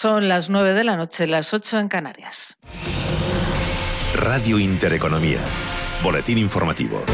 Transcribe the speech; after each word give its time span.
Son 0.00 0.28
las 0.28 0.48
9 0.48 0.72
de 0.72 0.82
la 0.82 0.96
noche, 0.96 1.26
las 1.26 1.52
8 1.52 1.78
en 1.78 1.88
Canarias. 1.88 2.56
Radio 4.14 4.58
Intereconomía. 4.58 5.40
Boletín 6.02 6.38
informativo. 6.38 7.04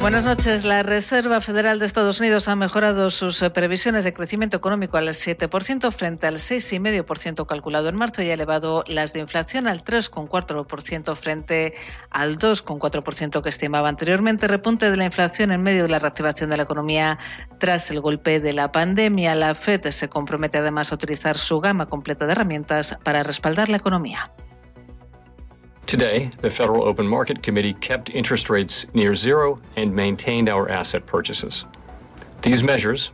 Buenas 0.00 0.24
noches. 0.24 0.64
La 0.64 0.82
Reserva 0.82 1.40
Federal 1.40 1.78
de 1.78 1.86
Estados 1.86 2.20
Unidos 2.20 2.48
ha 2.48 2.54
mejorado 2.54 3.10
sus 3.10 3.40
eh, 3.42 3.50
previsiones 3.50 4.04
de 4.04 4.12
crecimiento 4.12 4.56
económico 4.56 4.98
al 4.98 5.08
7% 5.08 5.90
frente 5.90 6.26
al 6.26 6.34
6,5% 6.34 7.46
calculado 7.46 7.88
en 7.88 7.96
marzo 7.96 8.22
y 8.22 8.28
ha 8.28 8.34
elevado 8.34 8.84
las 8.86 9.12
de 9.14 9.20
inflación 9.20 9.66
al 9.66 9.84
3,4% 9.84 11.16
frente 11.16 11.74
al 12.10 12.38
2,4% 12.38 13.42
que 13.42 13.48
estimaba 13.48 13.88
anteriormente. 13.88 14.46
Repunte 14.46 14.90
de 14.90 14.96
la 14.96 15.06
inflación 15.06 15.50
en 15.50 15.62
medio 15.62 15.84
de 15.84 15.88
la 15.88 15.98
reactivación 15.98 16.50
de 16.50 16.58
la 16.58 16.62
economía 16.64 17.18
tras 17.58 17.90
el 17.90 18.00
golpe 18.00 18.38
de 18.38 18.52
la 18.52 18.70
pandemia. 18.70 19.34
La 19.34 19.54
FED 19.54 19.90
se 19.90 20.08
compromete 20.08 20.58
además 20.58 20.92
a 20.92 20.94
utilizar 20.94 21.38
su 21.38 21.58
gama 21.60 21.86
completa 21.86 22.26
de 22.26 22.32
herramientas 22.32 22.96
para 23.02 23.22
respaldar 23.22 23.70
la 23.70 23.78
economía. 23.78 24.30
Today, 25.86 26.32
the 26.40 26.50
Federal 26.50 26.82
Open 26.82 27.06
Market 27.06 27.44
Committee 27.44 27.72
kept 27.74 28.10
interest 28.10 28.50
rates 28.50 28.86
near 28.92 29.14
zero 29.14 29.60
and 29.76 29.94
maintained 29.94 30.48
our 30.48 30.68
asset 30.68 31.06
purchases. 31.06 31.64
These 32.42 32.64
measures 32.64 33.12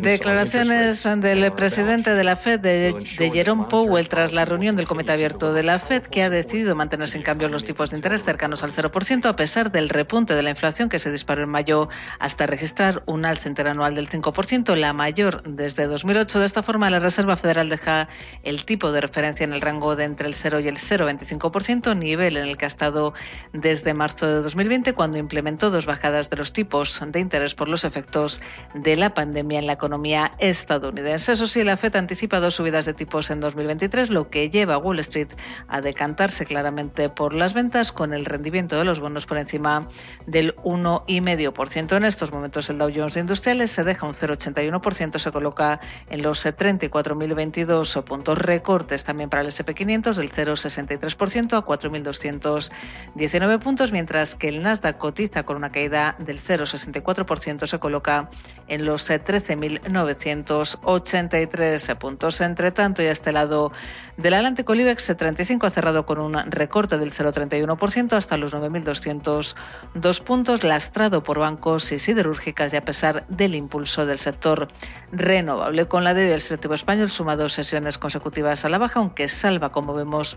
Declaraciones 0.00 1.02
del 1.02 1.52
presidente 1.52 2.14
de 2.14 2.22
la 2.22 2.36
Fed, 2.36 2.60
de, 2.60 2.94
Jerome 3.32 3.66
Powell, 3.68 4.08
tras 4.08 4.32
la 4.32 4.44
reunión 4.44 4.76
del 4.76 4.86
Comité 4.86 5.10
Abierto 5.10 5.52
de 5.52 5.64
la 5.64 5.80
Fed, 5.80 6.02
que 6.02 6.22
ha 6.22 6.30
decidido 6.30 6.76
mantenerse 6.76 7.16
en 7.16 7.24
cambio 7.24 7.48
los 7.48 7.64
tipos 7.64 7.90
de 7.90 7.96
interés 7.96 8.22
cercanos 8.22 8.62
al 8.62 8.70
0%, 8.70 9.24
a 9.26 9.34
pesar 9.34 9.72
del 9.72 9.88
repunte 9.88 10.36
de 10.36 10.42
la 10.44 10.50
inflación 10.50 10.88
que 10.88 11.00
se 11.00 11.10
disparó 11.10 11.42
en 11.42 11.48
mayo 11.48 11.88
hasta 12.20 12.46
registrar 12.46 13.02
un 13.06 13.24
alza 13.24 13.48
interanual 13.48 13.96
del 13.96 14.08
5%, 14.08 14.76
la 14.76 14.92
mayor 14.92 15.42
desde 15.42 15.88
2008. 15.88 16.38
De 16.38 16.46
esta 16.46 16.62
forma, 16.62 16.90
la 16.90 17.00
Reserva 17.00 17.36
Federal 17.36 17.68
deja 17.68 18.08
el 18.44 18.64
tipo 18.64 18.92
de 18.92 19.00
referencia 19.00 19.42
en 19.42 19.52
el 19.52 19.62
rango 19.62 19.96
de 19.96 20.04
entre 20.04 20.28
el 20.28 20.34
0 20.34 20.60
y 20.60 20.68
el 20.68 20.78
0,25%, 20.78 21.96
nivel 21.96 22.36
en 22.36 22.46
el 22.46 22.56
que 22.56 22.66
ha 22.66 22.68
estado 22.68 23.14
desde 23.52 23.94
marzo 23.94 24.28
de 24.28 24.42
2020, 24.42 24.92
cuando 24.92 25.18
implementó 25.18 25.70
dos 25.70 25.86
bajadas 25.86 26.30
de 26.30 26.36
los 26.36 26.52
tipos 26.52 27.00
de 27.04 27.18
interés 27.18 27.56
por 27.56 27.68
los 27.68 27.82
efectos 27.82 28.40
de 28.74 28.96
la 28.96 29.14
pandemia 29.14 29.58
en 29.58 29.66
la 29.66 29.72
economía 29.74 30.32
estadounidense. 30.38 31.32
Eso 31.32 31.46
sí, 31.46 31.64
la 31.64 31.76
FED 31.76 31.96
anticipa 31.96 32.40
dos 32.40 32.54
subidas 32.54 32.84
de 32.84 32.94
tipos 32.94 33.30
en 33.30 33.40
2023, 33.40 34.10
lo 34.10 34.30
que 34.30 34.50
lleva 34.50 34.74
a 34.74 34.78
Wall 34.78 34.98
Street 35.00 35.28
a 35.68 35.80
decantarse 35.80 36.46
claramente 36.46 37.08
por 37.08 37.34
las 37.34 37.54
ventas, 37.54 37.92
con 37.92 38.14
el 38.14 38.24
rendimiento 38.24 38.78
de 38.78 38.84
los 38.84 39.00
bonos 39.00 39.26
por 39.26 39.38
encima 39.38 39.88
del 40.26 40.54
1,5%. 40.56 41.96
En 41.96 42.04
estos 42.04 42.32
momentos 42.32 42.70
el 42.70 42.78
Dow 42.78 42.90
Jones 42.94 43.14
de 43.14 43.20
Industriales 43.20 43.70
se 43.70 43.84
deja 43.84 44.06
un 44.06 44.12
0,81%, 44.12 45.18
se 45.18 45.30
coloca 45.30 45.80
en 46.08 46.22
los 46.22 46.44
34.022 46.44 48.04
puntos 48.04 48.38
recortes 48.38 49.04
también 49.04 49.30
para 49.30 49.42
el 49.42 49.48
SP500 49.48 50.14
del 50.14 50.30
0,63% 50.30 51.56
a 51.56 51.64
4.219 51.64 53.58
puntos, 53.58 53.92
mientras 53.92 54.34
que 54.34 54.48
el 54.48 54.62
Nasdaq 54.62 54.98
cotiza 54.98 55.44
con 55.44 55.56
una 55.56 55.70
caída 55.70 56.16
del 56.18 56.40
0,64%, 56.40 57.66
se 57.66 57.78
coloca 57.78 58.30
en 58.68 58.86
los 58.86 59.10
13.983 59.10 61.96
puntos. 61.96 62.40
Entre 62.40 62.70
tanto, 62.70 63.02
y 63.02 63.06
a 63.06 63.12
este 63.12 63.32
lado 63.32 63.72
del 64.16 64.34
Atlántico, 64.34 64.72
el 64.72 64.82
IBEX 64.82 65.16
35 65.16 65.66
ha 65.66 65.70
cerrado 65.70 66.06
con 66.06 66.18
un 66.18 66.34
recorte 66.50 66.98
del 66.98 67.12
0,31% 67.12 68.12
hasta 68.12 68.36
los 68.36 68.54
9.202 68.54 70.22
puntos, 70.22 70.62
lastrado 70.62 71.22
por 71.22 71.38
bancos 71.38 71.92
y 71.92 71.98
siderúrgicas 71.98 72.72
y 72.72 72.76
a 72.76 72.84
pesar 72.84 73.26
del 73.28 73.54
impulso 73.54 74.06
del 74.06 74.18
sector 74.18 74.68
renovable. 75.12 75.88
Con 75.88 76.04
la 76.04 76.14
de 76.14 76.26
hoy, 76.26 76.32
el 76.32 76.40
selectivo 76.40 76.74
español 76.74 77.10
suma 77.10 77.36
dos 77.36 77.52
sesiones 77.52 77.98
consecutivas 77.98 78.64
a 78.64 78.68
la 78.68 78.78
baja, 78.78 79.00
aunque 79.00 79.28
salva, 79.28 79.72
como 79.72 79.94
vemos, 79.94 80.36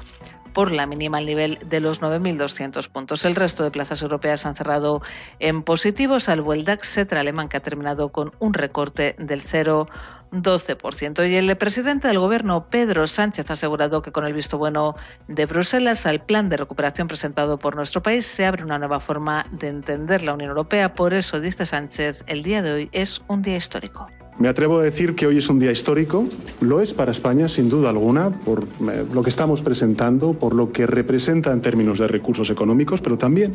por 0.53 0.71
la 0.71 0.85
mínima 0.85 1.17
al 1.17 1.25
nivel 1.25 1.59
de 1.65 1.79
los 1.79 2.01
9.200 2.01 2.87
puntos. 2.89 3.25
El 3.25 3.35
resto 3.35 3.63
de 3.63 3.71
plazas 3.71 4.01
europeas 4.01 4.45
han 4.45 4.55
cerrado 4.55 5.01
en 5.39 5.63
positivo, 5.63 6.19
salvo 6.19 6.53
el 6.53 6.63
DAX 6.63 6.93
Cetra 6.93 7.19
alemán 7.19 7.49
que 7.49 7.57
ha 7.57 7.61
terminado 7.61 8.09
con 8.09 8.31
un 8.39 8.53
recorte 8.53 9.15
del 9.17 9.43
0,12%. 9.43 11.29
Y 11.29 11.35
el 11.35 11.55
presidente 11.57 12.07
del 12.07 12.19
Gobierno, 12.19 12.69
Pedro 12.69 13.07
Sánchez, 13.07 13.49
ha 13.49 13.53
asegurado 13.53 14.01
que 14.01 14.11
con 14.11 14.25
el 14.25 14.33
visto 14.33 14.57
bueno 14.57 14.95
de 15.27 15.45
Bruselas 15.45 16.05
al 16.05 16.21
plan 16.21 16.49
de 16.49 16.57
recuperación 16.57 17.07
presentado 17.07 17.57
por 17.57 17.75
nuestro 17.75 18.01
país 18.01 18.25
se 18.25 18.45
abre 18.45 18.63
una 18.63 18.79
nueva 18.79 18.99
forma 18.99 19.45
de 19.51 19.67
entender 19.67 20.21
la 20.21 20.33
Unión 20.33 20.49
Europea. 20.49 20.93
Por 20.93 21.13
eso, 21.13 21.39
dice 21.39 21.65
Sánchez, 21.65 22.23
el 22.27 22.43
día 22.43 22.61
de 22.61 22.73
hoy 22.73 22.89
es 22.91 23.21
un 23.27 23.41
día 23.41 23.57
histórico. 23.57 24.07
Me 24.39 24.47
atrevo 24.47 24.79
a 24.79 24.83
decir 24.83 25.13
que 25.13 25.27
hoy 25.27 25.37
es 25.37 25.49
un 25.49 25.59
día 25.59 25.71
histórico, 25.71 26.27
lo 26.59 26.81
es 26.81 26.93
para 26.93 27.11
España 27.11 27.47
sin 27.47 27.69
duda 27.69 27.89
alguna, 27.89 28.31
por 28.31 28.63
eh, 28.63 29.05
lo 29.13 29.21
que 29.21 29.29
estamos 29.29 29.61
presentando, 29.61 30.33
por 30.33 30.55
lo 30.55 30.71
que 30.71 30.87
representa 30.87 31.51
en 31.51 31.61
términos 31.61 31.99
de 31.99 32.07
recursos 32.07 32.49
económicos, 32.49 32.99
pero 32.99 33.17
también 33.17 33.53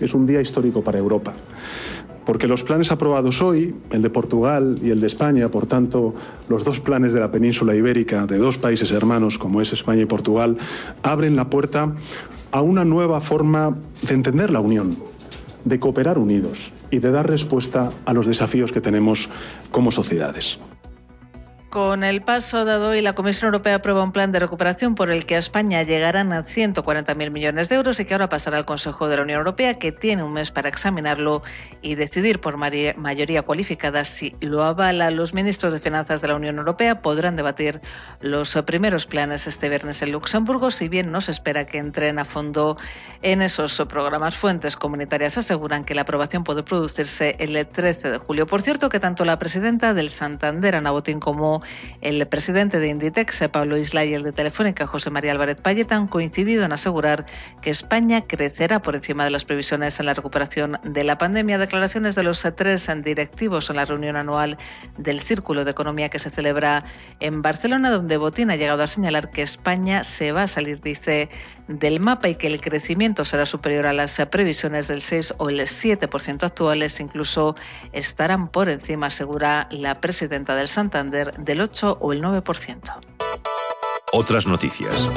es 0.00 0.14
un 0.14 0.24
día 0.24 0.40
histórico 0.40 0.82
para 0.82 0.98
Europa. 0.98 1.32
Porque 2.24 2.46
los 2.46 2.62
planes 2.62 2.92
aprobados 2.92 3.42
hoy, 3.42 3.74
el 3.90 4.00
de 4.00 4.10
Portugal 4.10 4.78
y 4.80 4.90
el 4.90 5.00
de 5.00 5.08
España, 5.08 5.50
por 5.50 5.66
tanto, 5.66 6.14
los 6.48 6.62
dos 6.62 6.78
planes 6.78 7.12
de 7.12 7.18
la 7.18 7.32
península 7.32 7.74
ibérica 7.74 8.26
de 8.26 8.38
dos 8.38 8.58
países 8.58 8.92
hermanos 8.92 9.38
como 9.38 9.60
es 9.60 9.72
España 9.72 10.02
y 10.02 10.06
Portugal, 10.06 10.56
abren 11.02 11.34
la 11.34 11.50
puerta 11.50 11.96
a 12.52 12.62
una 12.62 12.84
nueva 12.84 13.20
forma 13.20 13.76
de 14.02 14.14
entender 14.14 14.50
la 14.50 14.60
Unión, 14.60 14.98
de 15.64 15.80
cooperar 15.80 16.18
unidos 16.18 16.72
y 16.90 16.98
de 16.98 17.10
dar 17.10 17.28
respuesta 17.28 17.90
a 18.04 18.12
los 18.12 18.26
desafíos 18.26 18.72
que 18.72 18.80
tenemos 18.80 19.28
como 19.70 19.90
sociedades. 19.90 20.58
Con 21.72 22.04
el 22.04 22.20
paso 22.20 22.66
dado 22.66 22.90
hoy, 22.90 23.00
la 23.00 23.14
Comisión 23.14 23.46
Europea 23.46 23.76
aprueba 23.76 24.04
un 24.04 24.12
plan 24.12 24.30
de 24.30 24.38
recuperación 24.38 24.94
por 24.94 25.08
el 25.08 25.24
que 25.24 25.36
a 25.36 25.38
España 25.38 25.82
llegarán 25.82 26.34
a 26.34 26.44
140.000 26.44 27.30
millones 27.30 27.70
de 27.70 27.76
euros 27.76 27.98
y 27.98 28.04
que 28.04 28.12
ahora 28.12 28.28
pasará 28.28 28.58
al 28.58 28.66
Consejo 28.66 29.08
de 29.08 29.16
la 29.16 29.22
Unión 29.22 29.38
Europea, 29.38 29.78
que 29.78 29.90
tiene 29.90 30.22
un 30.22 30.34
mes 30.34 30.50
para 30.50 30.68
examinarlo 30.68 31.42
y 31.80 31.94
decidir 31.94 32.42
por 32.42 32.58
mayoría 32.58 33.40
cualificada 33.40 34.04
si 34.04 34.36
lo 34.40 34.62
avala. 34.62 35.10
Los 35.10 35.32
ministros 35.32 35.72
de 35.72 35.78
Finanzas 35.78 36.20
de 36.20 36.28
la 36.28 36.34
Unión 36.34 36.58
Europea 36.58 37.00
podrán 37.00 37.36
debatir 37.36 37.80
los 38.20 38.54
primeros 38.66 39.06
planes 39.06 39.46
este 39.46 39.70
viernes 39.70 40.02
en 40.02 40.12
Luxemburgo, 40.12 40.70
si 40.70 40.90
bien 40.90 41.10
no 41.10 41.22
se 41.22 41.30
espera 41.30 41.64
que 41.64 41.78
entren 41.78 42.18
a 42.18 42.26
fondo 42.26 42.76
en 43.22 43.40
esos 43.40 43.82
programas. 43.88 44.36
Fuentes 44.36 44.76
comunitarias 44.76 45.38
aseguran 45.38 45.84
que 45.86 45.94
la 45.94 46.02
aprobación 46.02 46.44
puede 46.44 46.64
producirse 46.64 47.34
el 47.38 47.66
13 47.66 48.10
de 48.10 48.18
julio. 48.18 48.46
Por 48.46 48.60
cierto, 48.60 48.90
que 48.90 49.00
tanto 49.00 49.24
la 49.24 49.38
presidenta 49.38 49.94
del 49.94 50.10
Santander, 50.10 50.76
Ana 50.76 50.90
Botín, 50.90 51.18
como 51.18 51.61
el 52.00 52.26
presidente 52.26 52.80
de 52.80 52.88
Inditex, 52.88 53.48
Pablo 53.52 53.76
Isla, 53.76 54.04
y 54.04 54.14
el 54.14 54.22
de 54.22 54.32
Telefónica, 54.32 54.86
José 54.86 55.10
María 55.10 55.32
Álvarez 55.32 55.60
Payet, 55.60 55.90
han 55.92 56.08
coincidido 56.08 56.64
en 56.64 56.72
asegurar 56.72 57.26
que 57.60 57.70
España 57.70 58.22
crecerá 58.26 58.80
por 58.82 58.94
encima 58.94 59.24
de 59.24 59.30
las 59.30 59.44
previsiones 59.44 59.98
en 60.00 60.06
la 60.06 60.14
recuperación 60.14 60.78
de 60.84 61.04
la 61.04 61.18
pandemia. 61.18 61.58
Declaraciones 61.58 62.14
de 62.14 62.22
los 62.22 62.46
tres 62.56 62.90
directivos 63.04 63.70
en 63.70 63.76
la 63.76 63.84
reunión 63.84 64.16
anual 64.16 64.58
del 64.98 65.20
Círculo 65.20 65.64
de 65.64 65.70
Economía 65.70 66.08
que 66.08 66.18
se 66.18 66.30
celebra 66.30 66.84
en 67.20 67.42
Barcelona, 67.42 67.90
donde 67.90 68.16
Botín 68.16 68.50
ha 68.50 68.56
llegado 68.56 68.82
a 68.82 68.86
señalar 68.86 69.30
que 69.30 69.42
España 69.42 70.04
se 70.04 70.32
va 70.32 70.44
a 70.44 70.48
salir, 70.48 70.80
dice, 70.80 71.28
del 71.68 72.00
mapa 72.00 72.28
y 72.28 72.34
que 72.34 72.46
el 72.46 72.60
crecimiento 72.60 73.24
será 73.24 73.46
superior 73.46 73.86
a 73.86 73.92
las 73.92 74.20
previsiones 74.30 74.88
del 74.88 75.02
6 75.02 75.34
o 75.38 75.48
el 75.48 75.60
7% 75.60 76.42
actuales, 76.44 77.00
incluso 77.00 77.56
estarán 77.92 78.48
por 78.48 78.68
encima, 78.68 79.06
asegura 79.06 79.68
la 79.70 80.00
presidenta 80.00 80.54
del 80.54 80.68
Santander, 80.68 81.32
del 81.38 81.60
8 81.60 81.98
o 82.00 82.12
el 82.12 82.22
9%. 82.22 82.92
Otras 84.12 84.46
noticias. 84.46 85.10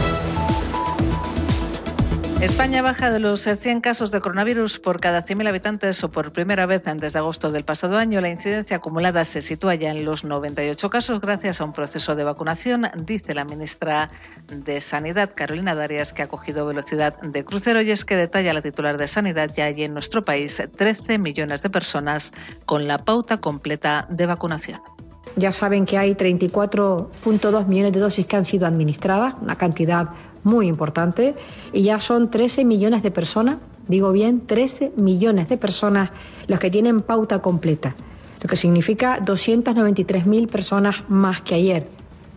España 2.45 2.83
baja 2.83 3.09
de 3.09 3.17
los 3.17 3.41
100 3.41 3.81
casos 3.81 4.11
de 4.11 4.22
coronavirus 4.22 4.78
por 4.78 5.00
cada 5.00 5.25
100.000 5.25 5.50
habitantes 5.50 6.03
o 6.03 6.11
por 6.11 6.31
primera 6.31 6.67
vez 6.67 6.84
desde 6.85 7.17
agosto 7.17 7.52
del 7.52 7.66
pasado 7.66 7.97
año. 7.97 8.22
La 8.22 8.29
incidencia 8.29 8.78
acumulada 8.78 9.25
se 9.25 9.41
sitúa 9.41 9.73
ya 9.73 9.90
en 9.90 10.05
los 10.05 10.23
98 10.23 10.91
casos 10.91 11.22
gracias 11.22 11.59
a 11.59 11.64
un 11.64 11.73
proceso 11.73 12.14
de 12.14 12.23
vacunación, 12.23 12.87
dice 13.03 13.34
la 13.34 13.46
ministra 13.46 14.11
de 14.47 14.79
Sanidad, 14.79 15.31
Carolina 15.35 15.73
Darias, 15.73 16.14
que 16.14 16.22
ha 16.22 16.28
cogido 16.28 16.67
velocidad 16.67 17.19
de 17.19 17.43
crucero 17.43 17.81
y 17.81 17.90
es 17.90 18.05
que 18.05 18.16
detalla 18.16 18.53
la 18.53 18.61
titular 18.61 18.99
de 18.99 19.08
Sanidad 19.08 19.49
ya 19.55 19.66
hay 19.66 19.84
en 19.84 19.93
nuestro 19.93 20.22
país 20.22 20.61
13 20.78 21.17
millones 21.17 21.64
de 21.64 21.72
personas 21.72 22.31
con 22.67 22.87
la 22.87 22.99
pauta 22.99 23.37
completa 23.37 24.05
de 24.11 24.28
vacunación. 24.28 24.94
Ya 25.35 25.52
saben 25.52 25.85
que 25.85 25.97
hay 25.97 26.14
34.2 26.14 27.67
millones 27.67 27.91
de 27.91 27.99
dosis 27.99 28.26
que 28.26 28.37
han 28.37 28.46
sido 28.46 28.67
administradas, 28.67 29.35
una 29.41 29.58
cantidad 29.58 30.09
muy 30.43 30.67
importante, 30.67 31.35
y 31.73 31.84
ya 31.84 31.99
son 31.99 32.32
13 32.32 32.64
millones 32.64 33.03
de 33.03 33.11
personas, 33.11 33.58
digo 33.87 34.11
bien, 34.11 34.46
13 34.46 34.93
millones 34.96 35.49
de 35.49 35.58
personas 35.58 36.11
los 36.47 36.59
que 36.59 36.70
tienen 36.70 37.02
pauta 37.02 37.41
completa, 37.41 37.96
lo 38.41 38.47
que 38.47 38.55
significa 38.55 39.20
293.000 39.20 40.47
personas 40.47 41.03
más 41.09 41.41
que 41.41 41.55
ayer, 41.55 41.88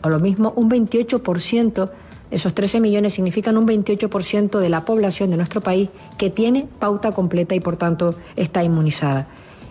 o 0.03 0.09
lo 0.09 0.19
mismo, 0.19 0.53
un 0.57 0.71
28%, 0.71 1.91
esos 2.31 2.55
13 2.55 2.81
millones 2.81 3.15
significan 3.15 3.57
un 3.57 3.67
28% 3.67 4.59
de 4.59 4.69
la 4.69 4.85
población 4.85 5.31
de 5.31 5.37
nuestro 5.37 5.61
país 5.61 5.89
que 6.19 6.31
tiene 6.31 6.67
pauta 6.79 7.13
completa 7.13 7.55
y 7.55 7.61
por 7.61 7.77
tanto 7.77 8.11
está 8.37 8.63
inmunizada. 8.63 9.29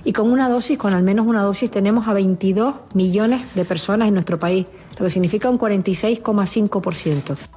Y 0.08 0.14
con 0.14 0.32
una 0.32 0.48
dosis, 0.48 0.78
con 0.78 0.94
al 0.94 1.04
menos 1.04 1.28
una 1.28 1.44
dosis, 1.44 1.70
tenemos 1.70 2.08
a 2.08 2.14
22 2.14 2.76
millones 2.94 3.42
de 3.56 3.66
personas 3.66 4.08
en 4.08 4.14
nuestro 4.14 4.40
país, 4.40 4.66
lo 4.98 5.04
que 5.04 5.10
significa 5.10 5.50
un 5.50 5.60
46,5%. 5.60 7.57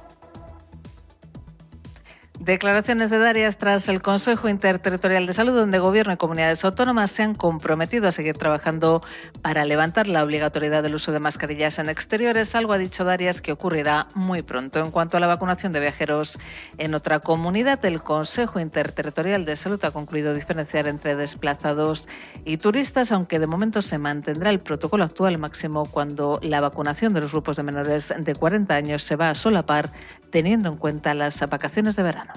Declaraciones 2.41 3.11
de 3.11 3.19
Darias 3.19 3.57
tras 3.57 3.87
el 3.87 4.01
Consejo 4.01 4.49
Interterritorial 4.49 5.27
de 5.27 5.33
Salud, 5.33 5.53
donde 5.53 5.77
Gobierno 5.77 6.13
y 6.13 6.17
comunidades 6.17 6.65
autónomas 6.65 7.11
se 7.11 7.21
han 7.21 7.35
comprometido 7.35 8.07
a 8.07 8.11
seguir 8.11 8.35
trabajando 8.35 9.03
para 9.43 9.63
levantar 9.63 10.07
la 10.07 10.23
obligatoriedad 10.23 10.81
del 10.81 10.95
uso 10.95 11.11
de 11.11 11.19
mascarillas 11.19 11.77
en 11.77 11.87
exteriores, 11.87 12.55
algo 12.55 12.73
ha 12.73 12.79
dicho 12.79 13.03
Darias 13.03 13.43
que 13.43 13.51
ocurrirá 13.51 14.07
muy 14.15 14.41
pronto. 14.41 14.79
En 14.79 14.89
cuanto 14.89 15.17
a 15.17 15.19
la 15.19 15.27
vacunación 15.27 15.71
de 15.71 15.81
viajeros 15.81 16.39
en 16.79 16.95
otra 16.95 17.19
comunidad, 17.19 17.85
el 17.85 18.01
Consejo 18.01 18.59
Interterritorial 18.59 19.45
de 19.45 19.55
Salud 19.55 19.85
ha 19.85 19.91
concluido 19.91 20.33
diferenciar 20.33 20.87
entre 20.87 21.15
desplazados 21.15 22.07
y 22.43 22.57
turistas, 22.57 23.11
aunque 23.11 23.37
de 23.37 23.45
momento 23.45 23.83
se 23.83 23.99
mantendrá 23.99 24.49
el 24.49 24.61
protocolo 24.61 25.03
actual 25.03 25.37
máximo 25.37 25.85
cuando 25.85 26.39
la 26.41 26.59
vacunación 26.59 27.13
de 27.13 27.21
los 27.21 27.33
grupos 27.33 27.57
de 27.57 27.61
menores 27.61 28.11
de 28.17 28.33
40 28.33 28.73
años 28.73 29.03
se 29.03 29.15
va 29.15 29.29
a 29.29 29.35
solapar 29.35 29.91
teniendo 30.31 30.69
en 30.69 30.77
cuenta 30.77 31.13
las 31.13 31.39
vacaciones 31.49 31.95
de 31.95 32.03
verano. 32.03 32.33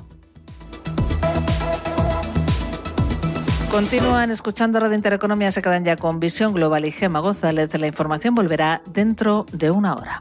Continúan 3.70 4.30
escuchando 4.30 4.78
Radio 4.78 4.94
Intereconomía, 4.94 5.50
se 5.50 5.60
quedan 5.60 5.84
ya 5.84 5.96
con 5.96 6.20
Visión 6.20 6.54
Global 6.54 6.84
y 6.84 6.92
Gema 6.92 7.18
González. 7.18 7.74
La 7.74 7.88
información 7.88 8.34
volverá 8.34 8.82
dentro 8.86 9.46
de 9.52 9.72
una 9.72 9.94
hora. 9.94 10.20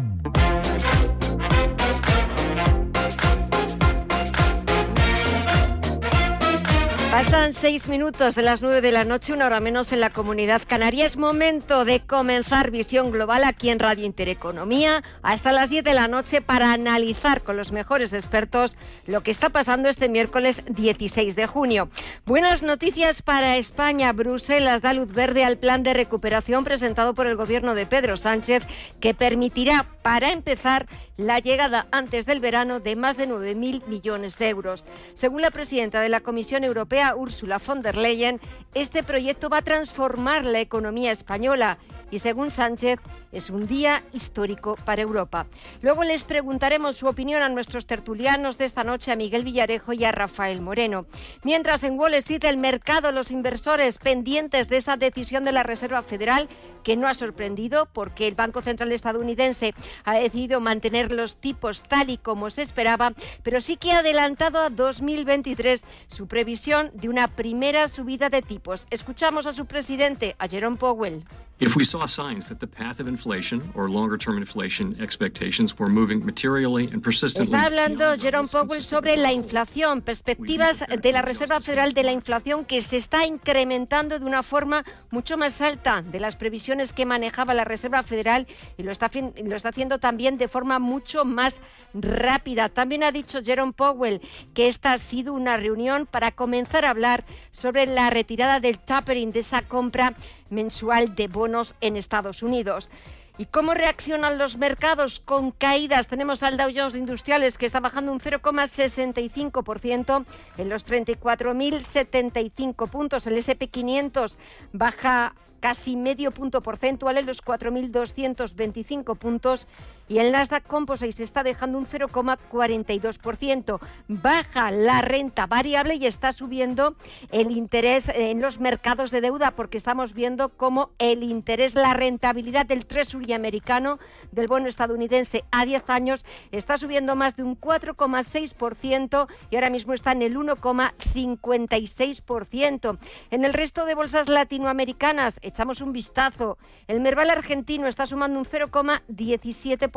Pasan 7.23 7.53
seis 7.53 7.87
minutos 7.87 8.33
de 8.33 8.41
las 8.41 8.63
nueve 8.63 8.81
de 8.81 8.91
la 8.91 9.05
noche, 9.05 9.31
una 9.31 9.45
hora 9.45 9.59
menos 9.59 9.91
en 9.93 9.99
la 9.99 10.09
comunidad 10.09 10.63
canaria. 10.67 11.05
Es 11.05 11.17
momento 11.17 11.85
de 11.85 11.99
comenzar 11.99 12.71
Visión 12.71 13.11
Global 13.11 13.43
aquí 13.43 13.69
en 13.69 13.77
Radio 13.77 14.07
Intereconomía 14.07 15.03
hasta 15.21 15.51
las 15.51 15.69
diez 15.69 15.83
de 15.83 15.93
la 15.93 16.07
noche 16.07 16.41
para 16.41 16.73
analizar 16.73 17.43
con 17.43 17.57
los 17.57 17.71
mejores 17.71 18.11
expertos 18.13 18.75
lo 19.05 19.21
que 19.21 19.29
está 19.29 19.49
pasando 19.49 19.87
este 19.87 20.09
miércoles 20.09 20.63
16 20.67 21.35
de 21.35 21.45
junio. 21.45 21.89
Buenas 22.25 22.63
noticias 22.63 23.21
para 23.21 23.57
España. 23.57 24.13
Bruselas 24.13 24.81
da 24.81 24.91
luz 24.93 25.13
verde 25.13 25.43
al 25.43 25.59
plan 25.59 25.83
de 25.83 25.93
recuperación 25.93 26.63
presentado 26.63 27.13
por 27.13 27.27
el 27.27 27.35
gobierno 27.35 27.75
de 27.75 27.85
Pedro 27.85 28.17
Sánchez 28.17 28.65
que 28.99 29.13
permitirá, 29.13 29.85
para 30.01 30.31
empezar, 30.31 30.87
la 31.17 31.39
llegada 31.39 31.87
antes 31.91 32.25
del 32.25 32.39
verano 32.39 32.79
de 32.79 32.95
más 32.95 33.17
de 33.17 33.29
9.000 33.29 33.85
millones 33.85 34.39
de 34.39 34.49
euros. 34.49 34.85
Según 35.13 35.41
la 35.41 35.51
presidenta 35.51 36.01
de 36.01 36.09
la 36.09 36.21
Comisión 36.21 36.63
Europea, 36.63 37.10
Ursula 37.15 37.59
von 37.59 37.81
der 37.81 37.97
Leyen, 37.97 38.39
este 38.73 39.03
proyecto 39.03 39.49
va 39.49 39.57
a 39.57 39.61
transformar 39.61 40.45
la 40.45 40.59
economía 40.59 41.11
española. 41.11 41.77
Y 42.11 42.19
según 42.19 42.51
Sánchez 42.51 42.99
es 43.31 43.49
un 43.49 43.67
día 43.67 44.03
histórico 44.13 44.75
para 44.85 45.01
Europa. 45.01 45.47
Luego 45.81 46.03
les 46.03 46.23
preguntaremos 46.23 46.95
su 46.95 47.07
opinión 47.07 47.41
a 47.41 47.49
nuestros 47.49 47.85
tertulianos 47.85 48.57
de 48.57 48.65
esta 48.65 48.83
noche, 48.83 49.11
a 49.11 49.15
Miguel 49.15 49.43
Villarejo 49.43 49.93
y 49.93 50.03
a 50.03 50.11
Rafael 50.11 50.61
Moreno. 50.61 51.05
Mientras 51.43 51.83
en 51.83 51.99
Wall 51.99 52.13
Street 52.15 52.43
el 52.45 52.57
mercado, 52.57 53.11
los 53.11 53.31
inversores 53.31 53.97
pendientes 53.97 54.67
de 54.69 54.77
esa 54.77 54.97
decisión 54.97 55.43
de 55.43 55.51
la 55.51 55.63
Reserva 55.63 56.01
Federal 56.01 56.49
que 56.83 56.97
no 56.97 57.07
ha 57.07 57.13
sorprendido 57.13 57.87
porque 57.91 58.27
el 58.27 58.35
Banco 58.35 58.61
Central 58.61 58.91
estadounidense 58.91 59.73
ha 60.03 60.15
decidido 60.15 60.59
mantener 60.59 61.11
los 61.11 61.37
tipos 61.37 61.83
tal 61.83 62.09
y 62.09 62.17
como 62.17 62.49
se 62.49 62.61
esperaba, 62.61 63.13
pero 63.43 63.61
sí 63.61 63.77
que 63.77 63.91
ha 63.91 63.99
adelantado 63.99 64.59
a 64.59 64.69
2023 64.69 65.85
su 66.07 66.27
previsión 66.27 66.91
de 66.93 67.09
una 67.09 67.27
primera 67.27 67.87
subida 67.87 68.29
de 68.29 68.41
tipos. 68.41 68.87
Escuchamos 68.89 69.45
a 69.45 69.53
su 69.53 69.65
presidente, 69.65 70.35
a 70.39 70.47
Jerome 70.47 70.77
Powell. 70.77 71.23
If 71.59 71.75
we 71.75 71.85
saw 71.85 72.07
signs 72.07 72.47
that 72.47 72.57
the 72.57 72.65
path 72.65 72.99
of 72.99 73.07
inflation 73.21 73.61
or 73.75 73.89
longer 73.89 74.17
term 74.17 74.37
inflation 74.37 74.95
expectations 74.99 75.77
were 75.77 75.89
moving 75.89 76.25
materially 76.25 76.89
and 76.91 77.03
persistently. 77.03 77.43
Está 77.43 77.65
hablando 77.65 78.15
Jerome 78.17 78.47
Powell 78.47 78.81
sobre 78.81 79.15
la 79.17 79.31
inflación, 79.31 80.01
perspectivas 80.01 80.83
de 80.87 81.11
la 81.11 81.21
Reserva 81.21 81.61
Federal 81.61 81.93
de 81.93 82.03
la 82.03 82.11
inflación 82.11 82.65
que 82.65 82.81
se 82.81 82.97
está 82.97 83.25
incrementando 83.25 84.17
de 84.17 84.25
una 84.25 84.41
forma 84.41 84.83
mucho 85.11 85.37
más 85.37 85.61
alta 85.61 86.01
de 86.01 86.19
las 86.19 86.35
previsiones 86.35 86.93
que 86.93 87.05
manejaba 87.05 87.53
la 87.53 87.63
Reserva 87.63 88.01
Federal 88.03 88.47
y 88.77 88.83
lo 88.83 88.91
está, 88.91 89.11
lo 89.43 89.55
está 89.55 89.69
haciendo 89.69 89.99
también 89.99 90.37
de 90.37 90.47
forma 90.47 90.79
mucho 90.79 91.23
más 91.23 91.61
rápida. 91.93 92.69
También 92.69 93.03
ha 93.03 93.11
dicho 93.11 93.41
Jerome 93.43 93.73
Powell 93.73 94.21
que 94.53 94.67
esta 94.67 94.93
ha 94.93 94.97
sido 94.97 95.33
una 95.33 95.57
reunión 95.57 96.07
para 96.07 96.31
comenzar 96.31 96.85
a 96.85 96.89
hablar 96.89 97.25
sobre 97.51 97.85
la 97.85 98.09
retirada 98.09 98.59
del 98.59 98.79
tapering 98.79 99.31
de 99.31 99.39
esa 99.41 99.61
compra 99.61 100.13
mensual 100.51 101.15
de 101.15 101.27
bonos 101.27 101.73
en 101.81 101.97
Estados 101.97 102.43
Unidos. 102.43 102.91
¿Y 103.37 103.45
cómo 103.45 103.73
reaccionan 103.73 104.37
los 104.37 104.57
mercados 104.57 105.19
con 105.19 105.51
caídas? 105.51 106.07
Tenemos 106.07 106.43
al 106.43 106.55
Dow 106.57 106.69
Jones 106.75 106.95
Industriales 106.95 107.57
que 107.57 107.65
está 107.65 107.79
bajando 107.79 108.11
un 108.11 108.19
0,65% 108.19 110.25
en 110.57 110.69
los 110.69 110.85
34.075 110.85 112.89
puntos. 112.89 113.25
El 113.25 113.37
SP500 113.37 114.35
baja 114.73 115.33
casi 115.61 115.95
medio 115.95 116.31
punto 116.31 116.59
porcentual 116.61 117.17
en 117.17 117.25
los 117.25 117.41
4.225 117.43 119.17
puntos 119.17 119.67
y 120.07 120.19
el 120.19 120.31
Nasdaq 120.31 120.65
Composite 120.67 121.11
se 121.11 121.23
está 121.23 121.43
dejando 121.43 121.77
un 121.77 121.85
0,42%. 121.85 123.79
Baja 124.07 124.71
la 124.71 125.01
renta 125.01 125.45
variable 125.45 125.95
y 125.95 126.05
está 126.05 126.31
subiendo 126.33 126.95
el 127.31 127.51
interés 127.51 128.09
en 128.09 128.41
los 128.41 128.59
mercados 128.59 129.11
de 129.11 129.21
deuda 129.21 129.51
porque 129.51 129.77
estamos 129.77 130.13
viendo 130.13 130.49
cómo 130.49 130.89
el 130.99 131.23
interés, 131.23 131.75
la 131.75 131.93
rentabilidad 131.93 132.65
del 132.65 132.85
Treasury 132.85 133.31
americano, 133.33 133.99
del 134.31 134.47
bono 134.47 134.67
estadounidense 134.67 135.45
a 135.51 135.65
10 135.65 135.89
años, 135.89 136.25
está 136.51 136.77
subiendo 136.77 137.15
más 137.15 137.35
de 137.35 137.43
un 137.43 137.59
4,6% 137.59 139.27
y 139.49 139.55
ahora 139.55 139.69
mismo 139.69 139.93
está 139.93 140.11
en 140.11 140.23
el 140.23 140.35
1,56%. 140.35 142.97
En 143.29 143.45
el 143.45 143.53
resto 143.53 143.85
de 143.85 143.95
bolsas 143.95 144.27
latinoamericanas, 144.29 145.39
echamos 145.41 145.81
un 145.81 145.93
vistazo. 145.93 146.57
El 146.87 147.01
Merval 147.01 147.29
argentino 147.29 147.87
está 147.87 148.07
sumando 148.07 148.39
un 148.39 148.45
0,17%. 148.45 149.90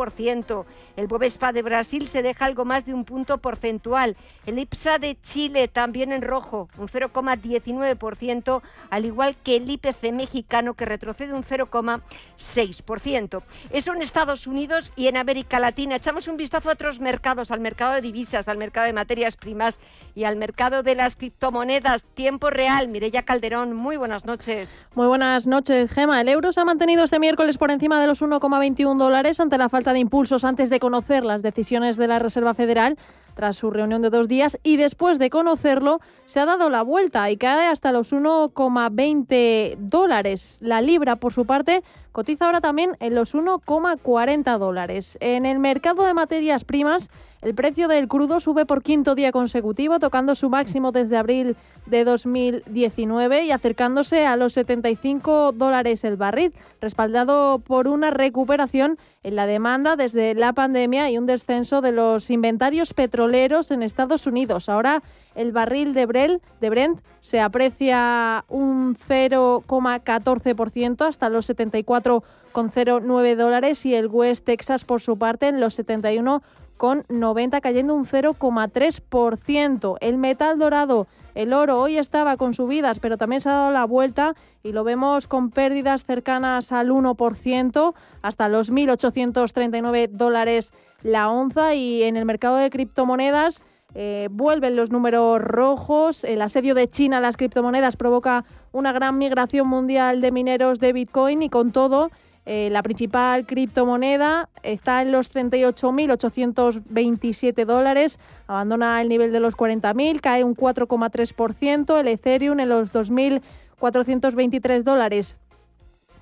El 0.96 1.06
Bovespa 1.06 1.52
de 1.52 1.62
Brasil 1.62 2.08
se 2.08 2.22
deja 2.22 2.44
algo 2.44 2.64
más 2.64 2.84
de 2.84 2.94
un 2.94 3.04
punto 3.04 3.38
porcentual. 3.38 4.16
El 4.46 4.58
IPSA 4.58 4.98
de 4.98 5.16
Chile 5.20 5.68
también 5.68 6.12
en 6.12 6.22
rojo, 6.22 6.68
un 6.78 6.88
0,19%, 6.88 8.62
al 8.90 9.04
igual 9.04 9.36
que 9.36 9.56
el 9.56 9.70
IPC 9.70 10.12
mexicano 10.12 10.74
que 10.74 10.84
retrocede 10.84 11.32
un 11.32 11.42
0,6%. 11.42 13.42
Eso 13.70 13.92
en 13.92 14.02
Estados 14.02 14.46
Unidos 14.46 14.92
y 14.96 15.06
en 15.06 15.16
América 15.16 15.60
Latina. 15.60 15.96
Echamos 15.96 16.28
un 16.28 16.36
vistazo 16.36 16.70
a 16.70 16.72
otros 16.72 17.00
mercados, 17.00 17.50
al 17.50 17.60
mercado 17.60 17.94
de 17.94 18.00
divisas, 18.00 18.48
al 18.48 18.58
mercado 18.58 18.86
de 18.86 18.92
materias 18.92 19.36
primas 19.36 19.78
y 20.14 20.24
al 20.24 20.36
mercado 20.36 20.82
de 20.82 20.94
las 20.94 21.16
criptomonedas. 21.16 22.02
Tiempo 22.14 22.50
real. 22.50 22.88
Mireya 22.88 23.22
Calderón, 23.22 23.74
muy 23.74 23.96
buenas 23.96 24.24
noches. 24.24 24.86
Muy 24.94 25.06
buenas 25.06 25.46
noches, 25.46 25.90
Gema. 25.90 26.20
El 26.20 26.28
euro 26.28 26.52
se 26.52 26.60
ha 26.60 26.64
mantenido 26.64 27.04
este 27.04 27.18
miércoles 27.18 27.58
por 27.58 27.70
encima 27.70 28.00
de 28.00 28.06
los 28.06 28.22
1,21 28.22 28.96
dólares 28.96 29.40
ante 29.40 29.58
la 29.58 29.68
falta 29.68 29.83
de 29.92 29.98
impulsos 29.98 30.44
antes 30.44 30.70
de 30.70 30.80
conocer 30.80 31.24
las 31.24 31.42
decisiones 31.42 31.96
de 31.96 32.08
la 32.08 32.18
Reserva 32.18 32.54
Federal 32.54 32.96
tras 33.34 33.56
su 33.56 33.70
reunión 33.70 34.02
de 34.02 34.10
dos 34.10 34.28
días 34.28 34.58
y 34.62 34.76
después 34.76 35.18
de 35.18 35.30
conocerlo 35.30 36.00
se 36.24 36.40
ha 36.40 36.46
dado 36.46 36.70
la 36.70 36.82
vuelta 36.82 37.30
y 37.30 37.36
cae 37.36 37.66
hasta 37.66 37.92
los 37.92 38.12
1,20 38.12 39.76
dólares. 39.78 40.58
La 40.62 40.80
libra, 40.80 41.16
por 41.16 41.32
su 41.32 41.44
parte, 41.44 41.82
cotiza 42.14 42.46
ahora 42.46 42.60
también 42.60 42.96
en 43.00 43.16
los 43.16 43.34
1,40 43.34 44.56
dólares. 44.56 45.18
En 45.20 45.44
el 45.44 45.58
mercado 45.58 46.04
de 46.04 46.14
materias 46.14 46.62
primas, 46.64 47.10
el 47.42 47.56
precio 47.56 47.88
del 47.88 48.06
crudo 48.06 48.38
sube 48.38 48.66
por 48.66 48.84
quinto 48.84 49.16
día 49.16 49.32
consecutivo, 49.32 49.98
tocando 49.98 50.36
su 50.36 50.48
máximo 50.48 50.92
desde 50.92 51.16
abril 51.16 51.56
de 51.86 52.04
2019 52.04 53.46
y 53.46 53.50
acercándose 53.50 54.26
a 54.26 54.36
los 54.36 54.52
75 54.52 55.50
dólares 55.52 56.04
el 56.04 56.16
barril, 56.16 56.54
respaldado 56.80 57.58
por 57.58 57.88
una 57.88 58.12
recuperación 58.12 58.96
en 59.24 59.34
la 59.34 59.46
demanda 59.46 59.96
desde 59.96 60.34
la 60.34 60.52
pandemia 60.52 61.10
y 61.10 61.18
un 61.18 61.26
descenso 61.26 61.80
de 61.80 61.90
los 61.90 62.30
inventarios 62.30 62.94
petroleros 62.94 63.72
en 63.72 63.82
Estados 63.82 64.28
Unidos. 64.28 64.68
Ahora 64.68 65.02
el 65.34 65.52
barril 65.52 65.94
de, 65.94 66.40
de 66.60 66.70
Brent 66.70 67.00
se 67.20 67.40
aprecia 67.40 68.44
un 68.48 68.96
0,14% 68.96 71.06
hasta 71.06 71.28
los 71.28 71.48
74,09 71.50 73.36
dólares 73.36 73.86
y 73.86 73.94
el 73.94 74.08
West 74.08 74.44
Texas 74.44 74.84
por 74.84 75.00
su 75.00 75.16
parte 75.18 75.48
en 75.48 75.60
los 75.60 75.74
71 75.74 76.42
con 76.76 77.04
90 77.08 77.60
cayendo 77.60 77.94
un 77.94 78.06
0,3%. 78.06 79.96
El 80.00 80.18
metal 80.18 80.58
dorado, 80.58 81.06
el 81.34 81.52
oro, 81.52 81.80
hoy 81.80 81.98
estaba 81.98 82.36
con 82.36 82.54
subidas, 82.54 82.98
pero 82.98 83.16
también 83.16 83.40
se 83.40 83.48
ha 83.48 83.52
dado 83.52 83.70
la 83.70 83.84
vuelta 83.84 84.34
y 84.62 84.72
lo 84.72 84.84
vemos 84.84 85.26
con 85.26 85.50
pérdidas 85.50 86.04
cercanas 86.04 86.72
al 86.72 86.90
1%, 86.90 87.94
hasta 88.22 88.48
los 88.48 88.72
1.839 88.72 90.08
dólares 90.10 90.72
la 91.02 91.28
onza 91.28 91.74
y 91.74 92.02
en 92.02 92.16
el 92.16 92.24
mercado 92.24 92.56
de 92.56 92.70
criptomonedas 92.70 93.64
eh, 93.94 94.28
vuelven 94.30 94.76
los 94.76 94.90
números 94.90 95.40
rojos. 95.40 96.24
El 96.24 96.42
asedio 96.42 96.74
de 96.74 96.88
China 96.88 97.18
a 97.18 97.20
las 97.20 97.36
criptomonedas 97.36 97.96
provoca 97.96 98.44
una 98.72 98.92
gran 98.92 99.18
migración 99.18 99.68
mundial 99.68 100.20
de 100.20 100.32
mineros 100.32 100.80
de 100.80 100.92
Bitcoin 100.92 101.42
y 101.42 101.48
con 101.48 101.72
todo 101.72 102.10
eh, 102.46 102.68
la 102.70 102.82
principal 102.82 103.46
criptomoneda 103.46 104.50
está 104.62 105.00
en 105.00 105.12
los 105.12 105.34
38.827 105.34 107.64
dólares, 107.64 108.18
abandona 108.46 109.00
el 109.00 109.08
nivel 109.08 109.32
de 109.32 109.40
los 109.40 109.56
40.000, 109.56 110.20
cae 110.20 110.44
un 110.44 110.54
4,3%, 110.54 112.00
el 112.00 112.08
Ethereum 112.08 112.60
en 112.60 112.68
los 112.68 112.92
2.423 112.92 114.82
dólares 114.82 115.38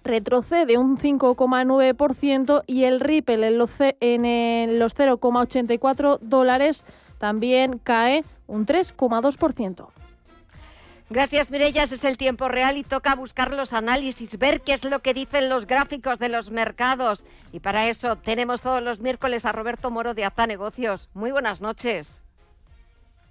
retrocede 0.05 0.79
un 0.79 0.99
5,9% 0.99 2.63
y 2.67 2.85
el 2.85 3.01
Ripple 3.01 3.47
en 3.47 3.59
los, 3.59 3.71
en 3.79 4.79
los 4.79 4.97
0,84 4.97 6.19
dólares 6.21 6.85
también 7.23 7.79
cae 7.79 8.25
un 8.49 8.67
3,2%. 8.67 9.87
Gracias, 11.09 11.53
Mirellas. 11.53 11.93
Es 11.93 12.03
el 12.03 12.17
tiempo 12.17 12.49
real 12.49 12.77
y 12.77 12.83
toca 12.83 13.15
buscar 13.15 13.55
los 13.55 13.73
análisis, 13.73 14.37
ver 14.41 14.61
qué 14.63 14.73
es 14.73 14.85
lo 14.85 15.03
que 15.03 15.15
dicen 15.15 15.49
los 15.49 15.69
gráficos 15.69 16.19
de 16.19 16.29
los 16.29 16.51
mercados. 16.51 17.25
Y 17.53 17.61
para 17.61 17.89
eso 17.89 18.17
tenemos 18.17 18.61
todos 18.61 18.83
los 18.83 18.99
miércoles 18.99 19.47
a 19.47 19.53
Roberto 19.53 19.93
Moro 19.93 20.15
de 20.15 20.25
Aza 20.25 20.49
Negocios. 20.49 21.11
Muy 21.15 21.31
buenas 21.31 21.61
noches. 21.61 22.25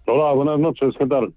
Hola, 0.05 0.31
buenas 0.31 0.59
noches. 0.59 0.95
¿Qué 0.97 1.05
tal? 1.05 1.33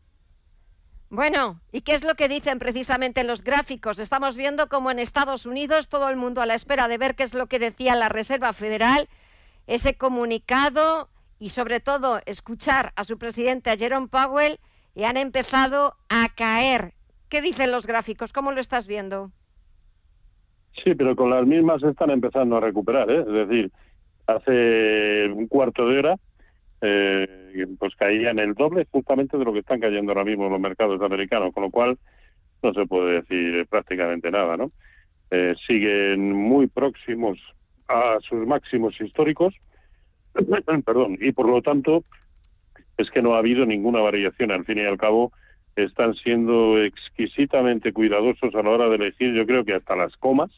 Bueno, 1.10 1.58
¿y 1.72 1.80
qué 1.80 1.96
es 1.96 2.04
lo 2.04 2.14
que 2.14 2.28
dicen 2.28 2.60
precisamente 2.60 3.24
los 3.24 3.42
gráficos? 3.42 3.98
Estamos 3.98 4.36
viendo 4.36 4.68
como 4.68 4.92
en 4.92 5.00
Estados 5.00 5.44
Unidos 5.44 5.88
todo 5.88 6.08
el 6.08 6.14
mundo 6.14 6.40
a 6.40 6.46
la 6.46 6.54
espera 6.54 6.86
de 6.86 6.98
ver 6.98 7.16
qué 7.16 7.24
es 7.24 7.34
lo 7.34 7.48
que 7.48 7.58
decía 7.58 7.96
la 7.96 8.10
Reserva 8.10 8.52
Federal, 8.52 9.08
ese 9.66 9.96
comunicado 9.96 11.08
y 11.44 11.50
sobre 11.50 11.78
todo 11.78 12.22
escuchar 12.24 12.94
a 12.96 13.04
su 13.04 13.18
presidente, 13.18 13.68
a 13.68 13.76
Jerome 13.76 14.08
Powell, 14.08 14.58
y 14.94 15.04
han 15.04 15.18
empezado 15.18 15.94
a 16.08 16.30
caer. 16.34 16.94
¿Qué 17.28 17.42
dicen 17.42 17.70
los 17.70 17.86
gráficos? 17.86 18.32
¿Cómo 18.32 18.50
lo 18.50 18.62
estás 18.62 18.86
viendo? 18.86 19.30
Sí, 20.72 20.94
pero 20.94 21.14
con 21.14 21.28
las 21.28 21.44
mismas 21.44 21.82
están 21.82 22.08
empezando 22.08 22.56
a 22.56 22.60
recuperar, 22.60 23.10
¿eh? 23.10 23.18
es 23.18 23.26
decir, 23.46 23.70
hace 24.26 25.30
un 25.34 25.46
cuarto 25.46 25.86
de 25.86 25.98
hora 25.98 26.16
eh, 26.80 27.66
pues 27.78 27.94
caían 27.94 28.38
el 28.38 28.54
doble 28.54 28.86
justamente 28.90 29.36
de 29.36 29.44
lo 29.44 29.52
que 29.52 29.58
están 29.58 29.80
cayendo 29.80 30.12
ahora 30.12 30.24
mismo 30.24 30.48
los 30.48 30.58
mercados 30.58 30.98
americanos, 31.02 31.52
con 31.52 31.64
lo 31.64 31.70
cual 31.70 31.98
no 32.62 32.72
se 32.72 32.86
puede 32.86 33.20
decir 33.20 33.66
prácticamente 33.66 34.30
nada, 34.30 34.56
¿no? 34.56 34.72
Eh, 35.30 35.54
siguen 35.66 36.32
muy 36.32 36.68
próximos 36.68 37.38
a 37.88 38.16
sus 38.22 38.46
máximos 38.46 38.98
históricos, 38.98 39.54
perdón, 40.84 41.18
y 41.20 41.32
por 41.32 41.48
lo 41.48 41.62
tanto 41.62 42.04
es 42.96 43.10
que 43.10 43.22
no 43.22 43.34
ha 43.34 43.38
habido 43.38 43.66
ninguna 43.66 44.00
variación. 44.00 44.50
Al 44.50 44.64
fin 44.64 44.78
y 44.78 44.82
al 44.82 44.98
cabo, 44.98 45.32
están 45.76 46.14
siendo 46.14 46.82
exquisitamente 46.82 47.92
cuidadosos 47.92 48.54
a 48.54 48.62
la 48.62 48.70
hora 48.70 48.88
de 48.88 48.96
elegir, 48.96 49.34
yo 49.34 49.46
creo 49.46 49.64
que 49.64 49.74
hasta 49.74 49.96
las 49.96 50.16
comas, 50.16 50.50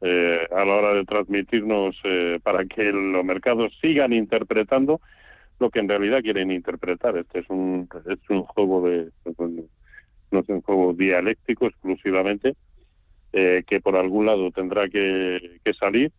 eh, 0.00 0.46
a 0.50 0.64
la 0.64 0.74
hora 0.74 0.94
de 0.94 1.04
transmitirnos 1.04 1.98
eh, 2.04 2.38
para 2.42 2.64
que 2.64 2.92
los 2.92 3.24
mercados 3.24 3.78
sigan 3.80 4.12
interpretando 4.12 5.00
lo 5.60 5.70
que 5.70 5.78
en 5.78 5.88
realidad 5.88 6.22
quieren 6.22 6.50
interpretar. 6.50 7.16
Este 7.16 7.40
es 7.40 7.46
un, 7.48 7.88
es 8.06 8.18
un 8.28 8.42
juego 8.42 8.88
de, 8.88 9.10
no 10.30 10.40
es 10.40 10.48
un 10.48 10.62
juego 10.62 10.92
dialéctico 10.92 11.66
exclusivamente, 11.66 12.56
eh, 13.32 13.62
que 13.66 13.80
por 13.80 13.96
algún 13.96 14.26
lado 14.26 14.50
tendrá 14.50 14.88
que, 14.88 15.58
que 15.64 15.74
salir, 15.74 16.12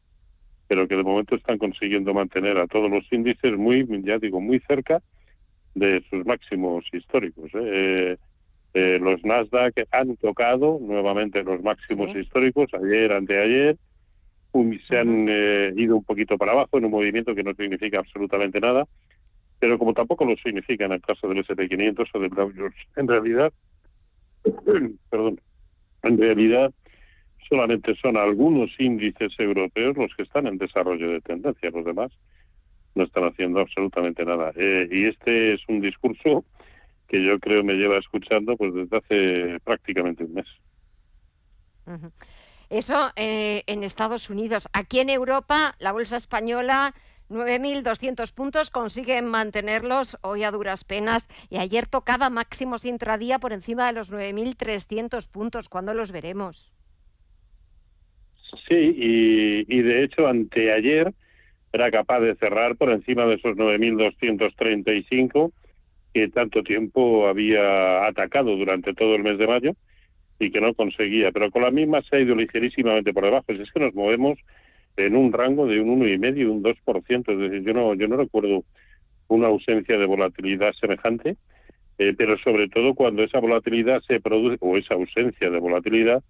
pero 0.68 0.88
que 0.88 0.96
de 0.96 1.04
momento 1.04 1.36
están 1.36 1.58
consiguiendo 1.58 2.14
mantener 2.14 2.58
a 2.58 2.68
todos 2.68 2.90
los 2.90 3.06
índices 3.12 3.58
muy, 3.58 3.86
ya 4.04 4.18
digo, 4.18 4.42
muy 4.42 4.60
cerca 4.62 5.02
de 5.76 6.04
sus 6.10 6.26
máximos 6.26 6.86
históricos. 6.92 7.52
¿eh? 7.54 7.60
Eh, 7.62 8.18
eh, 8.74 9.00
los 9.00 9.24
Nasdaq 9.24 9.88
han 9.92 10.18
tocado 10.18 10.80
nuevamente 10.82 11.44
los 11.44 11.62
máximos 11.62 12.16
históricos 12.16 12.70
ayer, 12.74 13.12
anteayer, 13.12 13.78
se 14.88 14.98
han 14.98 15.28
ido 15.78 15.98
un 15.98 16.04
poquito 16.06 16.38
para 16.38 16.54
abajo 16.54 16.78
en 16.78 16.86
un 16.86 16.92
movimiento 16.92 17.36
que 17.36 17.44
no 17.44 17.54
significa 17.54 18.00
absolutamente 18.00 18.62
nada, 18.62 18.88
pero 19.60 19.78
como 19.78 19.94
tampoco 19.94 20.24
lo 20.24 20.38
significa 20.38 20.86
en 20.86 20.94
el 20.94 21.02
caso 21.02 21.28
del 21.28 21.46
SP500 21.46 22.10
o 22.14 22.20
del 22.20 22.30
Dow 22.30 22.54
Jones. 22.56 22.76
En 22.96 23.08
realidad, 23.08 23.52
perdón, 25.10 25.42
en 26.04 26.18
realidad 26.18 26.74
solamente 27.48 27.96
son 27.96 28.18
algunos 28.18 28.72
índices 28.80 29.34
europeos 29.40 29.98
los 29.98 30.14
que 30.16 30.24
están 30.24 30.48
en 30.48 30.58
desarrollo 30.58 31.10
de 31.10 31.22
tendencia, 31.22 31.72
los 31.72 31.86
demás 31.86 32.12
no 32.96 33.04
están 33.04 33.26
haciendo 33.26 33.60
absolutamente 33.60 34.26
nada. 34.26 34.52
Eh, 34.56 34.88
y 34.90 35.06
este 35.06 35.54
es 35.54 35.62
un 35.68 35.82
discurso 35.82 36.46
que 37.08 37.24
yo 37.24 37.40
creo 37.40 37.64
me 37.64 37.74
lleva 37.74 37.98
escuchando 37.98 38.58
pues 38.58 38.74
desde 38.74 38.98
hace 38.98 39.60
prácticamente 39.64 40.24
un 40.24 40.34
mes. 40.34 40.48
Eso 42.70 43.12
eh, 43.16 43.64
en 43.68 43.84
Estados 43.84 44.30
Unidos. 44.30 44.68
Aquí 44.74 45.00
en 45.00 45.10
Europa, 45.10 45.76
la 45.80 45.92
bolsa 45.92 46.18
española 46.18 46.96
9.200 47.30 48.34
puntos, 48.34 48.72
consiguen 48.72 49.26
mantenerlos 49.26 50.18
hoy 50.22 50.44
a 50.44 50.52
duras 50.52 50.84
penas 50.84 51.28
y 51.50 51.58
ayer 51.58 51.88
tocaba 51.88 52.30
máximos 52.30 52.86
intradía 52.86 53.40
por 53.40 53.54
encima 53.54 53.88
de 53.88 53.94
los 53.94 54.12
9.300 54.12 55.28
puntos. 55.30 55.70
¿Cuándo 55.70 55.94
los 55.94 56.12
veremos? 56.12 56.75
Sí, 58.68 59.66
y, 59.68 59.82
de 59.82 60.04
hecho 60.04 60.28
anteayer 60.28 61.14
era 61.74 61.92
capaz 61.92 62.20
de 62.22 62.36
cerrar 62.36 62.76
por 62.78 62.90
encima 62.90 63.26
de 63.26 63.36
esos 63.36 63.56
9.235 63.58 65.52
que 66.14 66.30
tanto 66.30 66.64
tiempo 66.64 67.28
había 67.28 68.06
atacado 68.06 68.56
durante 68.56 68.94
todo 68.94 69.16
el 69.16 69.24
mes 69.24 69.38
de 69.38 69.48
mayo 69.48 69.76
y 70.40 70.52
que 70.52 70.62
no 70.62 70.74
conseguía. 70.74 71.32
Pero 71.32 71.52
con 71.52 71.64
la 71.64 71.72
misma 71.72 72.02
se 72.04 72.16
ha 72.16 72.20
ido 72.20 72.36
ligerísimamente 72.36 73.14
por 73.14 73.26
debajo. 73.26 73.46
Es 73.50 73.72
que 73.72 73.80
nos 73.80 73.94
movemos 73.94 74.40
en 74.96 75.16
un 75.16 75.34
rango 75.34 75.68
de 75.68 75.82
un 75.82 76.00
1,5 76.00 76.38
y 76.38 76.46
un 76.46 76.64
2%. 76.64 77.32
Es 77.34 77.40
decir, 77.40 77.64
yo 77.64 77.74
no, 77.74 77.94
yo 77.96 78.08
no 78.08 78.16
recuerdo 78.16 78.64
una 79.28 79.48
ausencia 79.48 79.98
de 79.98 80.06
volatilidad 80.06 80.74
semejante, 80.74 81.36
eh, 81.98 82.14
pero 82.18 82.38
sobre 82.38 82.70
todo 82.70 82.94
cuando 82.94 83.24
esa 83.24 83.40
volatilidad 83.40 84.02
se 84.02 84.20
produce, 84.20 84.58
o 84.62 84.78
esa 84.78 84.94
ausencia 84.94 85.50
de 85.50 85.60
volatilidad, 85.60 86.24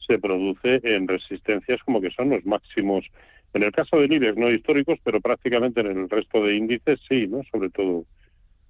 se 0.00 0.18
produce 0.18 0.80
en 0.82 1.06
resistencias 1.06 1.82
como 1.82 2.00
que 2.00 2.10
son 2.10 2.30
los 2.30 2.44
máximos 2.44 3.06
en 3.52 3.62
el 3.64 3.72
caso 3.72 3.98
del 3.98 4.12
IBEX 4.12 4.36
no 4.36 4.50
históricos, 4.50 4.98
pero 5.02 5.20
prácticamente 5.20 5.80
en 5.80 5.88
el 5.88 6.08
resto 6.08 6.44
de 6.44 6.56
índices 6.56 7.00
sí, 7.08 7.26
¿no? 7.26 7.42
Sobre 7.50 7.70
todo 7.70 8.04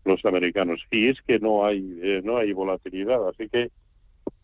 los 0.05 0.25
americanos. 0.25 0.87
Y 0.91 1.09
es 1.09 1.21
que 1.23 1.39
no 1.39 1.65
hay 1.67 1.99
eh, 2.03 2.23
no 2.25 2.39
hay 2.39 2.53
volatilidad, 2.53 3.29
así 3.29 3.49
que 3.49 3.71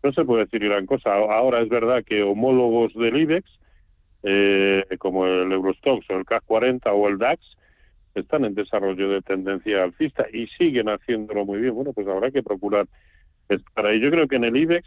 no 0.02 0.12
se 0.12 0.24
puede 0.24 0.44
decir 0.44 0.62
gran 0.62 0.84
cosa. 0.84 1.14
Ahora 1.14 1.60
es 1.60 1.68
verdad 1.68 2.04
que 2.04 2.22
homólogos 2.22 2.92
del 2.94 3.16
IBEX, 3.16 3.58
eh, 4.24 4.84
como 4.98 5.26
el 5.26 5.50
Eurostox 5.50 6.08
o 6.10 6.18
el 6.18 6.26
CAC 6.26 6.44
40 6.44 6.92
o 6.92 7.08
el 7.08 7.18
DAX, 7.18 7.56
están 8.14 8.44
en 8.44 8.54
desarrollo 8.54 9.08
de 9.08 9.22
tendencia 9.22 9.84
alcista 9.84 10.26
y 10.32 10.46
siguen 10.48 10.88
haciéndolo 10.88 11.46
muy 11.46 11.60
bien. 11.60 11.74
Bueno, 11.74 11.92
pues 11.94 12.06
habrá 12.08 12.30
que 12.30 12.42
procurar 12.42 12.86
estar 13.48 13.86
ahí. 13.86 14.00
Yo 14.00 14.10
creo 14.10 14.28
que 14.28 14.36
en 14.36 14.44
el 14.44 14.56
IBEX 14.56 14.86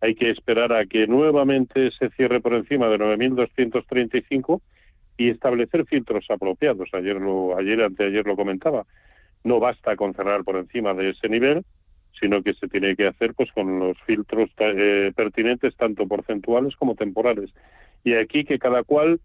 hay 0.00 0.14
que 0.14 0.30
esperar 0.30 0.72
a 0.72 0.86
que 0.86 1.06
nuevamente 1.06 1.90
se 1.90 2.10
cierre 2.10 2.40
por 2.40 2.54
encima 2.54 2.88
de 2.88 2.98
9.235 2.98 4.60
y 5.16 5.30
establecer 5.30 5.86
filtros 5.86 6.30
apropiados. 6.30 6.90
Ayer 6.92 7.16
lo, 7.16 7.56
ayer 7.56 7.82
anteayer 7.82 8.26
lo 8.26 8.36
comentaba. 8.36 8.86
no 9.44 9.60
basta 9.60 9.94
con 9.96 10.12
cerrar 10.12 10.42
por 10.42 10.56
encima 10.56 10.92
de 10.92 11.10
ese 11.10 11.28
nivel, 11.28 11.64
sino 12.18 12.42
que 12.42 12.54
se 12.54 12.68
tiene 12.68 12.96
que 12.96 13.06
hacer 13.06 13.34
pues 13.34 13.52
con 13.52 13.78
los 13.78 13.96
filtros 14.02 14.50
eh, 14.58 15.12
pertinentes, 15.14 15.76
tanto 15.76 16.06
porcentuales 16.06 16.74
como 16.76 16.94
temporales. 16.94 17.52
Y 18.04 18.14
aquí 18.14 18.44
que 18.44 18.58
cada 18.58 18.82
cual, 18.82 19.20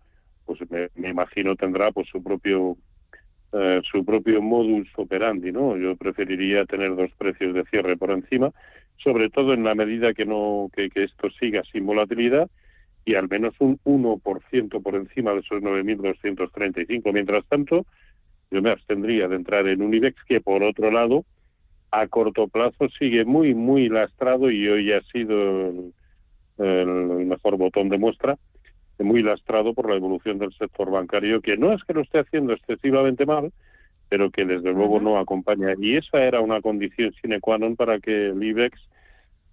pues 0.46 0.60
me, 0.70 1.10
imagino 1.10 1.56
tendrá 1.56 1.92
pues 1.92 2.08
su 2.08 2.22
propio 2.22 2.78
eh, 3.54 3.82
su 3.84 4.06
propio 4.06 4.42
modus 4.42 4.88
operandi, 4.96 5.52
¿no? 5.52 5.76
Yo 5.76 5.96
preferiría 5.98 6.66
tener 6.66 6.96
dos 6.96 7.12
precios 7.18 7.54
de 7.54 7.66
cierre 7.66 7.98
por 7.98 8.12
encima, 8.12 8.52
sobre 9.04 9.30
todo 9.30 9.54
en 9.54 9.64
la 9.64 9.76
medida 9.76 10.14
que 10.14 10.26
no 10.26 10.70
que, 10.74 10.90
esto 10.96 11.30
siga 11.32 11.64
sin 11.64 11.86
volatilidad 11.86 12.50
y 13.04 13.16
al 13.16 13.28
menos 13.28 13.56
un 13.60 13.80
1% 13.84 14.84
por 14.84 14.96
encima 14.96 15.34
de 15.34 15.40
esos 15.40 15.62
9.235. 15.62 17.12
Mientras 17.12 17.46
tanto, 17.46 17.86
yo 18.52 18.62
me 18.62 18.70
abstendría 18.70 19.28
de 19.28 19.38
entrar 19.38 19.68
en 19.68 19.82
un 19.82 19.94
IBEX 19.94 20.24
que, 20.26 20.40
por 20.40 20.62
otro 20.62 20.92
lado, 20.92 21.26
a 21.90 22.08
corto 22.08 22.48
plazo 22.48 22.90
sigue 22.90 23.26
muy, 23.26 23.56
muy 23.56 23.90
lastrado 23.90 24.52
y 24.52 24.68
hoy 24.68 24.92
ha 24.92 25.02
sido 25.04 25.92
el, 26.60 26.88
mejor 27.26 27.58
botón 27.58 27.90
de 27.90 27.98
muestra, 27.98 28.38
muy 29.00 29.24
lastrado 29.24 29.74
por 29.74 29.90
la 29.90 29.96
evolución 29.96 30.38
del 30.38 30.54
sector 30.54 30.92
bancario, 30.92 31.42
que 31.42 31.58
no 31.58 31.74
es 31.74 31.84
que 31.84 31.94
lo 31.94 32.02
esté 32.02 32.20
haciendo 32.20 32.54
excesivamente 32.54 33.26
mal, 33.26 33.52
pero 34.12 34.30
que 34.30 34.44
desde 34.44 34.74
luego 34.74 35.00
no 35.00 35.18
acompaña. 35.18 35.74
Y 35.80 35.96
esa 35.96 36.22
era 36.22 36.42
una 36.42 36.60
condición 36.60 37.14
sine 37.14 37.40
qua 37.40 37.58
non 37.58 37.78
para 37.78 37.98
que 38.04 38.36
el 38.36 38.44
IBEX, 38.44 38.76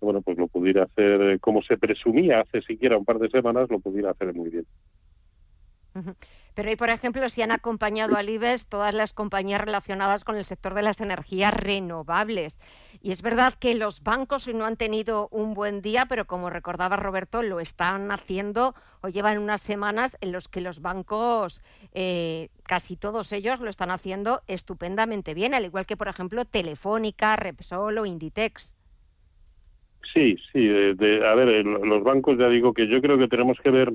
bueno, 0.00 0.20
pues 0.20 0.36
lo 0.36 0.48
pudiera 0.48 0.82
hacer 0.82 1.22
eh, 1.22 1.38
como 1.38 1.62
se 1.62 1.78
presumía 1.78 2.40
hace 2.40 2.60
siquiera 2.62 2.98
un 2.98 3.04
par 3.04 3.20
de 3.20 3.30
semanas, 3.30 3.70
lo 3.70 3.78
pudiera 3.78 4.10
hacer 4.10 4.34
muy 4.34 4.50
bien. 4.50 4.66
Pero 6.58 6.70
hoy, 6.70 6.76
por 6.76 6.90
ejemplo, 6.90 7.28
si 7.28 7.40
han 7.40 7.52
acompañado 7.52 8.16
al 8.16 8.28
IBEX 8.28 8.66
todas 8.66 8.92
las 8.92 9.12
compañías 9.12 9.60
relacionadas 9.60 10.24
con 10.24 10.36
el 10.36 10.44
sector 10.44 10.74
de 10.74 10.82
las 10.82 11.00
energías 11.00 11.54
renovables. 11.54 12.58
Y 13.00 13.12
es 13.12 13.22
verdad 13.22 13.54
que 13.54 13.76
los 13.76 14.02
bancos 14.02 14.48
no 14.48 14.66
han 14.66 14.76
tenido 14.76 15.28
un 15.30 15.54
buen 15.54 15.82
día, 15.82 16.06
pero 16.06 16.26
como 16.26 16.50
recordaba 16.50 16.96
Roberto, 16.96 17.44
lo 17.44 17.60
están 17.60 18.10
haciendo 18.10 18.74
o 19.02 19.08
llevan 19.08 19.38
unas 19.38 19.60
semanas 19.60 20.18
en 20.20 20.32
los 20.32 20.48
que 20.48 20.60
los 20.60 20.82
bancos, 20.82 21.62
eh, 21.92 22.48
casi 22.64 22.96
todos 22.96 23.32
ellos, 23.32 23.60
lo 23.60 23.70
están 23.70 23.92
haciendo 23.92 24.42
estupendamente 24.48 25.34
bien, 25.34 25.54
al 25.54 25.64
igual 25.64 25.86
que, 25.86 25.96
por 25.96 26.08
ejemplo, 26.08 26.44
Telefónica, 26.44 27.36
Repsol 27.36 27.98
o 27.98 28.04
Inditex. 28.04 28.74
Sí, 30.12 30.36
sí. 30.52 30.68
a 30.68 31.34
ver, 31.34 31.64
los 31.64 32.02
bancos, 32.02 32.36
ya 32.36 32.48
digo 32.48 32.72
que 32.72 32.88
yo 32.88 33.00
creo 33.00 33.16
que 33.16 33.28
tenemos 33.28 33.58
que 33.62 33.70
ver 33.70 33.92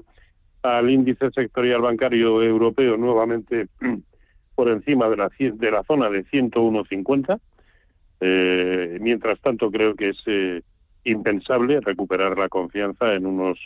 al 0.64 0.90
índice 0.90 1.30
sectorial 1.32 1.82
bancario 1.82 2.42
europeo 2.42 2.98
nuevamente 2.98 3.68
por 4.56 4.70
encima 4.70 5.10
de 5.10 5.18
la, 5.18 5.30
de 5.38 5.72
la 5.72 5.84
zona 5.84 6.10
de 6.10 6.26
101.50. 6.26 7.40
Eh, 8.22 8.98
mientras 9.02 9.40
tanto, 9.42 9.70
creo 9.70 9.96
que 9.96 10.10
es 10.10 10.24
eh, 10.26 10.62
impensable 11.04 11.82
recuperar 11.82 12.38
la 12.38 12.48
confianza 12.48 13.14
en 13.14 13.26
unos, 13.26 13.60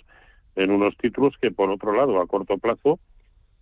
en 0.55 0.71
unos 0.71 0.97
títulos 0.97 1.37
que, 1.39 1.51
por 1.51 1.69
otro 1.69 1.93
lado, 1.93 2.19
a 2.19 2.25
corto 2.25 2.57
plazo, 2.57 2.99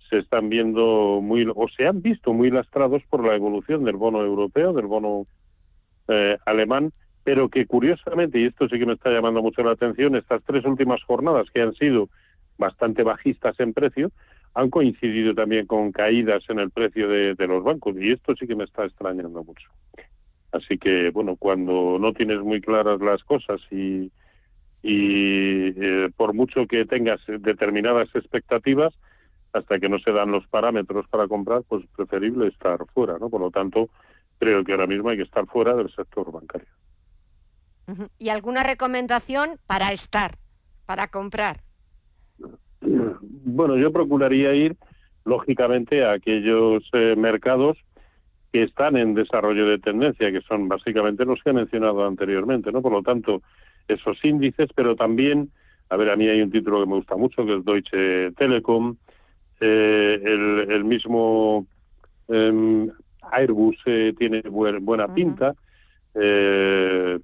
se 0.10 0.20
están 0.20 0.50
viendo 0.50 1.20
muy 1.22 1.46
o 1.54 1.68
se 1.68 1.88
han 1.88 2.02
visto 2.02 2.32
muy 2.32 2.52
lastrados 2.52 3.04
por 3.10 3.26
la 3.26 3.36
evolución 3.36 3.84
del 3.84 3.98
bono 3.98 4.24
europeo, 4.24 4.72
del 4.72 4.86
bono 4.86 5.26
eh, 6.08 6.38
alemán, 6.46 6.94
pero 7.26 7.50
que 7.50 7.66
curiosamente, 7.66 8.40
y 8.40 8.46
esto 8.46 8.70
sí 8.70 8.80
que 8.80 8.86
me 8.86 8.94
está 8.94 9.10
llamando 9.10 9.42
mucho 9.42 9.64
la 9.64 9.72
atención, 9.72 10.16
estas 10.16 10.44
tres 10.44 10.64
últimas 10.64 11.04
jornadas 11.04 11.50
que 11.52 11.62
han 11.62 11.74
sido 11.74 12.08
bastante 12.58 13.04
bajistas 13.04 13.60
en 13.60 13.74
precio, 13.74 14.12
han 14.54 14.70
coincidido 14.70 15.36
también 15.36 15.66
con 15.66 15.92
caídas 15.92 16.46
en 16.50 16.60
el 16.60 16.72
precio 16.72 17.10
de, 17.10 17.36
los 17.48 17.64
bancos 17.64 17.96
y 18.00 18.12
esto 18.12 18.36
sí 18.36 18.48
que 18.48 18.56
me 18.56 18.64
está 18.64 18.86
extrañando 18.86 19.44
mucho. 19.44 19.70
Así 20.52 20.78
que, 20.78 21.10
bueno, 21.10 21.36
cuando 21.36 21.98
no 22.00 22.14
tienes 22.14 22.40
muy 22.40 22.62
claras 22.62 23.02
las 23.02 23.24
cosas 23.26 23.62
y, 23.70 24.12
y 24.82 25.74
eh, 25.76 26.10
por 26.16 26.34
mucho 26.34 26.68
que 26.68 26.86
tengas 26.86 27.22
determinadas 27.28 28.08
expectativas, 28.16 28.94
hasta 29.52 29.80
que 29.80 29.90
no 29.90 30.00
se 30.00 30.12
dan 30.12 30.32
los 30.32 30.48
parámetros 30.48 31.08
para 31.10 31.28
comprar, 31.28 31.64
pues 31.68 31.86
preferible 31.96 32.48
estar 32.48 32.80
fuera, 32.94 33.18
¿no? 33.20 33.30
Por 33.30 33.42
lo 33.42 33.52
tanto, 33.52 33.90
creo 34.38 34.64
que 34.64 34.72
ahora 34.72 34.88
mismo 34.88 35.10
hay 35.10 35.18
que 35.18 35.24
estar 35.24 35.46
fuera 35.48 35.74
del 35.74 35.90
sector 35.90 36.32
bancario. 36.32 36.68
¿Y 38.18 38.30
alguna 38.30 38.64
recomendación 38.64 39.60
para 39.68 39.92
estar, 39.92 40.38
para 40.86 41.10
comprar? 41.10 41.65
Bueno, 43.48 43.78
yo 43.78 43.92
procuraría 43.94 44.56
ir, 44.56 44.76
lógicamente, 45.24 46.04
a 46.04 46.14
aquellos 46.14 46.90
eh, 46.94 47.16
mercados 47.16 47.78
que 48.52 48.64
están 48.64 48.98
en 48.98 49.14
desarrollo 49.14 49.68
de 49.68 49.78
tendencia, 49.78 50.32
que 50.32 50.42
son 50.42 50.68
básicamente 50.68 51.26
los 51.26 51.44
que 51.44 51.52
he 51.52 51.54
mencionado 51.54 52.08
anteriormente, 52.08 52.72
¿no? 52.72 52.82
Por 52.82 52.92
lo 52.92 53.04
tanto, 53.04 53.44
esos 53.88 54.24
índices, 54.26 54.70
pero 54.74 54.96
también, 54.96 55.52
a 55.90 55.96
ver, 55.96 56.10
a 56.10 56.16
mí 56.16 56.28
hay 56.28 56.42
un 56.42 56.50
título 56.50 56.80
que 56.80 56.90
me 56.90 56.96
gusta 56.96 57.16
mucho, 57.18 57.46
que 57.46 57.58
es 57.58 57.66
Deutsche 57.66 58.32
Telekom, 58.32 58.98
eh, 59.60 60.22
el, 60.24 60.84
mismo 60.84 61.68
em, 62.28 62.90
Airbus 63.32 63.78
eh, 63.86 64.14
tiene 64.18 64.42
buena 64.42 65.14
pinta, 65.14 65.54
eh, 66.16 67.20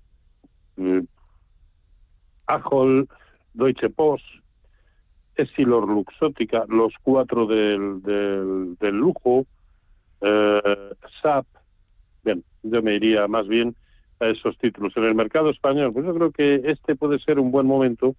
Deutsche 3.53 3.89
Post, 3.89 4.25
Essilor 5.41 5.87
Luxótica, 5.87 6.65
los 6.67 6.93
cuatro 7.01 7.45
del, 7.45 8.01
del, 8.03 8.95
lujo, 8.95 9.45
eh, 10.21 10.93
SAP, 11.21 11.45
bien, 12.23 12.43
yo 12.63 12.81
me 12.81 12.95
iría 12.95 13.27
más 13.27 13.47
bien 13.47 13.75
a 14.19 14.27
esos 14.27 14.57
títulos. 14.57 14.95
En 14.97 15.05
el 15.05 15.15
mercado 15.15 15.49
español, 15.49 15.93
pues 15.93 16.05
yo 16.05 16.13
creo 16.13 16.31
que 16.31 16.61
este 16.65 16.95
puede 16.95 17.19
ser 17.19 17.39
un 17.39 17.51
buen 17.51 17.65
momento 17.65 18.15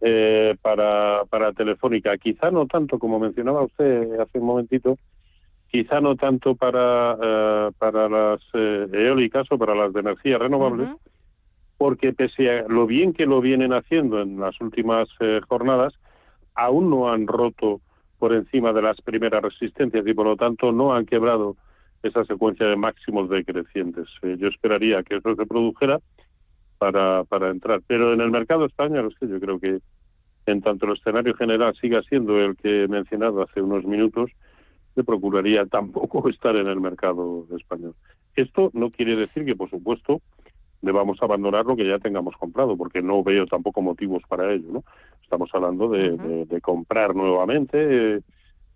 eh, 0.00 0.56
para, 0.60 1.22
para 1.28 1.52
Telefónica. 1.52 2.16
Quizá 2.18 2.50
no 2.50 2.66
tanto, 2.66 2.98
como 2.98 3.18
mencionaba 3.18 3.62
usted 3.62 4.18
hace 4.20 4.38
un 4.38 4.46
momentito, 4.46 4.98
quizá 5.68 6.00
no 6.00 6.16
tanto 6.16 6.56
para, 6.56 7.16
eh, 7.22 7.70
para 7.78 8.08
las 8.08 8.40
eólicas 8.54 9.46
o 9.50 9.58
para 9.58 9.74
las 9.74 9.92
de 9.92 10.00
energía 10.00 10.38
renovable, 10.38 10.96
porque 11.78 12.12
pese 12.12 12.50
a 12.50 12.68
lo 12.68 12.86
bien 12.86 13.12
que 13.12 13.26
lo 13.26 13.40
vienen 13.40 13.72
haciendo 13.72 14.20
en 14.20 14.40
las 14.40 14.60
últimas 14.60 15.08
jornadas, 15.48 15.94
aún 16.54 16.90
no 16.90 17.10
han 17.10 17.26
roto 17.26 17.80
por 18.18 18.32
encima 18.32 18.72
de 18.72 18.82
las 18.82 19.00
primeras 19.00 19.42
resistencias 19.42 20.06
y 20.06 20.14
por 20.14 20.26
lo 20.26 20.36
tanto 20.36 20.72
no 20.72 20.94
han 20.94 21.06
quebrado 21.06 21.56
esa 22.02 22.24
secuencia 22.24 22.66
de 22.66 22.76
máximos 22.76 23.28
decrecientes. 23.28 24.08
Eh, 24.22 24.36
yo 24.38 24.48
esperaría 24.48 25.02
que 25.02 25.16
eso 25.16 25.34
se 25.34 25.46
produjera 25.46 26.00
para, 26.78 27.50
entrar. 27.50 27.82
Pero 27.86 28.12
en 28.12 28.20
el 28.20 28.30
mercado 28.30 28.64
español, 28.64 29.14
yo 29.20 29.40
creo 29.40 29.60
que 29.60 29.80
en 30.46 30.62
tanto 30.62 30.86
el 30.86 30.92
escenario 30.92 31.34
general 31.34 31.74
siga 31.76 32.02
siendo 32.02 32.40
el 32.40 32.56
que 32.56 32.84
he 32.84 32.88
mencionado 32.88 33.42
hace 33.42 33.60
unos 33.60 33.84
minutos, 33.84 34.30
yo 34.96 35.04
procuraría 35.04 35.66
tampoco 35.66 36.28
estar 36.30 36.56
en 36.56 36.66
el 36.66 36.80
mercado 36.80 37.46
español. 37.56 37.94
Esto 38.34 38.70
no 38.72 38.90
quiere 38.90 39.16
decir 39.16 39.44
que, 39.44 39.56
por 39.56 39.68
supuesto, 39.68 40.22
debamos 40.80 41.22
abandonar 41.22 41.66
lo 41.66 41.76
que 41.76 41.86
ya 41.86 41.98
tengamos 41.98 42.34
comprado, 42.36 42.76
porque 42.76 43.02
no 43.02 43.22
veo 43.22 43.46
tampoco 43.46 43.82
motivos 43.82 44.22
para 44.26 44.50
ello, 44.52 44.68
¿no? 44.72 44.84
Estamos 45.30 45.50
hablando 45.54 45.88
de, 45.88 46.60
comprar 46.60 47.14
nuevamente. 47.14 48.20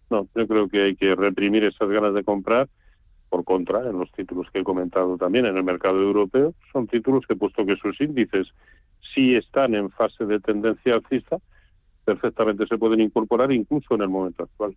no, 0.08 0.28
yo 0.36 0.46
creo 0.46 0.68
que 0.68 0.82
hay 0.82 0.94
que 0.94 1.16
reprimir 1.16 1.64
esas 1.64 1.88
ganas 1.88 2.14
de 2.14 2.22
comprar. 2.22 2.68
Por 3.28 3.42
contra, 3.42 3.80
en 3.80 3.98
los 3.98 4.12
títulos 4.12 4.48
que 4.52 4.60
he 4.60 4.62
comentado 4.62 5.18
también 5.18 5.46
en 5.46 5.56
el 5.56 5.64
mercado 5.64 6.00
europeo, 6.00 6.54
son 6.72 6.86
títulos 6.86 7.26
que, 7.26 7.34
puesto 7.34 7.66
que 7.66 7.74
sus 7.74 8.00
índices 8.00 8.54
sí 9.00 9.34
están 9.34 9.74
en 9.74 9.90
fase 9.90 10.26
de 10.26 10.38
tendencia 10.38 10.94
alcista, 10.94 11.38
perfectamente 12.04 12.68
se 12.68 12.78
pueden 12.78 13.00
incorporar 13.00 13.50
incluso 13.50 13.96
en 13.96 14.02
el 14.02 14.08
momento 14.08 14.44
actual. 14.44 14.76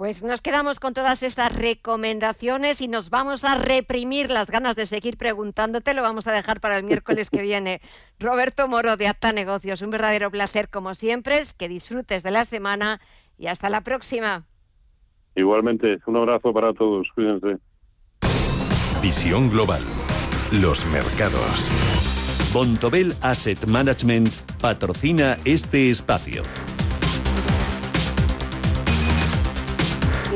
Pues 0.00 0.22
nos 0.22 0.40
quedamos 0.40 0.80
con 0.80 0.94
todas 0.94 1.22
esas 1.22 1.54
recomendaciones 1.54 2.80
y 2.80 2.88
nos 2.88 3.10
vamos 3.10 3.44
a 3.44 3.56
reprimir 3.56 4.30
las 4.30 4.50
ganas 4.50 4.74
de 4.74 4.86
seguir 4.86 5.18
preguntándote. 5.18 5.92
Lo 5.92 6.00
vamos 6.00 6.26
a 6.26 6.32
dejar 6.32 6.58
para 6.58 6.78
el 6.78 6.84
miércoles 6.84 7.28
que 7.28 7.42
viene. 7.42 7.82
Roberto 8.18 8.66
Moro 8.66 8.96
de 8.96 9.08
Apta 9.08 9.34
Negocios, 9.34 9.82
un 9.82 9.90
verdadero 9.90 10.30
placer 10.30 10.70
como 10.70 10.94
siempre. 10.94 11.38
Es 11.40 11.52
que 11.52 11.68
disfrutes 11.68 12.22
de 12.22 12.30
la 12.30 12.46
semana 12.46 12.98
y 13.36 13.48
hasta 13.48 13.68
la 13.68 13.82
próxima. 13.82 14.46
Igualmente, 15.34 15.98
un 16.06 16.16
abrazo 16.16 16.50
para 16.54 16.72
todos. 16.72 17.10
Cuídense. 17.14 17.58
Visión 19.02 19.50
Global. 19.50 19.82
Los 20.62 20.86
mercados. 20.86 21.70
Bontobel 22.54 23.12
Asset 23.20 23.66
Management 23.66 24.30
patrocina 24.62 25.36
este 25.44 25.90
espacio. 25.90 26.42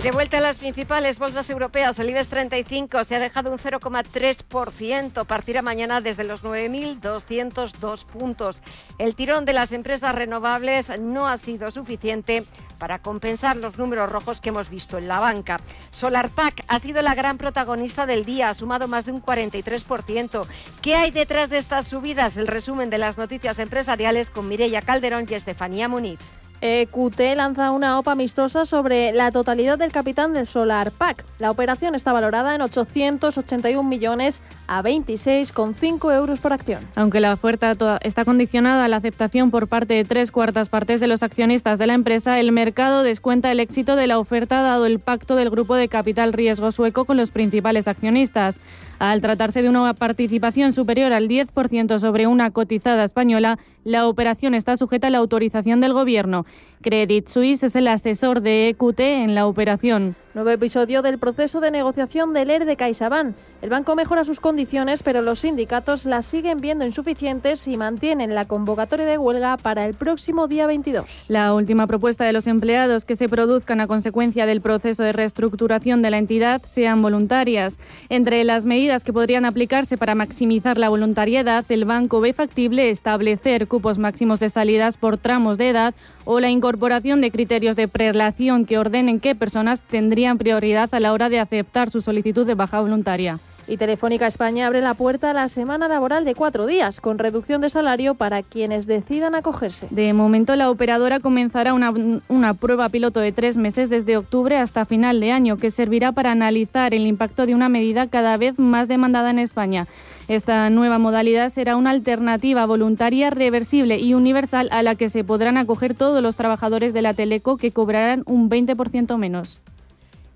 De 0.05 0.11
vuelta 0.11 0.37
a 0.37 0.43
las 0.43 0.59
principales 0.59 1.19
bolsas 1.19 1.49
europeas, 1.49 1.99
el 1.99 2.11
IBEX 2.11 2.29
35 2.29 3.05
se 3.05 3.17
ha 3.17 3.19
dejado 3.19 3.51
un 3.51 3.57
0,3%, 3.57 5.25
partirá 5.25 5.63
mañana 5.63 6.03
desde 6.03 6.25
los 6.25 6.45
9.202 6.45 8.05
puntos. 8.05 8.61
El 8.99 9.15
tirón 9.15 9.47
de 9.47 9.55
las 9.55 9.73
empresas 9.73 10.15
renovables 10.15 10.93
no 11.01 11.27
ha 11.27 11.39
sido 11.39 11.71
suficiente 11.71 12.45
para 12.79 12.99
compensar 12.99 13.57
los 13.57 13.79
números 13.79 14.13
rojos 14.13 14.43
que 14.43 14.51
hemos 14.51 14.69
visto 14.69 14.99
en 14.99 15.09
la 15.09 15.21
banca. 15.21 15.59
SolarPack 15.91 16.65
ha 16.69 16.79
sido 16.81 17.01
la 17.01 17.15
gran 17.15 17.39
protagonista 17.39 18.05
del 18.05 18.27
día, 18.27 18.51
ha 18.51 18.55
sumado 18.55 18.89
más 18.89 19.07
de 19.07 19.13
un 19.13 19.23
43%. 19.23 20.47
¿Qué 20.83 20.97
hay 20.97 21.13
detrás 21.13 21.49
de 21.49 21.57
estas 21.57 21.89
subidas? 21.89 22.37
El 22.37 22.47
resumen 22.47 22.91
de 22.91 22.99
las 22.99 23.17
noticias 23.17 23.59
empresariales 23.59 24.29
con 24.29 24.49
Mireia 24.49 24.83
Calderón 24.83 25.25
y 25.31 25.33
Estefanía 25.33 25.89
Muniz. 25.89 26.19
EQT 26.67 27.37
lanza 27.37 27.73
una 27.73 27.99
OPA 27.99 28.13
amistosa 28.13 28.65
sobre 28.65 29.13
la 29.13 29.31
totalidad 29.31 29.77
del 29.77 29.93
capital 29.93 30.33
del 30.33 30.47
Solar 30.47 30.93
Pack. 30.93 31.23
La 31.39 31.51
operación 31.51 31.95
está 31.95 32.15
valorada 32.15 32.55
en 32.55 32.63
881 32.63 33.87
millones 33.87 34.41
a 34.67 34.83
26,5 34.83 36.15
euros 36.15 36.41
por 36.41 36.55
acción. 36.55 36.81
Aunque 36.97 37.21
la 37.21 37.35
oferta 37.35 37.77
está 38.01 38.25
condicionada 38.25 38.87
a 38.87 38.89
la 38.89 38.97
aceptación 38.97 39.51
por 39.51 39.69
parte 39.69 39.93
de 39.93 40.05
tres 40.05 40.33
cuartas 40.33 40.71
partes 40.71 41.01
de 41.01 41.07
los 41.07 41.23
accionistas 41.23 41.79
de 41.79 41.87
la 41.87 41.93
empresa, 41.93 42.41
el 42.41 42.51
mercado 42.51 43.03
descuenta 43.03 43.53
el 43.53 43.61
éxito 43.61 43.95
de 43.95 44.07
la 44.07 44.19
oferta 44.19 44.63
dado 44.63 44.87
el 44.87 45.01
pacto 45.01 45.37
del 45.37 45.51
grupo 45.51 45.75
de 45.75 45.89
capital 45.89 46.33
riesgo 46.33 46.71
sueco 46.71 47.05
con 47.05 47.19
los 47.19 47.31
principales 47.31 47.89
accionistas. 47.89 48.59
Al 48.99 49.21
tratarse 49.21 49.61
de 49.61 49.69
una 49.69 49.93
participación 49.93 50.73
superior 50.73 51.13
al 51.13 51.29
10% 51.29 51.99
sobre 51.99 52.27
una 52.27 52.53
cotizada 52.53 53.05
española, 53.05 53.59
la 53.85 54.09
operación 54.09 54.55
está 54.55 54.77
sujeta 54.77 55.07
a 55.07 55.11
la 55.11 55.19
autorización 55.19 55.81
del 55.81 55.93
Gobierno. 55.93 56.47
Credit 56.85 57.27
Suisse 57.27 57.63
es 57.63 57.77
el 57.77 57.89
asesor 57.89 58.43
de 58.43 58.69
EQT 58.69 59.01
en 59.01 59.35
la 59.35 59.47
operación. 59.47 60.17
Nuevo 60.35 60.51
episodio 60.51 61.01
del 61.01 61.19
proceso 61.19 61.61
de 61.61 61.71
negociación 61.71 62.35
del 62.35 62.51
ERE 62.51 62.65
de 62.65 62.77
CaixaBank. 62.77 63.35
El 63.63 63.71
banco 63.71 63.95
mejora 63.95 64.25
sus 64.25 64.41
condiciones, 64.41 65.03
pero 65.03 65.23
los 65.23 65.39
sindicatos 65.39 66.05
las 66.05 66.27
siguen 66.27 66.59
viendo 66.59 66.85
insuficientes 66.85 67.67
y 67.69 67.77
mantienen 67.77 68.35
la 68.35 68.45
convocatoria 68.45 69.07
de 69.07 69.17
huelga 69.17 69.57
para 69.57 69.87
el 69.87 69.95
próximo 69.95 70.49
día 70.49 70.67
22. 70.67 71.09
La 71.29 71.55
última 71.55 71.87
propuesta 71.87 72.25
de 72.25 72.33
los 72.33 72.49
empleados 72.49 73.05
que 73.05 73.15
se 73.17 73.29
produzcan 73.29 73.81
a 73.81 73.87
consecuencia 73.87 74.45
del 74.45 74.61
proceso 74.61 75.05
de 75.05 75.13
reestructuración 75.13 76.03
de 76.03 76.11
la 76.11 76.19
entidad 76.19 76.61
sean 76.65 77.01
voluntarias. 77.01 77.79
Entre 78.09 78.43
las 78.43 78.65
medidas 78.67 79.05
que 79.05 79.13
podrían 79.13 79.45
aplicarse 79.45 79.97
para 79.97 80.17
maximizar 80.17 80.77
la 80.77 80.89
voluntariedad, 80.89 81.65
el 81.69 81.85
banco 81.85 82.21
ve 82.21 82.33
factible 82.33 82.91
establecer 82.91 83.69
cupos 83.69 83.99
máximos 83.99 84.41
de 84.41 84.51
salidas 84.51 84.97
por 84.97 85.17
tramos 85.17 85.57
de 85.59 85.71
edad 85.71 85.95
o 86.25 86.41
la 86.41 86.51
incorporación 86.51 87.21
de 87.21 87.31
criterios 87.31 87.77
de 87.77 87.89
prelación 87.89 88.65
que 88.65 88.79
ordenen 88.79 89.21
qué 89.21 89.35
personas 89.35 89.81
tendrían 89.81 90.39
prioridad 90.39 90.95
a 90.95 91.01
la 91.01 91.13
hora 91.13 91.29
de 91.29 91.41
aceptar 91.41 91.91
su 91.91 92.01
solicitud 92.01 92.47
de 92.47 92.55
baja 92.55 92.81
voluntaria. 92.81 93.39
Y 93.67 93.77
Telefónica 93.77 94.27
España 94.27 94.67
abre 94.67 94.81
la 94.81 94.95
puerta 94.95 95.31
a 95.31 95.35
la 95.35 95.49
semana 95.49 95.89
laboral 95.89 96.25
de 96.25 96.35
cuatro 96.35 96.67
días, 96.67 97.01
con 97.01 97.19
reducción 97.19 97.61
de 97.61 97.71
salario 97.71 98.15
para 98.15 98.43
quienes 98.43 98.87
decidan 98.87 99.35
acogerse. 99.35 99.87
De 99.91 100.13
momento, 100.13 100.55
la 100.57 100.71
operadora 100.71 101.21
comenzará 101.21 101.73
una, 101.73 102.55
prueba 102.55 102.89
piloto 102.89 103.21
de 103.21 103.33
tres 103.33 103.57
meses 103.57 103.91
desde 103.91 104.17
octubre 104.17 104.59
hasta 104.59 104.85
final 104.85 105.21
de 105.21 105.33
año, 105.33 105.57
que 105.57 105.71
servirá 105.71 106.13
para 106.13 106.33
analizar 106.33 106.95
el 106.95 107.07
impacto 107.07 107.47
de 107.47 107.55
una 107.55 107.69
medida 107.69 108.07
cada 108.09 108.37
vez 108.37 108.59
más 108.59 108.89
demandada 108.89 109.31
en 109.31 109.39
España. 109.39 109.87
Esta 110.29 110.71
nueva 110.71 110.99
modalidad 110.99 111.51
será 111.51 111.77
una 111.77 111.91
alternativa 111.91 112.65
voluntaria, 112.67 113.31
reversible 113.31 113.99
y 113.99 114.15
universal 114.15 114.69
a 114.73 114.83
la 114.83 114.95
que 114.95 115.09
se 115.09 115.25
podrán 115.25 115.59
acoger 115.59 115.95
todos 115.95 116.23
los 116.23 116.37
trabajadores 116.37 116.95
de 116.95 117.03
la 117.03 117.15
Teleco 117.15 117.57
que 117.57 117.73
cobrarán 117.73 118.23
un 118.27 118.49
20% 118.49 119.19
menos. 119.19 119.61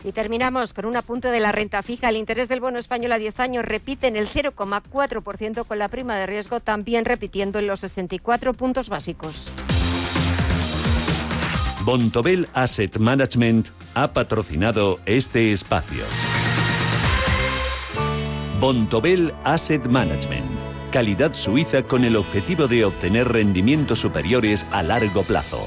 Y 0.04 0.12
terminamos 0.12 0.72
con 0.72 0.84
un 0.84 0.96
apunte 0.96 1.28
de 1.28 1.40
la 1.40 1.52
renta 1.52 1.82
fija. 1.82 2.08
El 2.08 2.16
interés 2.16 2.48
del 2.48 2.60
bono 2.60 2.78
español 2.78 3.12
a 3.12 3.18
10 3.18 3.40
años 3.40 3.64
repite 3.64 4.06
en 4.06 4.16
el 4.16 4.28
0,4% 4.28 5.64
con 5.64 5.78
la 5.78 5.88
prima 5.88 6.16
de 6.16 6.26
riesgo 6.26 6.60
también 6.60 7.04
repitiendo 7.04 7.58
en 7.58 7.66
los 7.66 7.80
64 7.80 8.54
puntos 8.54 8.88
básicos. 8.88 9.46
Bontobel 11.84 12.48
Asset 12.52 12.98
Management 12.98 13.68
ha 13.94 14.12
patrocinado 14.12 14.98
este 15.06 15.52
espacio. 15.52 16.04
Bontobel 18.60 19.32
Asset 19.44 19.86
Management. 19.86 20.60
Calidad 20.92 21.32
suiza 21.32 21.84
con 21.84 22.04
el 22.04 22.16
objetivo 22.16 22.66
de 22.66 22.84
obtener 22.84 23.28
rendimientos 23.28 24.00
superiores 24.00 24.66
a 24.70 24.82
largo 24.82 25.22
plazo. 25.22 25.66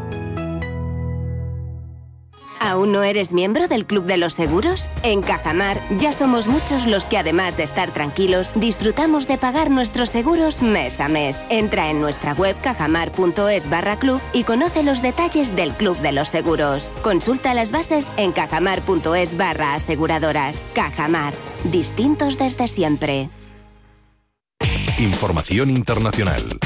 ¿Aún 2.63 2.91
no 2.91 3.01
eres 3.01 3.33
miembro 3.33 3.67
del 3.67 3.87
Club 3.87 4.05
de 4.05 4.17
los 4.17 4.35
Seguros? 4.35 4.87
En 5.01 5.23
Cajamar 5.23 5.81
ya 5.97 6.13
somos 6.13 6.47
muchos 6.47 6.85
los 6.85 7.07
que 7.07 7.17
además 7.17 7.57
de 7.57 7.63
estar 7.63 7.91
tranquilos, 7.91 8.51
disfrutamos 8.53 9.27
de 9.27 9.39
pagar 9.39 9.71
nuestros 9.71 10.11
seguros 10.11 10.61
mes 10.61 10.99
a 10.99 11.07
mes. 11.07 11.43
Entra 11.49 11.89
en 11.89 11.99
nuestra 11.99 12.33
web 12.33 12.55
cajamar.es 12.61 13.67
barra 13.67 13.97
club 13.97 14.21
y 14.31 14.43
conoce 14.43 14.83
los 14.83 15.01
detalles 15.01 15.55
del 15.55 15.71
Club 15.71 15.97
de 16.01 16.11
los 16.11 16.29
Seguros. 16.29 16.93
Consulta 17.01 17.55
las 17.55 17.71
bases 17.71 18.07
en 18.15 18.31
cajamar.es 18.31 19.37
barra 19.37 19.73
aseguradoras. 19.73 20.61
Cajamar, 20.75 21.33
distintos 21.63 22.37
desde 22.37 22.67
siempre. 22.67 23.31
Información 24.99 25.71
internacional. 25.71 26.59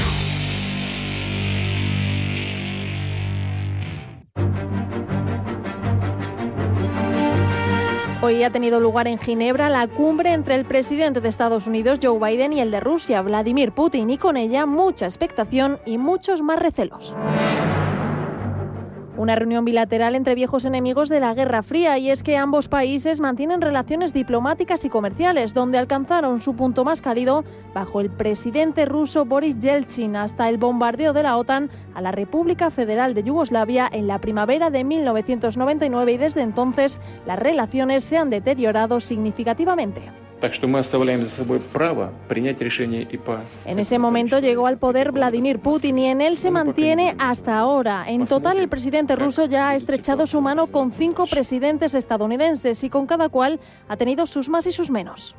Hoy 8.26 8.42
ha 8.42 8.50
tenido 8.50 8.80
lugar 8.80 9.06
en 9.06 9.20
Ginebra 9.20 9.68
la 9.68 9.86
cumbre 9.86 10.32
entre 10.32 10.56
el 10.56 10.64
presidente 10.64 11.20
de 11.20 11.28
Estados 11.28 11.68
Unidos, 11.68 12.00
Joe 12.02 12.18
Biden, 12.18 12.52
y 12.52 12.60
el 12.60 12.72
de 12.72 12.80
Rusia, 12.80 13.22
Vladimir 13.22 13.70
Putin, 13.70 14.10
y 14.10 14.18
con 14.18 14.36
ella 14.36 14.66
mucha 14.66 15.06
expectación 15.06 15.78
y 15.86 15.96
muchos 15.96 16.42
más 16.42 16.58
recelos. 16.58 17.14
Una 19.18 19.34
reunión 19.34 19.64
bilateral 19.64 20.14
entre 20.14 20.34
viejos 20.34 20.66
enemigos 20.66 21.08
de 21.08 21.20
la 21.20 21.32
Guerra 21.32 21.62
Fría 21.62 21.96
y 21.96 22.10
es 22.10 22.22
que 22.22 22.36
ambos 22.36 22.68
países 22.68 23.18
mantienen 23.18 23.62
relaciones 23.62 24.12
diplomáticas 24.12 24.84
y 24.84 24.90
comerciales 24.90 25.54
donde 25.54 25.78
alcanzaron 25.78 26.42
su 26.42 26.54
punto 26.54 26.84
más 26.84 27.00
cálido 27.00 27.42
bajo 27.72 28.02
el 28.02 28.10
presidente 28.10 28.84
ruso 28.84 29.24
Boris 29.24 29.58
Yeltsin 29.58 30.16
hasta 30.16 30.50
el 30.50 30.58
bombardeo 30.58 31.14
de 31.14 31.22
la 31.22 31.38
OTAN 31.38 31.70
a 31.94 32.02
la 32.02 32.12
República 32.12 32.70
Federal 32.70 33.14
de 33.14 33.22
Yugoslavia 33.22 33.88
en 33.90 34.06
la 34.06 34.20
primavera 34.20 34.68
de 34.68 34.84
1999 34.84 36.12
y 36.12 36.18
desde 36.18 36.42
entonces 36.42 37.00
las 37.24 37.38
relaciones 37.38 38.04
se 38.04 38.18
han 38.18 38.28
deteriorado 38.28 39.00
significativamente. 39.00 40.25
En 43.64 43.78
ese 43.78 43.98
momento 43.98 44.38
llegó 44.38 44.66
al 44.66 44.78
poder 44.78 45.12
Vladimir 45.12 45.60
Putin 45.60 45.98
y 45.98 46.06
en 46.06 46.20
él 46.20 46.38
se 46.38 46.50
mantiene 46.50 47.14
hasta 47.18 47.58
ahora. 47.58 48.04
En 48.06 48.26
total, 48.26 48.58
el 48.58 48.68
presidente 48.68 49.16
ruso 49.16 49.46
ya 49.46 49.70
ha 49.70 49.74
estrechado 49.74 50.26
su 50.26 50.40
mano 50.40 50.66
con 50.66 50.92
cinco 50.92 51.26
presidentes 51.26 51.94
estadounidenses 51.94 52.84
y 52.84 52.90
con 52.90 53.06
cada 53.06 53.28
cual 53.28 53.60
ha 53.88 53.96
tenido 53.96 54.26
sus 54.26 54.48
más 54.48 54.66
y 54.66 54.72
sus 54.72 54.90
menos. 54.90 55.34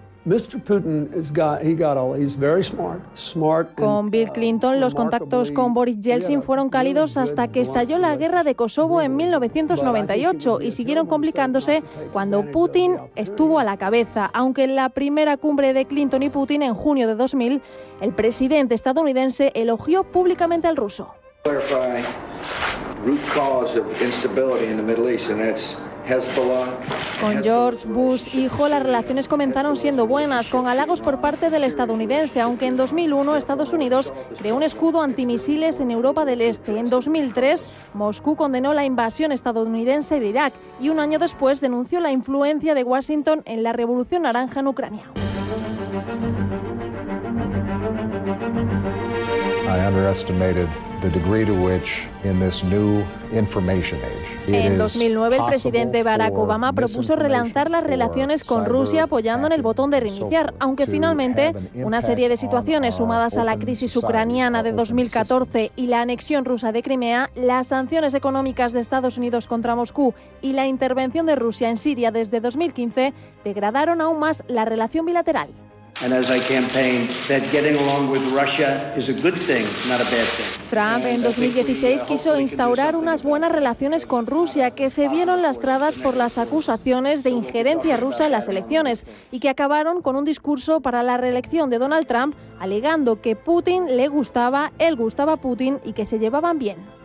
Con 3.75 4.11
Bill 4.11 4.29
Clinton, 4.33 4.81
los 4.81 4.93
contactos 4.93 5.51
con 5.51 5.73
Boris 5.73 6.01
Yeltsin 6.01 6.43
fueron 6.43 6.67
cálidos 6.67 7.15
hasta 7.15 7.47
que 7.47 7.61
estalló 7.61 7.97
la 7.97 8.17
guerra 8.17 8.43
de 8.43 8.53
Kosovo 8.53 9.01
en 9.01 9.15
1998 9.15 10.59
y 10.59 10.71
siguieron 10.71 11.07
complicándose 11.07 11.81
cuando 12.11 12.43
Putin 12.51 12.97
estuvo 13.15 13.57
a 13.57 13.63
la 13.63 13.77
cabeza. 13.77 14.29
Aunque 14.33 14.65
en 14.65 14.75
la 14.75 14.89
primera 14.89 15.37
cumbre 15.37 15.71
de 15.71 15.85
Clinton 15.85 16.21
y 16.21 16.29
Putin 16.29 16.61
en 16.61 16.73
junio 16.73 17.07
de 17.07 17.15
2000, 17.15 17.61
el 18.01 18.13
presidente 18.13 18.75
estadounidense 18.75 19.53
elogió 19.55 20.03
públicamente 20.03 20.67
al 20.67 20.75
ruso. 20.75 21.07
Con 27.19 27.43
George 27.43 27.85
Bush 27.85 28.33
hijo, 28.33 28.69
las 28.69 28.81
relaciones 28.81 29.27
comenzaron 29.27 29.75
siendo 29.75 30.07
buenas, 30.07 30.47
con 30.47 30.67
halagos 30.67 31.01
por 31.01 31.19
parte 31.19 31.49
del 31.49 31.65
estadounidense, 31.65 32.39
aunque 32.39 32.67
en 32.67 32.77
2001 32.77 33.35
Estados 33.35 33.73
Unidos 33.73 34.13
creó 34.37 34.55
un 34.55 34.63
escudo 34.63 35.01
antimisiles 35.01 35.81
en 35.81 35.91
Europa 35.91 36.23
del 36.23 36.41
Este. 36.41 36.79
En 36.79 36.89
2003, 36.89 37.67
Moscú 37.93 38.37
condenó 38.37 38.73
la 38.73 38.85
invasión 38.85 39.33
estadounidense 39.33 40.21
de 40.21 40.27
Irak 40.27 40.53
y 40.79 40.87
un 40.89 40.99
año 40.99 41.19
después 41.19 41.59
denunció 41.59 41.99
la 41.99 42.11
influencia 42.11 42.73
de 42.73 42.83
Washington 42.83 43.41
en 43.43 43.63
la 43.63 43.73
Revolución 43.73 44.21
Naranja 44.21 44.61
en 44.61 44.67
Ucrania. 44.67 45.03
En 54.47 54.77
2009 54.77 55.35
el 55.35 55.45
presidente 55.45 56.03
Barack 56.03 56.37
Obama 56.37 56.71
propuso 56.71 57.17
relanzar 57.17 57.69
las 57.69 57.83
relaciones 57.83 58.45
con 58.45 58.65
Rusia 58.65 59.03
apoyando 59.03 59.45
en 59.47 59.51
el 59.51 59.61
botón 59.61 59.91
de 59.91 59.99
reiniciar, 59.99 60.53
aunque 60.59 60.87
finalmente 60.87 61.53
una 61.75 61.99
serie 61.99 62.29
de 62.29 62.37
situaciones 62.37 62.95
sumadas 62.95 63.35
a 63.35 63.43
la 63.43 63.57
crisis 63.57 63.93
ucraniana 63.97 64.63
de 64.63 64.71
2014 64.71 65.73
y 65.75 65.87
la 65.87 65.99
anexión 65.99 66.45
rusa 66.45 66.71
de 66.71 66.81
Crimea, 66.81 67.29
las 67.35 67.67
sanciones 67.67 68.13
económicas 68.13 68.71
de 68.71 68.79
Estados 68.79 69.17
Unidos 69.17 69.47
contra 69.47 69.75
Moscú 69.75 70.13
y 70.41 70.53
la 70.53 70.65
intervención 70.65 71.25
de 71.25 71.35
Rusia 71.35 71.69
en 71.69 71.75
Siria 71.75 72.11
desde 72.11 72.39
2015 72.39 73.13
degradaron 73.43 73.99
aún 73.99 74.19
más 74.19 74.45
la 74.47 74.63
relación 74.63 75.05
bilateral. 75.05 75.49
Trump 80.69 81.03
en 81.05 81.23
2016 81.23 82.03
quiso 82.03 82.39
instaurar 82.39 82.95
unas 82.95 83.23
buenas 83.23 83.51
relaciones 83.51 84.05
con 84.05 84.27
Rusia 84.27 84.71
que 84.71 84.91
se 84.91 85.07
vieron 85.07 85.41
lastradas 85.41 85.97
por 85.97 86.15
las 86.15 86.37
acusaciones 86.37 87.23
de 87.23 87.31
injerencia 87.31 87.97
rusa 87.97 88.25
en 88.27 88.31
las 88.31 88.47
elecciones 88.47 89.07
y 89.31 89.39
que 89.39 89.49
acabaron 89.49 90.03
con 90.03 90.15
un 90.15 90.23
discurso 90.23 90.81
para 90.81 91.01
la 91.01 91.17
reelección 91.17 91.71
de 91.71 91.79
Donald 91.79 92.05
Trump 92.05 92.35
alegando 92.59 93.19
que 93.19 93.35
Putin 93.35 93.97
le 93.97 94.07
gustaba, 94.07 94.73
él 94.77 94.95
gustaba 94.95 95.33
a 95.33 95.37
Putin 95.37 95.79
y 95.83 95.93
que 95.93 96.05
se 96.05 96.19
llevaban 96.19 96.59
bien. 96.59 96.96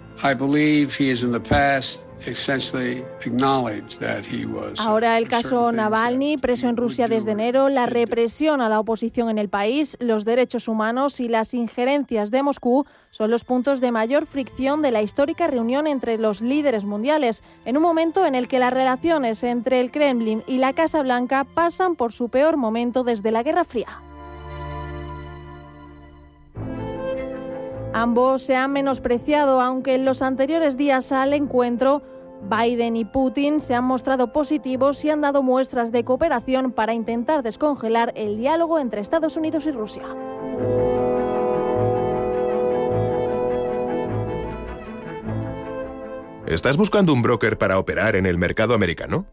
Ahora 4.81 5.18
el 5.18 5.27
caso 5.29 5.72
Navalny, 5.72 6.37
preso 6.37 6.68
en 6.68 6.77
Rusia 6.77 7.09
desde 7.09 7.33
enero, 7.33 7.68
la 7.68 7.87
represión 7.87 8.61
a 8.61 8.68
la 8.68 8.79
oposición 8.79 9.31
en 9.31 9.38
el 9.38 9.48
país, 9.48 9.96
los 10.01 10.25
derechos 10.25 10.68
humanos 10.68 11.18
y 11.18 11.29
las 11.29 11.55
injerencias 11.55 12.31
de 12.31 12.42
Moscú 12.42 12.87
son 13.11 13.31
los 13.31 13.44
puntos 13.44 13.81
de 13.81 13.90
mayor 13.90 14.27
fricción 14.27 14.83
de 14.83 14.92
la 14.92 15.03
histórica 15.03 15.48
reunión 15.48 15.87
entre 15.87 16.18
los 16.18 16.40
líderes 16.40 16.85
mundiales, 16.85 17.42
en 17.64 17.77
un 17.77 17.83
momento 17.83 18.25
en 18.25 18.35
el 18.35 18.48
que 18.48 18.59
las 18.59 18.72
relaciones 18.72 19.42
entre 19.42 19.81
el 19.81 19.90
Kremlin 19.90 20.44
y 20.46 20.59
la 20.59 20.72
Casa 20.72 21.03
Blanca 21.03 21.44
pasan 21.44 21.96
por 21.96 22.12
su 22.12 22.29
peor 22.29 22.57
momento 22.57 23.03
desde 23.03 23.33
la 23.33 23.42
Guerra 23.42 23.64
Fría. 23.64 24.01
Ambos 27.94 28.42
se 28.42 28.57
han 28.57 28.72
menospreciado, 28.72 29.61
aunque 29.61 29.94
en 29.94 30.05
los 30.05 30.22
anteriores 30.22 30.76
días 30.76 31.12
al 31.12 31.35
encuentro 31.35 32.02
Biden 32.42 32.96
y 32.96 33.05
Putin 33.05 33.61
se 33.61 33.74
han 33.74 33.85
mostrado 33.85 34.33
positivos 34.33 35.05
y 35.05 35.11
han 35.11 35.20
dado 35.20 35.42
muestras 35.42 35.92
de 35.92 36.05
cooperación 36.05 36.72
para 36.72 36.94
intentar 36.94 37.42
descongelar 37.42 38.12
el 38.16 38.38
diálogo 38.38 38.78
entre 38.78 39.00
Estados 39.00 39.37
Unidos 39.37 39.66
y 39.66 39.72
Rusia. 39.72 40.05
¿Estás 46.46 46.76
buscando 46.76 47.12
un 47.12 47.22
broker 47.22 47.57
para 47.57 47.78
operar 47.78 48.16
en 48.16 48.26
el 48.26 48.38
mercado 48.38 48.74
americano? 48.74 49.26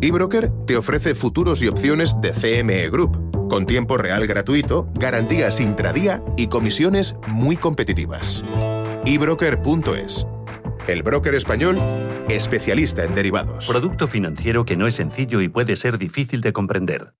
eBroker 0.00 0.50
te 0.66 0.76
ofrece 0.76 1.14
futuros 1.14 1.62
y 1.62 1.68
opciones 1.68 2.20
de 2.20 2.30
CME 2.32 2.90
Group 2.90 3.31
con 3.52 3.66
tiempo 3.66 3.98
real 3.98 4.26
gratuito, 4.26 4.88
garantías 4.94 5.60
intradía 5.60 6.22
y 6.38 6.46
comisiones 6.46 7.16
muy 7.28 7.54
competitivas. 7.54 8.42
ebroker.es. 9.04 10.26
El 10.88 11.02
broker 11.02 11.34
español, 11.34 11.76
especialista 12.30 13.04
en 13.04 13.14
derivados. 13.14 13.66
Producto 13.66 14.08
financiero 14.08 14.64
que 14.64 14.78
no 14.78 14.86
es 14.86 14.94
sencillo 14.94 15.42
y 15.42 15.48
puede 15.48 15.76
ser 15.76 15.98
difícil 15.98 16.40
de 16.40 16.54
comprender. 16.54 17.12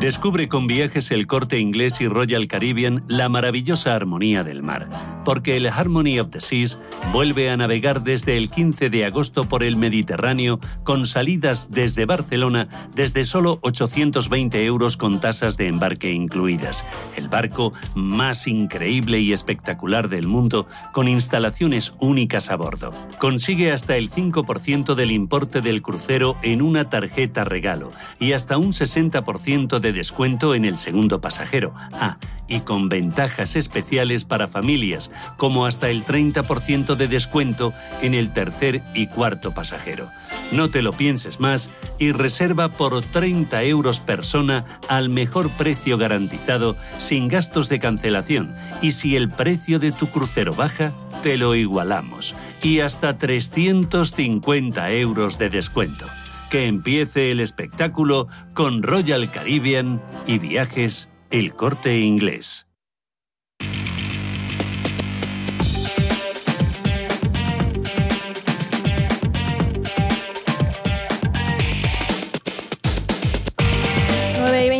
Descubre 0.00 0.48
con 0.48 0.66
viajes 0.66 1.10
el 1.10 1.26
corte 1.26 1.58
inglés 1.58 2.00
y 2.00 2.08
Royal 2.08 2.48
Caribbean 2.48 3.04
la 3.06 3.28
maravillosa 3.28 3.94
armonía 3.94 4.42
del 4.42 4.62
mar, 4.62 4.88
porque 5.26 5.58
el 5.58 5.66
Harmony 5.66 6.18
of 6.18 6.30
the 6.30 6.40
Seas 6.40 6.80
vuelve 7.12 7.50
a 7.50 7.58
navegar 7.58 8.02
desde 8.02 8.38
el 8.38 8.48
15 8.48 8.88
de 8.88 9.04
agosto 9.04 9.46
por 9.46 9.62
el 9.62 9.76
Mediterráneo 9.76 10.58
con 10.84 11.04
salidas 11.04 11.70
desde 11.70 12.06
Barcelona 12.06 12.66
desde 12.94 13.24
solo 13.24 13.58
820 13.60 14.64
euros 14.64 14.96
con 14.96 15.20
tasas 15.20 15.58
de 15.58 15.68
embarque 15.68 16.10
incluidas. 16.10 16.82
El 17.14 17.28
barco 17.28 17.74
más 17.94 18.46
increíble 18.46 19.20
y 19.20 19.34
espectacular 19.34 20.08
del 20.08 20.26
mundo 20.26 20.66
con 20.92 21.08
instalaciones 21.08 21.92
únicas 22.00 22.50
a 22.50 22.56
bordo. 22.56 22.94
Consigue 23.18 23.70
hasta 23.70 23.98
el 23.98 24.10
5% 24.10 24.94
del 24.94 25.10
importe 25.10 25.60
del 25.60 25.82
crucero 25.82 26.38
en 26.42 26.62
una 26.62 26.88
tarjeta 26.88 27.44
regalo 27.44 27.92
y 28.18 28.32
hasta 28.32 28.56
un 28.56 28.72
60% 28.72 29.78
de 29.78 29.89
descuento 29.92 30.54
en 30.54 30.64
el 30.64 30.76
segundo 30.76 31.20
pasajero. 31.20 31.74
Ah, 31.92 32.18
y 32.50 32.60
con 32.60 32.88
ventajas 32.88 33.56
especiales 33.56 34.24
para 34.24 34.48
familias, 34.48 35.10
como 35.36 35.66
hasta 35.66 35.88
el 35.88 36.04
30% 36.04 36.96
de 36.96 37.08
descuento 37.08 37.72
en 38.02 38.12
el 38.12 38.32
tercer 38.32 38.82
y 38.92 39.06
cuarto 39.06 39.54
pasajero. 39.54 40.10
No 40.50 40.68
te 40.68 40.82
lo 40.82 40.92
pienses 40.92 41.38
más 41.38 41.70
y 41.98 42.12
reserva 42.12 42.68
por 42.68 43.02
30 43.02 43.62
euros 43.62 44.00
persona 44.00 44.64
al 44.88 45.08
mejor 45.08 45.50
precio 45.52 45.96
garantizado 45.96 46.76
sin 46.98 47.28
gastos 47.28 47.68
de 47.68 47.78
cancelación. 47.78 48.54
Y 48.82 48.90
si 48.90 49.14
el 49.16 49.30
precio 49.30 49.78
de 49.78 49.92
tu 49.92 50.08
crucero 50.08 50.54
baja, 50.54 50.92
te 51.22 51.36
lo 51.36 51.54
igualamos. 51.54 52.34
Y 52.62 52.80
hasta 52.80 53.16
350 53.16 54.90
euros 54.90 55.38
de 55.38 55.50
descuento 55.50 56.06
que 56.50 56.66
empiece 56.66 57.30
el 57.30 57.40
espectáculo 57.40 58.26
con 58.52 58.82
Royal 58.82 59.30
Caribbean 59.30 60.02
y 60.26 60.38
viajes 60.38 61.08
El 61.30 61.54
Corte 61.54 61.98
Inglés. 61.98 62.66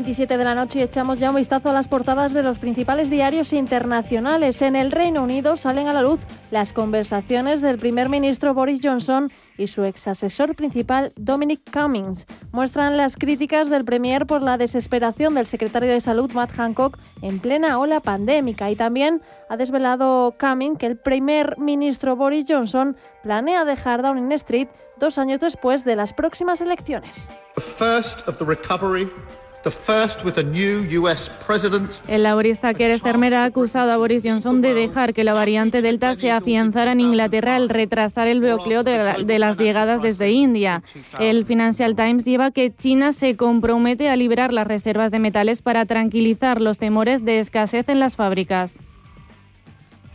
27 0.01 0.39
de 0.39 0.45
la 0.45 0.55
noche 0.55 0.79
y 0.79 0.83
echamos 0.83 1.19
ya 1.19 1.31
un 1.31 1.37
vistazo 1.37 1.69
a 1.69 1.73
las 1.75 1.87
portadas 1.87 2.33
de 2.33 2.43
los 2.43 2.59
principales 2.59 3.11
diarios 3.11 3.53
internacionales. 3.53 4.63
En 4.63 4.75
el 4.75 4.93
Reino 4.93 5.23
Unido 5.23 5.57
salen 5.57 5.89
a 5.89 5.93
la 5.93 6.01
luz 6.01 6.21
las 6.51 6.73
conversaciones 6.73 7.61
del 7.61 7.79
primer 7.79 8.09
ministro 8.09 8.55
Boris 8.55 8.81
Johnson 8.83 9.33
y 9.57 9.67
su 9.67 9.85
ex 9.85 10.09
asesor 10.09 10.55
principal 10.55 11.13
Dominic 11.17 11.61
Cummings. 11.73 12.27
Muestran 12.53 12.97
las 12.97 13.17
críticas 13.17 13.71
del 13.71 13.85
premier 13.85 14.27
por 14.27 14.43
la 14.43 14.59
desesperación 14.59 15.35
del 15.35 15.47
secretario 15.47 15.91
de 15.91 16.01
Salud 16.01 16.31
Matt 16.33 16.53
Hancock 16.53 16.99
en 17.23 17.39
plena 17.39 17.79
ola 17.79 18.01
pandémica 18.01 18.71
y 18.71 18.77
también 18.77 19.23
ha 19.49 19.57
desvelado 19.57 20.35
Cummings 20.39 20.79
que 20.79 20.87
el 20.87 20.97
primer 20.97 21.59
ministro 21.59 22.17
Boris 22.17 22.47
Johnson 22.49 22.97
planea 23.23 23.65
dejar 23.65 24.03
Downing 24.03 24.33
Street 24.33 24.69
dos 24.99 25.19
años 25.19 25.41
después 25.41 25.85
de 25.85 25.97
las 25.97 26.13
próximas 26.13 26.61
elecciones. 26.61 27.29
El 32.09 32.23
laborista 32.23 32.73
Keir 32.73 32.99
Starmer 32.99 33.35
ha 33.35 33.45
acusado 33.45 33.91
a 33.93 33.97
Boris 33.99 34.23
Johnson 34.25 34.63
de 34.63 34.73
dejar 34.73 35.13
que 35.13 35.23
la 35.23 35.35
variante 35.35 35.83
Delta 35.83 36.15
se 36.15 36.31
afianzara 36.31 36.93
en 36.93 37.01
Inglaterra 37.01 37.57
al 37.57 37.69
retrasar 37.69 38.27
el 38.27 38.41
bloqueo 38.41 38.83
de, 38.85 39.39
las 39.39 39.59
llegadas 39.59 40.01
desde 40.01 40.31
India. 40.31 40.83
El 41.19 41.45
Financial 41.45 41.95
Times 41.95 42.25
lleva 42.25 42.51
que 42.53 42.75
China 42.75 43.13
se 43.13 43.37
compromete 43.37 44.09
a 44.09 44.17
liberar 44.17 44.53
las 44.53 44.67
reservas 44.67 45.11
de 45.11 45.19
metales 45.19 45.61
para 45.61 45.85
tranquilizar 45.85 46.61
los 46.61 46.79
temores 46.79 47.25
de 47.25 47.41
escasez 47.41 47.89
en 47.89 48.01
las 48.01 48.17
fábricas. 48.17 48.79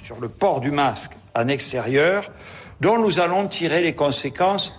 Sur 0.02 0.22
le 0.22 0.30
port 0.30 0.64
du 0.64 0.72
masque 0.72 1.16
en 1.36 1.50
exterior, 1.50 2.24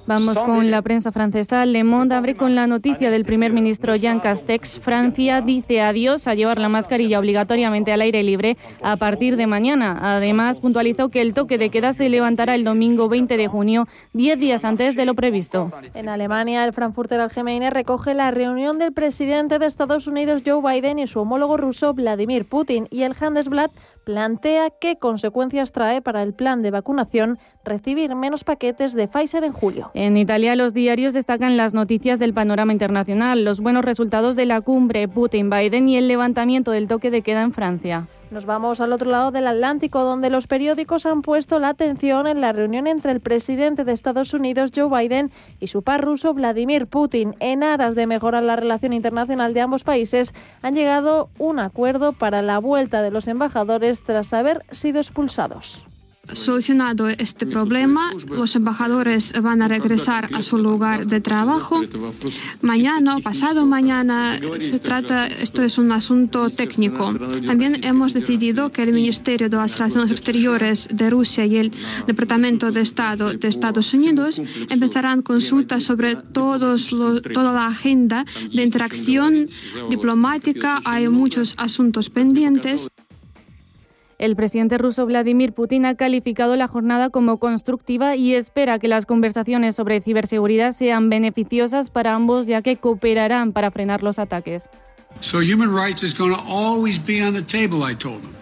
Vamos 0.07 0.37
con 0.37 0.71
la 0.71 0.83
prensa 0.83 1.13
francesa. 1.13 1.65
Le 1.65 1.83
Monde 1.83 2.15
abre 2.15 2.37
con 2.37 2.55
la 2.55 2.67
noticia 2.67 3.11
del 3.11 3.25
primer 3.25 3.55
ministro 3.55 3.97
Jean 3.97 4.21
Castex. 4.21 4.81
Francia 4.81 5.41
dice 5.41 5.81
adiós 5.81 6.27
a 6.27 6.35
llevar 6.35 6.59
la 6.59 6.69
mascarilla 6.69 7.19
obligatoriamente 7.19 7.93
al 7.93 8.03
aire 8.03 8.23
libre 8.23 8.59
a 8.83 8.99
partir 8.99 9.39
de 9.39 9.47
mañana. 9.47 9.99
Además, 10.15 10.61
puntualizó 10.61 11.09
que 11.09 11.23
el 11.23 11.33
toque 11.33 11.57
de 11.57 11.71
queda 11.71 11.95
se 11.95 12.11
levantará 12.11 12.55
el 12.55 12.65
domingo 12.65 13.09
20 13.09 13.35
de 13.39 13.49
junio, 13.49 13.89
10 14.13 14.41
días 14.41 14.67
antes 14.67 14.95
de 14.95 15.07
lo 15.07 15.15
previsto. 15.15 15.73
En 15.95 16.11
Alemania, 16.11 16.67
el 16.67 16.75
Frankfurter 16.75 17.21
Allgemeine 17.21 17.71
recoge 17.71 18.13
la 18.13 18.31
reunión 18.31 18.79
del 18.79 18.93
presidente 18.93 19.59
de 19.59 19.65
Estados 19.65 20.07
Unidos 20.07 20.43
Joe 20.45 20.61
Biden 20.61 20.99
y 20.99 21.07
su 21.07 21.21
homólogo 21.21 21.57
ruso 21.57 21.95
Vladimir 21.95 22.47
Putin 22.47 22.89
y 22.91 23.03
el 23.03 23.15
Handelsblatt 23.19 23.73
plantea 24.07 24.71
qué 24.71 24.99
consecuencias 24.99 25.73
trae 25.73 26.01
para 26.01 26.23
el 26.23 26.33
plan 26.33 26.63
de 26.63 26.71
vacunación 26.71 27.41
recibir 27.67 28.15
menos 28.15 28.45
paquetes 28.45 28.95
de 28.95 29.09
Pfizer 29.09 29.45
en 29.45 29.53
julio. 29.53 29.91
En 29.93 30.17
Italia 30.17 30.57
los 30.57 30.73
diarios 30.73 31.13
destacan 31.13 31.57
las 31.57 31.75
noticias 31.75 32.19
del 32.19 32.33
panorama 32.33 32.73
internacional, 32.73 33.45
los 33.45 33.61
buenos 33.61 33.85
resultados 33.85 34.37
de 34.37 34.47
la 34.47 34.61
cumbre 34.63 35.09
Putin-Biden 35.09 35.89
y 35.89 35.97
el 35.97 36.09
levantamiento 36.09 36.71
del 36.71 36.89
toque 36.89 37.11
de 37.11 37.23
queda 37.23 37.43
en 37.43 37.53
Francia. 37.53 38.07
Nos 38.31 38.45
vamos 38.45 38.81
al 38.81 38.93
otro 38.93 39.11
lado 39.11 39.31
del 39.31 39.47
Atlántico, 39.47 40.03
donde 40.03 40.31
los 40.31 40.49
periódicos 40.49 41.07
han 41.07 41.23
puesto 41.23 41.61
la 41.61 41.69
atención 41.69 42.27
en 42.27 42.41
la 42.41 42.53
reunión 42.53 42.89
entre 42.89 43.13
el 43.13 43.21
presidente 43.21 43.85
de 43.85 43.93
Estados 43.93 44.35
Unidos, 44.35 44.73
Joe 44.75 44.89
Biden, 44.91 45.31
y 45.61 45.69
su 45.69 45.83
par 45.83 46.05
ruso, 46.05 46.35
Vladimir 46.35 46.89
Putin. 46.89 47.37
En 47.39 47.63
aras 47.63 47.95
de 47.95 48.07
mejorar 48.09 48.43
la 48.43 48.57
relación 48.57 48.93
internacional 48.93 49.55
de 49.55 49.61
ambos 49.61 49.85
países, 49.85 50.35
han 50.63 50.75
llegado 50.75 51.29
un 51.39 51.61
acuerdo 51.61 52.13
para 52.13 52.43
la 52.43 52.59
vuelta 52.59 53.03
de 53.03 53.13
los 53.13 53.29
embajadores 53.29 54.03
tras 54.03 54.33
haber 54.33 54.63
sido 54.73 54.99
expulsados. 54.99 55.87
Solucionado 56.33 57.09
este 57.09 57.47
problema, 57.47 58.12
los 58.29 58.57
embajadores 58.57 59.33
van 59.41 59.62
a 59.62 59.69
regresar 59.69 60.29
a 60.35 60.43
su 60.43 60.59
lugar 60.59 61.07
de 61.07 61.21
trabajo. 61.21 61.81
Mañana 62.61 63.19
pasado 63.21 63.67
mañana 63.67 64.39
se 64.59 64.79
trata, 64.79 65.27
esto 65.27 65.62
es 65.62 65.79
un 65.79 65.93
asunto 65.93 66.51
técnico. 66.51 67.15
También 67.47 67.85
hemos 67.85 68.12
decidido 68.12 68.71
que 68.71 68.83
el 68.83 68.93
Ministerio 68.93 69.49
de 69.49 69.57
las 69.57 69.79
Relaciones 69.79 70.11
Exteriores 70.11 70.89
de 70.93 71.11
Rusia 71.11 71.47
y 71.47 71.57
el 71.57 71.73
Departamento 72.07 72.71
de 72.71 72.81
Estado 72.81 73.33
de 73.33 73.49
Estados 73.49 73.95
Unidos 73.95 74.41
empezarán 74.69 75.23
consultas 75.23 75.85
sobre 75.85 76.17
toda 76.17 76.77
la 77.53 77.67
agenda 77.67 78.25
de 78.53 78.62
interacción 78.62 79.49
diplomática. 79.91 80.81
Hay 80.85 81.09
muchos 81.09 81.55
asuntos 81.57 82.11
pendientes. 82.11 82.89
El 84.19 84.35
presidente 84.35 84.79
ruso 84.79 85.05
Vladimir 85.05 85.53
Putin 85.53 85.85
ha 85.85 85.95
calificado 85.95 86.57
la 86.57 86.69
jornada 86.69 87.11
como 87.11 87.39
constructiva 87.39 88.17
y 88.17 88.35
espera 88.35 88.79
que 88.79 88.89
las 88.89 89.05
conversaciones 89.05 89.77
sobre 89.77 90.01
ciberseguridad 90.01 90.73
sean 90.73 91.11
beneficiosas 91.11 91.91
para 91.91 92.15
ambos 92.15 92.47
ya 92.47 92.63
que 92.63 92.77
cooperarán 92.77 93.53
para 93.53 93.71
frenar 93.71 94.03
los 94.03 94.19
ataques. 94.19 94.71
So 95.21 95.41
human 95.41 95.75
rights 95.75 96.03
is 96.03 96.17
going 96.17 96.35
to 96.35 96.43
always 96.49 96.99
be 96.99 97.23
on 97.23 97.35
the 97.35 97.43
table, 97.43 97.85
I 97.91 97.95
told 97.95 98.23
them. 98.23 98.35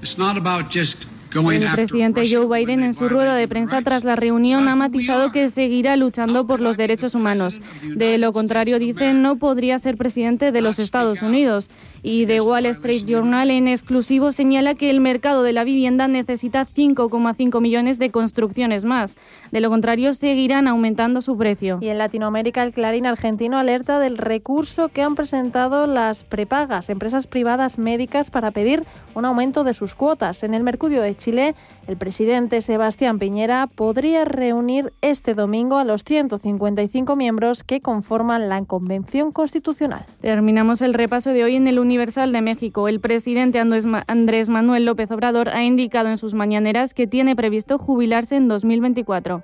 It's 0.00 0.16
not 0.16 0.38
about 0.38 0.70
just 0.70 1.06
el 1.34 1.72
presidente 1.72 2.22
Joe 2.30 2.46
Biden 2.46 2.82
en 2.82 2.94
su 2.94 3.08
rueda 3.08 3.36
de 3.36 3.46
prensa 3.46 3.82
tras 3.82 4.04
la 4.04 4.16
reunión 4.16 4.66
ha 4.68 4.76
matizado 4.76 5.30
que 5.30 5.50
seguirá 5.50 5.96
luchando 5.96 6.46
por 6.46 6.60
los 6.60 6.76
derechos 6.76 7.14
humanos. 7.14 7.60
De 7.82 8.16
lo 8.18 8.32
contrario, 8.32 8.78
dice, 8.78 9.12
no 9.12 9.36
podría 9.36 9.78
ser 9.78 9.96
presidente 9.96 10.52
de 10.52 10.60
los 10.62 10.78
Estados 10.78 11.20
Unidos. 11.20 11.68
Y 12.02 12.26
The 12.26 12.40
Wall 12.40 12.66
Street 12.66 13.04
Journal 13.06 13.50
en 13.50 13.68
exclusivo 13.68 14.32
señala 14.32 14.74
que 14.74 14.90
el 14.90 15.00
mercado 15.00 15.42
de 15.42 15.52
la 15.52 15.64
vivienda 15.64 16.08
necesita 16.08 16.64
5,5 16.64 17.60
millones 17.60 17.98
de 17.98 18.10
construcciones 18.10 18.84
más. 18.84 19.16
De 19.50 19.60
lo 19.60 19.68
contrario, 19.70 20.12
seguirán 20.12 20.68
aumentando 20.68 21.20
su 21.20 21.36
precio. 21.36 21.78
Y 21.80 21.88
en 21.88 21.98
Latinoamérica, 21.98 22.62
el 22.62 22.72
Clarín 22.72 23.06
argentino 23.06 23.58
alerta 23.58 23.98
del 23.98 24.16
recurso 24.16 24.88
que 24.88 25.02
han 25.02 25.14
presentado 25.14 25.86
las 25.86 26.24
prepagas, 26.24 26.88
empresas 26.88 27.26
privadas 27.26 27.78
médicas, 27.78 28.30
para 28.30 28.50
pedir 28.50 28.84
un 29.14 29.24
aumento 29.24 29.64
de 29.64 29.74
sus 29.74 29.94
cuotas. 29.94 30.42
En 30.42 30.54
el 30.54 30.62
Mercurio 30.62 31.02
de 31.02 31.16
Chile, 31.16 31.54
el 31.88 31.96
presidente 31.96 32.60
Sebastián 32.60 33.18
Piñera 33.18 33.66
podría 33.66 34.24
reunir 34.24 34.92
este 35.00 35.34
domingo 35.34 35.78
a 35.78 35.84
los 35.84 36.04
155 36.04 37.16
miembros 37.16 37.64
que 37.64 37.80
conforman 37.80 38.48
la 38.48 38.64
Convención 38.64 39.32
Constitucional. 39.32 40.04
Terminamos 40.20 40.82
el 40.82 40.94
repaso 40.94 41.30
de 41.30 41.44
hoy 41.44 41.56
en 41.56 41.66
el 41.66 41.78
Universal 41.78 41.97
de 41.98 42.42
México. 42.42 42.86
El 42.86 43.00
presidente 43.00 43.58
Andrés 43.58 44.48
Manuel 44.48 44.84
López 44.84 45.10
Obrador 45.10 45.48
ha 45.48 45.64
indicado 45.64 46.08
en 46.08 46.16
sus 46.16 46.32
mañaneras 46.32 46.94
que 46.94 47.08
tiene 47.08 47.34
previsto 47.34 47.76
jubilarse 47.76 48.36
en 48.36 48.46
2024. 48.46 49.42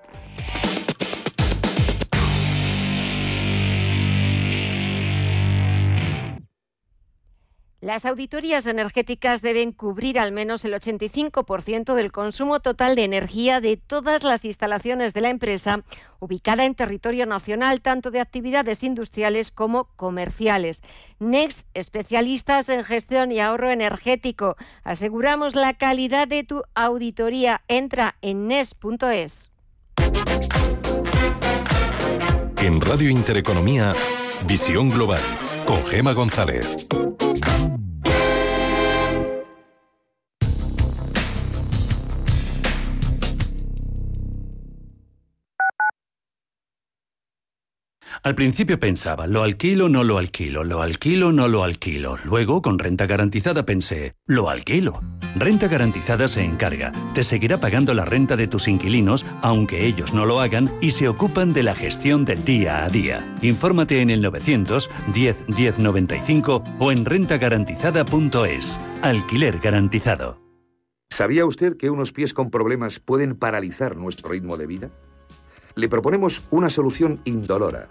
Las 7.85 8.07
auditorías 8.07 8.65
energéticas 8.65 9.43
deben 9.43 9.71
cubrir 9.71 10.19
al 10.19 10.33
menos 10.33 10.65
el 10.65 10.73
85% 10.73 11.93
del 11.93 12.13
consumo 12.13 12.61
total 12.61 12.97
de 12.97 13.05
energía 13.05 13.61
de 13.61 13.77
todas 13.77 14.25
las 14.25 14.47
instalaciones 14.47 15.13
de 15.13 15.21
la 15.21 15.29
empresa 15.29 15.85
ubicada 16.19 16.65
en 16.65 16.75
territorio 16.75 17.27
nacional, 17.27 17.83
tanto 17.83 18.11
de 18.11 18.21
actividades 18.21 18.83
industriales 18.85 19.51
como 19.51 19.85
comerciales. 19.97 20.83
Next, 21.19 21.69
especialistas 21.75 22.71
en 22.71 22.85
gestión 22.85 23.31
y 23.33 23.41
ahorro 23.41 23.71
energético. 23.71 24.57
Aseguramos 24.83 25.55
la 25.55 25.75
calidad 25.75 26.27
de 26.27 26.43
tu 26.43 26.63
auditoría. 26.75 27.65
Entra 27.69 28.17
en 28.23 28.49
next.es. 28.49 29.51
En 32.63 32.81
Radio 32.81 33.11
Intereconomía, 33.11 33.93
Visión 34.47 34.89
Global, 34.89 35.21
con 35.65 35.85
Gema 35.87 36.13
González. 36.13 36.87
Al 48.25 48.35
principio 48.35 48.81
pensaba, 48.81 49.27
lo 49.27 49.43
alquilo, 49.43 49.91
no 49.91 50.03
lo 50.03 50.17
alquilo, 50.17 50.65
lo 50.65 50.81
alquilo, 50.81 51.31
no 51.31 51.47
lo 51.47 51.63
alquilo. 51.63 52.17
Luego, 52.25 52.63
con 52.63 52.79
renta 52.79 53.05
garantizada 53.05 53.67
pensé, 53.67 54.15
lo 54.25 54.49
alquilo. 54.49 54.95
Renta 55.37 55.69
garantizada 55.69 56.27
se 56.27 56.43
encarga, 56.43 56.91
te 57.13 57.23
seguirá 57.23 57.61
pagando 57.61 57.93
la 57.93 58.07
renta 58.07 58.35
de 58.35 58.47
tus 58.49 58.67
inquilinos, 58.67 59.27
aunque 59.43 59.85
ellos 59.85 60.15
no 60.15 60.25
lo 60.25 60.41
hagan, 60.41 60.71
y 60.81 60.93
se 60.93 61.07
ocupan 61.07 61.53
de 61.53 61.65
la 61.65 61.75
gestión 61.75 62.25
del 62.25 62.43
día 62.47 62.87
a 62.87 62.89
día. 62.89 63.23
Infórmate 63.43 64.01
en 64.01 64.09
el 64.09 64.23
900 64.23 64.89
10 65.13 65.47
10 65.49 65.79
95 65.81 66.65
o 66.79 66.93
en 66.93 67.05
rentagarantizada.es. 67.05 68.81
Alquiler 69.03 69.59
garantizado. 69.59 70.39
¿Sabía 71.11 71.45
usted 71.45 71.77
que 71.77 71.91
unos 71.91 72.13
pies 72.13 72.33
con 72.33 72.51
problemas 72.51 73.01
pueden 73.01 73.37
paralizar 73.37 73.99
nuestro 73.99 74.31
ritmo 74.31 74.57
de 74.57 74.67
vida? 74.67 74.91
Le 75.75 75.91
proponemos 75.91 76.45
una 76.51 76.71
solución 76.71 77.21
indolora 77.27 77.91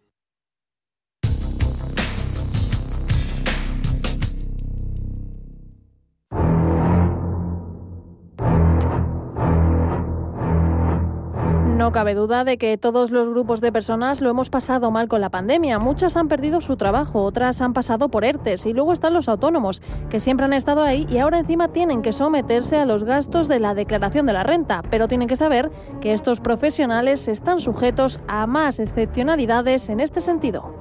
No 11.81 11.91
cabe 11.91 12.13
duda 12.13 12.43
de 12.43 12.59
que 12.59 12.77
todos 12.77 13.09
los 13.09 13.27
grupos 13.27 13.59
de 13.59 13.71
personas 13.71 14.21
lo 14.21 14.29
hemos 14.29 14.51
pasado 14.51 14.91
mal 14.91 15.07
con 15.07 15.19
la 15.19 15.31
pandemia. 15.31 15.79
Muchas 15.79 16.15
han 16.15 16.27
perdido 16.27 16.61
su 16.61 16.77
trabajo, 16.77 17.23
otras 17.23 17.59
han 17.59 17.73
pasado 17.73 18.09
por 18.09 18.23
ERTES 18.23 18.67
y 18.67 18.73
luego 18.73 18.93
están 18.93 19.15
los 19.15 19.27
autónomos, 19.27 19.81
que 20.11 20.19
siempre 20.19 20.45
han 20.45 20.53
estado 20.53 20.83
ahí 20.83 21.07
y 21.09 21.17
ahora 21.17 21.39
encima 21.39 21.69
tienen 21.69 22.03
que 22.03 22.13
someterse 22.13 22.77
a 22.77 22.85
los 22.85 23.03
gastos 23.03 23.47
de 23.47 23.59
la 23.59 23.73
declaración 23.73 24.27
de 24.27 24.33
la 24.33 24.43
renta. 24.43 24.83
Pero 24.91 25.07
tienen 25.07 25.27
que 25.27 25.35
saber 25.35 25.71
que 26.01 26.13
estos 26.13 26.39
profesionales 26.39 27.27
están 27.27 27.59
sujetos 27.59 28.19
a 28.27 28.45
más 28.45 28.77
excepcionalidades 28.77 29.89
en 29.89 30.01
este 30.01 30.21
sentido. 30.21 30.75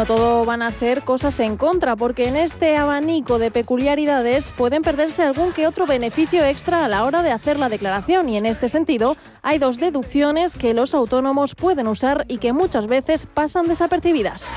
No 0.00 0.06
todo 0.06 0.46
van 0.46 0.62
a 0.62 0.70
ser 0.70 1.02
cosas 1.02 1.38
en 1.40 1.58
contra, 1.58 1.94
porque 1.94 2.26
en 2.26 2.34
este 2.34 2.74
abanico 2.74 3.38
de 3.38 3.50
peculiaridades 3.50 4.50
pueden 4.50 4.80
perderse 4.80 5.22
algún 5.22 5.52
que 5.52 5.66
otro 5.66 5.86
beneficio 5.86 6.42
extra 6.42 6.86
a 6.86 6.88
la 6.88 7.04
hora 7.04 7.22
de 7.22 7.32
hacer 7.32 7.58
la 7.58 7.68
declaración 7.68 8.26
y 8.30 8.38
en 8.38 8.46
este 8.46 8.70
sentido 8.70 9.18
hay 9.42 9.58
dos 9.58 9.76
deducciones 9.76 10.56
que 10.56 10.72
los 10.72 10.94
autónomos 10.94 11.54
pueden 11.54 11.86
usar 11.86 12.24
y 12.28 12.38
que 12.38 12.54
muchas 12.54 12.86
veces 12.86 13.26
pasan 13.26 13.66
desapercibidas. 13.66 14.48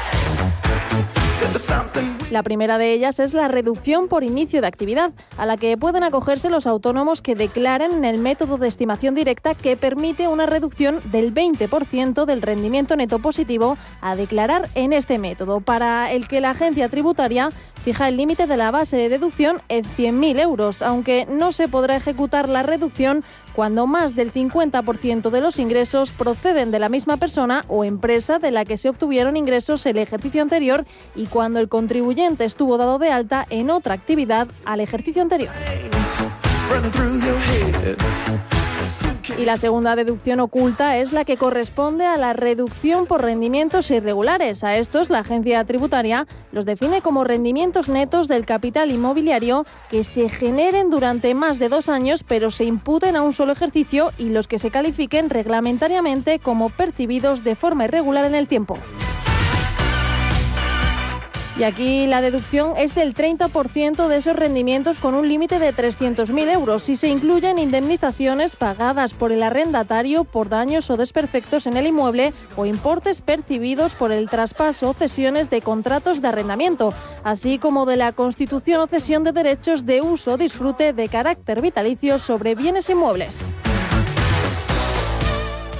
La 2.33 2.41
primera 2.41 2.79
de 2.79 2.93
ellas 2.93 3.19
es 3.19 3.35
la 3.35 3.47
reducción 3.47 4.07
por 4.07 4.23
inicio 4.23 4.59
de 4.59 4.65
actividad, 4.65 5.13
a 5.37 5.45
la 5.45 5.55
que 5.55 5.77
pueden 5.77 6.01
acogerse 6.01 6.49
los 6.49 6.65
autónomos 6.65 7.21
que 7.21 7.35
declaren 7.35 7.91
en 7.91 8.05
el 8.05 8.17
método 8.17 8.57
de 8.57 8.67
estimación 8.67 9.13
directa 9.13 9.53
que 9.53 9.77
permite 9.77 10.27
una 10.27 10.47
reducción 10.47 10.99
del 11.11 11.31
20% 11.31 12.25
del 12.25 12.41
rendimiento 12.41 12.95
neto 12.95 13.19
positivo 13.19 13.77
a 14.01 14.15
declarar 14.15 14.67
en 14.73 14.93
este 14.93 15.19
método, 15.19 15.61
para 15.61 16.11
el 16.11 16.27
que 16.27 16.41
la 16.41 16.49
agencia 16.49 16.89
tributaria 16.89 17.51
fija 17.51 18.07
el 18.07 18.17
límite 18.17 18.47
de 18.47 18.57
la 18.57 18.71
base 18.71 18.97
de 18.97 19.09
deducción 19.09 19.61
en 19.69 19.85
100.000 19.85 20.39
euros, 20.39 20.81
aunque 20.81 21.27
no 21.29 21.51
se 21.51 21.67
podrá 21.67 21.97
ejecutar 21.97 22.49
la 22.49 22.63
reducción 22.63 23.23
cuando 23.55 23.87
más 23.87 24.15
del 24.15 24.33
50% 24.33 25.29
de 25.29 25.41
los 25.41 25.59
ingresos 25.59 26.11
proceden 26.11 26.71
de 26.71 26.79
la 26.79 26.89
misma 26.89 27.17
persona 27.17 27.65
o 27.67 27.83
empresa 27.83 28.39
de 28.39 28.51
la 28.51 28.65
que 28.65 28.77
se 28.77 28.89
obtuvieron 28.89 29.37
ingresos 29.37 29.85
el 29.85 29.97
ejercicio 29.97 30.41
anterior 30.41 30.85
y 31.15 31.27
cuando 31.27 31.59
el 31.59 31.69
contribuyente 31.69 32.45
estuvo 32.45 32.77
dado 32.77 32.99
de 32.99 33.11
alta 33.11 33.45
en 33.49 33.69
otra 33.69 33.93
actividad 33.93 34.47
al 34.65 34.79
ejercicio 34.79 35.21
anterior. 35.21 35.51
Y 39.37 39.45
la 39.45 39.57
segunda 39.57 39.95
deducción 39.95 40.39
oculta 40.39 40.97
es 40.97 41.13
la 41.13 41.25
que 41.25 41.37
corresponde 41.37 42.05
a 42.05 42.17
la 42.17 42.33
reducción 42.33 43.05
por 43.05 43.21
rendimientos 43.21 43.89
irregulares. 43.89 44.63
A 44.63 44.77
estos 44.77 45.09
la 45.09 45.19
agencia 45.19 45.63
tributaria 45.63 46.27
los 46.51 46.65
define 46.65 47.01
como 47.01 47.23
rendimientos 47.23 47.89
netos 47.89 48.27
del 48.27 48.45
capital 48.45 48.91
inmobiliario 48.91 49.65
que 49.89 50.03
se 50.03 50.29
generen 50.29 50.89
durante 50.89 51.33
más 51.33 51.59
de 51.59 51.69
dos 51.69 51.89
años 51.89 52.23
pero 52.27 52.51
se 52.51 52.65
imputen 52.65 53.15
a 53.15 53.21
un 53.21 53.33
solo 53.33 53.53
ejercicio 53.53 54.11
y 54.17 54.29
los 54.29 54.47
que 54.47 54.59
se 54.59 54.71
califiquen 54.71 55.29
reglamentariamente 55.29 56.39
como 56.39 56.69
percibidos 56.69 57.43
de 57.43 57.55
forma 57.55 57.85
irregular 57.85 58.25
en 58.25 58.35
el 58.35 58.47
tiempo. 58.47 58.75
Y 61.55 61.63
aquí 61.63 62.07
la 62.07 62.21
deducción 62.21 62.73
es 62.77 62.95
del 62.95 63.13
30% 63.13 64.07
de 64.07 64.17
esos 64.17 64.35
rendimientos 64.35 64.97
con 64.97 65.13
un 65.13 65.29
límite 65.29 65.59
de 65.59 65.71
300.000 65.71 66.51
euros 66.51 66.81
si 66.81 66.95
se 66.95 67.09
incluyen 67.09 67.59
indemnizaciones 67.59 68.55
pagadas 68.55 69.13
por 69.13 69.31
el 69.31 69.43
arrendatario 69.43 70.23
por 70.23 70.49
daños 70.49 70.89
o 70.89 70.97
desperfectos 70.97 71.67
en 71.67 71.77
el 71.77 71.85
inmueble 71.85 72.33
o 72.55 72.65
importes 72.65 73.21
percibidos 73.21 73.93
por 73.93 74.11
el 74.11 74.29
traspaso 74.29 74.89
o 74.89 74.93
cesiones 74.95 75.51
de 75.51 75.61
contratos 75.61 76.23
de 76.23 76.29
arrendamiento, 76.29 76.91
así 77.23 77.59
como 77.59 77.85
de 77.85 77.97
la 77.97 78.13
constitución 78.13 78.81
o 78.81 78.87
cesión 78.87 79.23
de 79.23 79.31
derechos 79.31 79.85
de 79.85 80.01
uso 80.01 80.33
o 80.33 80.37
disfrute 80.37 80.91
de 80.91 81.07
carácter 81.07 81.61
vitalicio 81.61 82.17
sobre 82.17 82.55
bienes 82.55 82.89
inmuebles. 82.89 83.45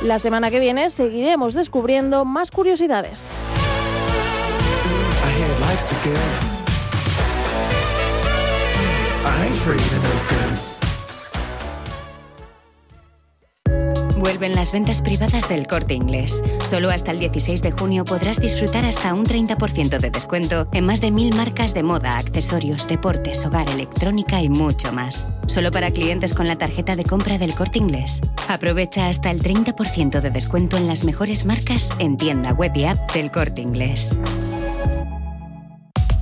La 0.03 0.19
semana 0.19 0.51
que 0.51 0.59
viene 0.59 0.91
seguiremos 0.91 1.55
descubriendo 1.55 2.26
más 2.26 2.51
curiosidades. 2.51 3.30
Vuelven 14.17 14.53
las 14.53 14.71
ventas 14.71 15.01
privadas 15.01 15.49
del 15.49 15.65
corte 15.65 15.95
inglés. 15.95 16.43
Solo 16.63 16.91
hasta 16.91 17.11
el 17.11 17.19
16 17.19 17.61
de 17.61 17.71
junio 17.71 18.05
podrás 18.05 18.39
disfrutar 18.39 18.86
hasta 18.86 19.13
un 19.13 19.26
30% 19.26 19.99
de 19.99 20.09
descuento 20.11 20.67
en 20.74 20.86
más 20.86 21.01
de 21.01 21.11
mil 21.11 21.34
marcas 21.36 21.74
de 21.74 21.82
moda, 21.82 22.17
accesorios, 22.17 22.88
deportes, 22.88 23.45
hogar, 23.45 23.69
electrónica 23.69 24.41
y 24.41 24.49
mucho 24.49 24.93
más. 24.93 25.28
Solo 25.47 25.71
para 25.71 25.91
clientes 25.91 26.34
con 26.34 26.47
la 26.47 26.57
tarjeta 26.57 26.95
de 26.95 27.03
compra 27.03 27.38
del 27.38 27.55
corte 27.55 27.80
inglés. 27.80 28.21
Aprovecha 28.47 29.07
hasta 29.07 29.32
el 29.32 29.41
30% 29.41 30.21
de 30.21 30.30
descuento 30.30 30.78
en 30.78 30.88
las 30.88 31.03
mejores 31.03 31.45
marcas 31.45 31.89
en 31.99 32.15
tienda 32.15 32.53
web 32.53 32.71
y 32.76 32.86
app 32.86 33.11
del 33.13 33.32
corte 33.32 33.61
inglés. 33.61 34.15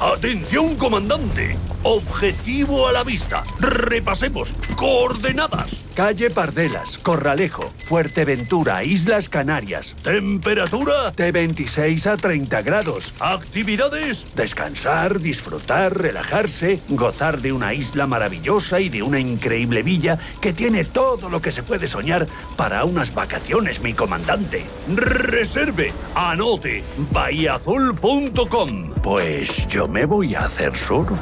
Atención, 0.00 0.76
comandante. 0.76 1.56
Objetivo 1.82 2.86
a 2.86 2.92
la 2.92 3.02
vista. 3.02 3.42
Repasemos. 3.58 4.54
Coordenadas. 4.76 5.82
Calle 5.96 6.30
Pardelas, 6.30 6.96
Corralejo, 6.98 7.72
Fuerteventura, 7.84 8.84
Islas 8.84 9.28
Canarias. 9.28 9.96
Temperatura 10.04 11.10
de 11.10 11.32
26 11.32 12.06
a 12.06 12.16
30 12.16 12.62
grados. 12.62 13.12
Actividades. 13.18 14.28
Descansar, 14.36 15.18
disfrutar, 15.18 15.98
relajarse, 15.98 16.78
gozar 16.90 17.40
de 17.40 17.52
una 17.52 17.74
isla 17.74 18.06
maravillosa 18.06 18.78
y 18.78 18.90
de 18.90 19.02
una 19.02 19.18
increíble 19.18 19.82
villa 19.82 20.16
que 20.40 20.52
tiene 20.52 20.84
todo 20.84 21.28
lo 21.28 21.42
que 21.42 21.50
se 21.50 21.64
puede 21.64 21.88
soñar 21.88 22.28
para 22.56 22.84
unas 22.84 23.12
vacaciones, 23.12 23.82
mi 23.82 23.94
comandante. 23.94 24.64
Reserve, 24.94 25.92
anote, 26.14 26.84
bahiazul.com. 27.10 28.92
Pues 29.02 29.66
yo 29.66 29.87
me 29.88 30.04
voy 30.04 30.34
a 30.34 30.44
hacer 30.44 30.76
surf. 30.76 31.18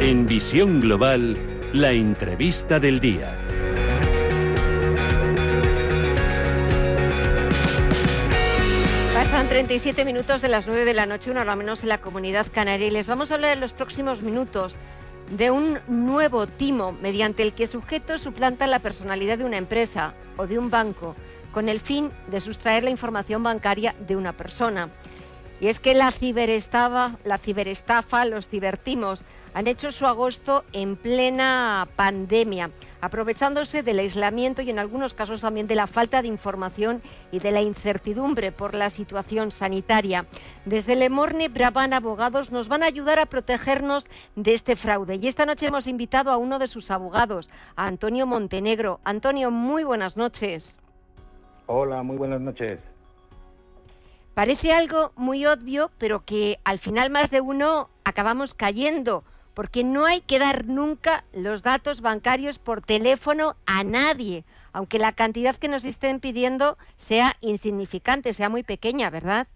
En 0.00 0.26
Visión 0.26 0.80
Global, 0.80 1.36
la 1.72 1.92
entrevista 1.92 2.80
del 2.80 3.00
día. 3.00 3.38
Pasan 9.12 9.48
37 9.48 10.04
minutos 10.04 10.42
de 10.42 10.48
las 10.48 10.66
9 10.66 10.84
de 10.84 10.94
la 10.94 11.06
noche, 11.06 11.30
una 11.30 11.42
hora 11.42 11.56
menos 11.56 11.82
en 11.82 11.90
la 11.90 11.98
comunidad 11.98 12.46
canaria, 12.52 12.86
y 12.86 12.90
les 12.90 13.08
vamos 13.08 13.30
a 13.30 13.34
hablar 13.34 13.52
en 13.52 13.60
los 13.60 13.72
próximos 13.72 14.22
minutos 14.22 14.78
de 15.36 15.50
un 15.50 15.80
nuevo 15.88 16.46
timo 16.46 16.92
mediante 16.92 17.42
el 17.42 17.54
que 17.54 17.66
sujetos 17.66 18.22
suplantan 18.22 18.70
la 18.70 18.78
personalidad 18.78 19.38
de 19.38 19.44
una 19.44 19.58
empresa 19.58 20.14
o 20.36 20.46
de 20.46 20.58
un 20.58 20.70
banco 20.70 21.16
con 21.52 21.68
el 21.68 21.80
fin 21.80 22.10
de 22.30 22.40
sustraer 22.40 22.84
la 22.84 22.90
información 22.90 23.42
bancaria 23.42 23.94
de 24.06 24.16
una 24.16 24.32
persona. 24.32 24.88
Y 25.64 25.68
es 25.68 25.80
que 25.80 25.94
la 25.94 26.12
ciberestafa, 26.12 27.16
la 27.24 27.38
ciberestafa, 27.38 28.26
los 28.26 28.48
cibertimos 28.48 29.24
han 29.54 29.66
hecho 29.66 29.90
su 29.92 30.06
agosto 30.06 30.62
en 30.74 30.94
plena 30.94 31.88
pandemia, 31.96 32.70
aprovechándose 33.00 33.82
del 33.82 34.00
aislamiento 34.00 34.60
y 34.60 34.68
en 34.68 34.78
algunos 34.78 35.14
casos 35.14 35.40
también 35.40 35.66
de 35.66 35.74
la 35.74 35.86
falta 35.86 36.20
de 36.20 36.28
información 36.28 37.00
y 37.32 37.38
de 37.38 37.50
la 37.50 37.62
incertidumbre 37.62 38.52
por 38.52 38.74
la 38.74 38.90
situación 38.90 39.52
sanitaria. 39.52 40.26
Desde 40.66 40.96
Lemorne 40.96 41.48
Brabant 41.48 41.94
Abogados 41.94 42.52
nos 42.52 42.68
van 42.68 42.82
a 42.82 42.86
ayudar 42.86 43.18
a 43.18 43.24
protegernos 43.24 44.10
de 44.36 44.52
este 44.52 44.76
fraude. 44.76 45.14
Y 45.16 45.28
esta 45.28 45.46
noche 45.46 45.68
hemos 45.68 45.86
invitado 45.86 46.30
a 46.30 46.36
uno 46.36 46.58
de 46.58 46.68
sus 46.68 46.90
abogados, 46.90 47.48
a 47.74 47.86
Antonio 47.86 48.26
Montenegro. 48.26 49.00
Antonio, 49.02 49.50
muy 49.50 49.82
buenas 49.82 50.18
noches. 50.18 50.78
Hola, 51.64 52.02
muy 52.02 52.18
buenas 52.18 52.42
noches. 52.42 52.93
Parece 54.34 54.72
algo 54.72 55.12
muy 55.16 55.46
obvio, 55.46 55.90
pero 55.98 56.24
que 56.24 56.58
al 56.64 56.78
final 56.78 57.10
más 57.10 57.30
de 57.30 57.40
uno 57.40 57.90
acabamos 58.04 58.54
cayendo. 58.54 59.24
porque 59.54 59.84
no 59.84 60.04
hay 60.06 60.20
que 60.20 60.40
dar 60.40 60.66
nunca 60.66 61.24
los 61.32 61.62
datos 61.62 62.00
bancarios 62.00 62.58
por 62.58 62.82
teléfono 62.82 63.56
a 63.66 63.84
nadie, 63.84 64.44
aunque 64.72 64.98
la 64.98 65.12
cantidad 65.12 65.54
que 65.56 65.68
nos 65.68 65.84
estén 65.84 66.18
pidiendo 66.18 66.76
sea 66.96 67.36
insignificante, 67.40 68.34
sea 68.34 68.48
muy 68.48 68.64
pequeña, 68.64 69.10
¿verdad? 69.10 69.46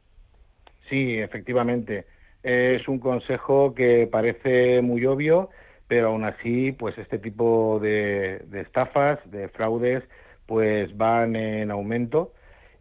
Sí, 0.89 1.18
efectivamente. 1.18 2.07
Es 2.43 2.89
un 2.89 2.99
consejo 2.99 3.74
que 3.74 4.07
parece 4.07 4.81
muy 4.83 5.05
obvio, 5.07 5.51
pero 5.87 6.09
aún 6.09 6.24
así, 6.24 6.72
pues 6.72 6.97
este 6.99 7.18
tipo 7.18 7.79
de, 7.81 8.39
de 8.47 8.61
estafas, 8.62 9.18
de 9.31 9.49
fraudes, 9.49 10.05
pues 10.47 10.97
van 10.97 11.37
en 11.37 11.70
aumento 11.70 12.33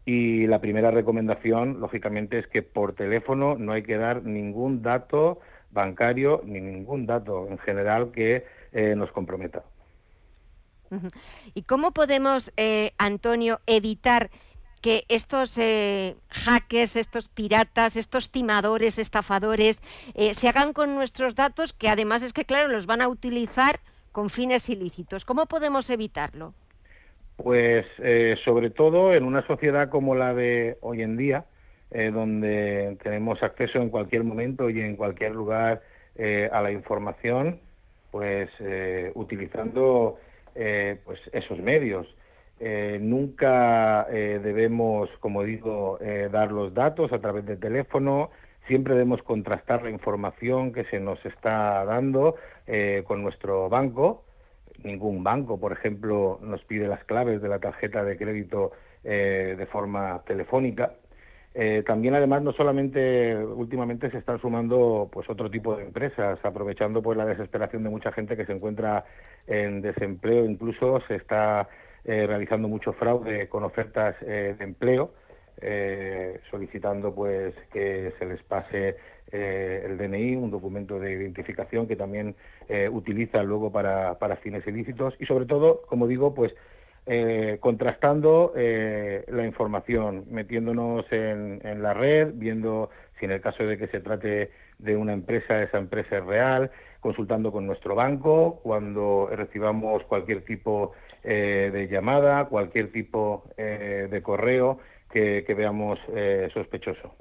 y 0.08 0.48
la 0.48 0.62
primera 0.62 0.90
recomendación, 0.90 1.82
lógicamente, 1.82 2.40
es 2.40 2.48
que 2.48 2.62
por 2.62 2.94
teléfono 2.94 3.58
no 3.58 3.74
hay 3.74 3.84
que 3.84 3.98
dar 3.98 4.24
ningún 4.24 4.82
dato 4.82 5.42
bancario 5.70 6.42
ni 6.46 6.62
ningún 6.62 7.06
dato 7.06 7.46
en 7.50 7.58
general 7.58 8.12
que 8.14 8.46
eh, 8.72 8.96
nos 8.96 9.12
comprometa. 9.12 9.66
¿Y 11.54 11.64
cómo 11.64 11.92
podemos, 11.92 12.54
eh, 12.56 12.94
Antonio, 12.98 13.60
evitar 13.68 14.30
que 14.82 15.04
estos 15.10 15.58
eh, 15.58 16.16
hackers, 16.30 16.96
estos 16.96 17.28
piratas, 17.28 17.98
estos 17.98 18.32
timadores, 18.32 19.00
estafadores, 19.00 19.84
se 20.32 20.48
hagan 20.48 20.72
con 20.72 20.96
nuestros 20.96 21.36
datos, 21.36 21.74
que 21.74 21.90
además 21.90 22.22
es 22.22 22.32
que, 22.32 22.46
claro, 22.46 22.70
los 22.70 22.86
van 22.86 23.02
a 23.02 23.10
utilizar 23.10 23.82
con 24.14 24.30
fines 24.30 24.70
ilícitos? 24.70 25.26
¿Cómo 25.26 25.48
podemos 25.48 25.90
evitarlo? 25.90 26.54
Pues 27.38 27.86
eh, 28.00 28.36
sobre 28.44 28.72
todo 28.72 29.14
en 29.14 29.24
una 29.24 29.46
sociedad 29.46 29.90
como 29.90 30.16
la 30.16 30.34
de 30.34 30.78
hoy 30.82 31.04
en 31.04 31.18
día, 31.18 31.46
eh, 31.92 32.10
donde 32.12 32.98
tenemos 33.04 33.44
acceso 33.44 33.80
en 33.80 33.90
cualquier 33.90 34.24
momento 34.24 34.72
y 34.72 34.82
en 34.82 34.96
cualquier 34.96 35.34
lugar 35.34 35.84
eh, 36.16 36.50
a 36.52 36.62
la 36.64 36.72
información, 36.72 37.62
pues 38.12 38.50
utilizando 39.14 40.18
pues 41.06 41.22
esos 41.34 41.60
medios. 41.60 42.08
nunca 43.00 44.08
debemos, 44.10 45.10
como 45.20 45.44
digo, 45.44 46.00
dar 46.32 46.52
los 46.52 46.74
datos 46.74 47.14
a 47.14 47.20
través 47.20 47.46
de 47.46 47.58
teléfono, 47.58 48.32
siempre 48.66 48.96
debemos 48.96 49.22
contrastar 49.22 49.84
la 49.84 49.92
información 49.92 50.74
que 50.74 50.86
se 50.86 51.00
nos 51.00 51.24
está 51.28 51.86
dando 51.86 52.38
con 53.06 53.22
nuestro 53.22 53.70
banco 53.70 54.24
ningún 54.84 55.24
banco, 55.24 55.60
por 55.60 55.72
ejemplo, 55.72 56.40
nos 56.42 56.64
pide 56.64 56.88
las 56.88 57.04
claves 57.04 57.42
de 57.42 57.50
la 57.50 57.60
tarjeta 57.60 58.04
de 58.04 58.18
crédito 58.18 58.72
eh, 59.04 59.56
de 59.58 59.66
forma 59.66 60.22
telefónica. 60.26 60.94
Eh, 61.54 61.84
también, 61.86 62.14
además, 62.14 62.44
no 62.44 62.52
solamente 62.52 63.36
últimamente 63.36 64.12
se 64.12 64.20
están 64.20 64.40
sumando 64.40 65.10
pues 65.12 65.30
otro 65.30 65.50
tipo 65.50 65.76
de 65.76 65.86
empresas, 65.86 66.40
aprovechando 66.44 67.02
pues 67.02 67.18
la 67.18 67.26
desesperación 67.26 67.84
de 67.84 67.90
mucha 67.90 68.12
gente 68.12 68.38
que 68.38 68.46
se 68.46 68.54
encuentra 68.54 69.06
en 69.48 69.82
desempleo, 69.82 70.46
incluso 70.46 71.00
se 71.02 71.16
está 71.16 71.68
eh, 72.06 72.28
realizando 72.28 72.68
mucho 72.68 72.94
fraude 72.94 73.50
con 73.50 73.64
ofertas 73.64 74.20
de 74.22 74.56
empleo. 74.60 75.14
solicitando 76.52 77.14
pues 77.16 77.56
que 77.74 78.14
se 78.20 78.26
les 78.26 78.44
pase 78.44 78.98
eh, 79.32 79.84
el 79.86 79.98
DNI, 79.98 80.36
un 80.38 80.52
documento 80.52 81.00
de 81.00 81.12
identificación 81.12 81.86
que 81.86 81.98
también 81.98 82.36
eh, 82.70 82.88
utiliza 82.90 83.44
luego 83.44 83.72
para, 83.72 84.18
para, 84.20 84.38
fines 84.38 84.66
ilícitos 84.66 85.16
y 85.20 85.26
sobre 85.26 85.46
todo, 85.46 85.82
como 85.88 86.08
digo, 86.08 86.34
pues 86.34 86.56
eh, 87.06 87.58
contrastando 87.60 88.54
la 88.56 89.46
información, 89.46 90.26
metiéndonos 90.30 91.12
en, 91.12 91.62
en, 91.64 91.82
la 91.82 91.94
red, 91.94 92.32
viendo 92.36 92.90
si 93.20 93.26
en 93.26 93.32
el 93.32 93.42
caso 93.42 93.66
de 93.66 93.78
que 93.78 93.88
se 93.88 94.00
trate 94.00 94.52
de 94.78 94.96
una 94.96 95.14
empresa, 95.14 95.62
esa 95.62 95.78
empresa 95.78 96.18
es 96.18 96.26
real, 96.26 96.72
consultando 97.00 97.52
con 97.52 97.66
nuestro 97.66 97.96
banco 97.96 98.60
cuando 98.62 99.30
recibamos 99.32 100.04
cualquier 100.04 100.44
tipo 100.44 100.94
de 101.24 101.88
llamada, 101.90 102.46
cualquier 102.46 102.92
tipo 102.92 103.44
de 103.58 104.22
correo 104.24 104.80
que 105.10 105.54
veamos 105.58 106.00
sospechoso. 106.54 107.14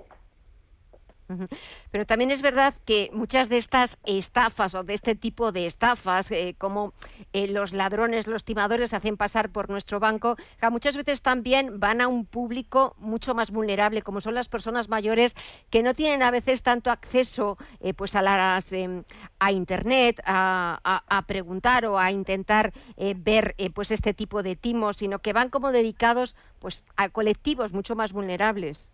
Pero 1.90 2.06
también 2.06 2.30
es 2.30 2.42
verdad 2.42 2.74
que 2.84 3.10
muchas 3.12 3.48
de 3.48 3.58
estas 3.58 3.98
estafas 4.04 4.74
o 4.74 4.84
de 4.84 4.94
este 4.94 5.14
tipo 5.14 5.52
de 5.52 5.66
estafas, 5.66 6.30
eh, 6.30 6.54
como 6.58 6.94
eh, 7.32 7.48
los 7.48 7.72
ladrones, 7.72 8.26
los 8.26 8.44
timadores 8.44 8.94
hacen 8.94 9.16
pasar 9.16 9.50
por 9.50 9.68
nuestro 9.68 9.98
banco, 10.00 10.36
muchas 10.70 10.96
veces 10.96 11.22
también 11.22 11.80
van 11.80 12.00
a 12.00 12.08
un 12.08 12.26
público 12.26 12.94
mucho 12.98 13.34
más 13.34 13.50
vulnerable, 13.50 14.02
como 14.02 14.20
son 14.20 14.34
las 14.34 14.48
personas 14.48 14.88
mayores 14.88 15.34
que 15.70 15.82
no 15.82 15.94
tienen 15.94 16.22
a 16.22 16.30
veces 16.30 16.62
tanto 16.62 16.90
acceso 16.90 17.58
eh, 17.80 17.94
pues 17.94 18.14
a, 18.14 18.22
las, 18.22 18.72
em, 18.72 19.04
a 19.38 19.52
Internet, 19.52 20.20
a, 20.24 21.24
preguntar 21.26 21.86
o 21.86 21.98
a 21.98 22.12
intentar 22.12 22.72
ver 23.16 23.56
pues 23.74 23.90
este 23.90 24.14
tipo 24.14 24.42
de 24.42 24.54
timos, 24.54 24.98
sino 24.98 25.18
que 25.18 25.32
van 25.32 25.50
como 25.50 25.72
dedicados 25.72 26.36
pues 26.58 26.84
a 26.96 27.08
colectivos 27.08 27.72
mucho 27.72 27.96
más 27.96 28.12
vulnerables. 28.12 28.90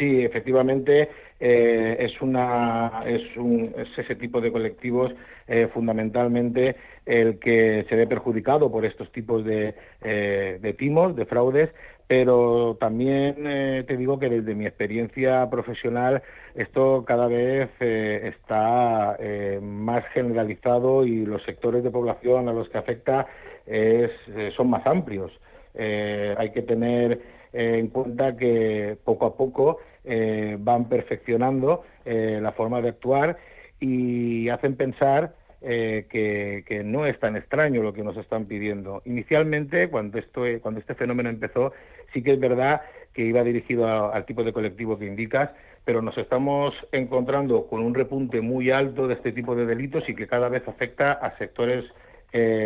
Sí, 0.00 0.24
efectivamente 0.24 1.10
eh, 1.38 1.96
es 2.00 2.22
una 2.22 3.02
es, 3.04 3.36
un, 3.36 3.74
es 3.76 3.98
ese 3.98 4.14
tipo 4.14 4.40
de 4.40 4.50
colectivos 4.50 5.14
eh, 5.46 5.68
fundamentalmente 5.74 6.76
el 7.04 7.38
que 7.38 7.84
se 7.86 7.96
ve 7.96 8.06
perjudicado 8.06 8.72
por 8.72 8.86
estos 8.86 9.12
tipos 9.12 9.44
de, 9.44 9.74
eh, 10.00 10.58
de 10.58 10.72
timos, 10.72 11.14
de 11.16 11.26
fraudes, 11.26 11.68
pero 12.06 12.78
también 12.80 13.44
te 13.86 13.96
digo 13.98 14.18
que 14.18 14.30
desde 14.30 14.54
mi 14.54 14.64
experiencia 14.64 15.48
profesional 15.50 16.22
esto 16.54 17.04
cada 17.06 17.26
vez 17.28 17.68
está 17.78 19.16
más 19.62 20.04
generalizado 20.06 21.04
y 21.04 21.26
los 21.26 21.42
sectores 21.44 21.84
de 21.84 21.90
población 21.90 22.48
a 22.48 22.52
los 22.52 22.68
que 22.70 22.78
afecta 22.78 23.26
es, 23.66 24.10
son 24.56 24.70
más 24.70 24.84
amplios. 24.86 25.30
hay 25.76 26.50
que 26.50 26.62
tener 26.62 27.20
eh, 27.52 27.78
en 27.78 27.88
cuenta 27.88 28.36
que 28.36 28.96
poco 29.04 29.26
a 29.26 29.36
poco 29.36 29.78
eh, 30.12 30.56
van 30.58 30.88
perfeccionando 30.88 31.84
eh, 32.04 32.40
la 32.42 32.50
forma 32.50 32.80
de 32.80 32.88
actuar 32.88 33.38
y 33.78 34.48
hacen 34.48 34.74
pensar 34.74 35.36
que, 35.60 36.82
no 36.84 37.06
es 37.06 37.20
tan 37.20 37.36
extraño 37.36 37.80
lo 37.80 37.92
que 37.92 38.02
nos 38.02 38.16
están 38.16 38.46
pidiendo. 38.46 39.02
Inicialmente, 39.04 39.88
cuando, 39.88 40.18
esto, 40.18 40.42
cuando 40.62 40.80
este 40.80 40.96
fenómeno 40.96 41.28
empezó, 41.28 41.72
sí 42.12 42.22
que 42.22 42.32
es 42.32 42.40
verdad 42.40 42.80
que 43.12 43.22
iba 43.22 43.44
dirigido 43.44 44.12
al 44.12 44.24
tipo 44.24 44.42
de 44.42 44.52
colectivo 44.52 44.98
que 44.98 45.06
indicas, 45.06 45.50
pero 45.84 46.02
nos 46.02 46.18
estamos 46.18 46.74
encontrando 46.90 47.68
con 47.68 47.82
un 47.82 47.94
repunte 47.94 48.40
muy 48.40 48.72
alto 48.72 49.06
de 49.06 49.14
este 49.14 49.30
tipo 49.30 49.54
de 49.54 49.66
delitos 49.66 50.08
y 50.08 50.16
que 50.16 50.26
cada 50.26 50.48
vez 50.48 50.66
afecta 50.66 51.12
a 51.12 51.38
sectores 51.38 51.84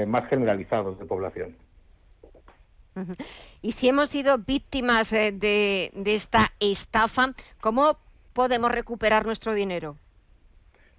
más 0.06 0.26
generalizados 0.28 0.98
de 0.98 1.04
población. 1.04 1.56
Y 3.62 3.72
si 3.72 3.88
hemos 3.88 4.10
sido 4.10 4.38
víctimas 4.38 5.12
eh, 5.12 5.32
de, 5.32 5.90
esta 6.04 6.52
estafa, 6.60 7.32
¿cómo 7.60 7.98
podemos 8.32 8.70
recuperar 8.70 9.24
nuestro 9.26 9.54
dinero? 9.54 9.96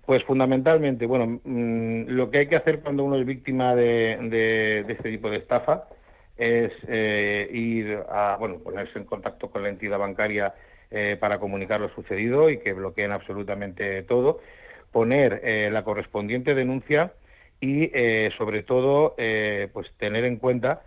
Pues 0.05 0.23
fundamentalmente, 0.23 1.05
bueno, 1.05 1.39
mm, 1.43 2.09
lo 2.09 2.29
que 2.29 2.39
hay 2.39 2.47
que 2.47 2.55
hacer 2.55 2.81
cuando 2.81 3.03
uno 3.03 3.15
es 3.15 3.25
víctima 3.25 3.75
de, 3.75 4.83
este 4.87 5.11
tipo 5.11 5.29
de 5.29 5.37
estafa 5.37 5.85
es 6.37 6.73
eh, 6.87 7.49
ir 7.51 7.99
a, 8.09 8.35
bueno, 8.37 8.59
ponerse 8.59 8.99
en 8.99 9.05
contacto 9.05 9.49
con 9.49 9.63
la 9.63 9.69
entidad 9.69 9.97
bancaria 9.97 10.53
eh, 10.91 11.17
para 11.19 11.39
comunicar 11.39 11.81
lo 11.81 11.89
sucedido 11.89 12.49
y 12.49 12.59
que 12.59 12.73
bloqueen 12.73 13.11
absolutamente 13.11 14.03
todo, 14.03 14.41
poner 14.91 15.71
la 15.71 15.83
correspondiente 15.83 16.55
denuncia 16.55 17.13
y, 17.59 17.91
sobre 18.37 18.63
todo, 18.63 19.15
pues 19.73 19.91
tener 19.97 20.23
en 20.23 20.37
cuenta 20.37 20.83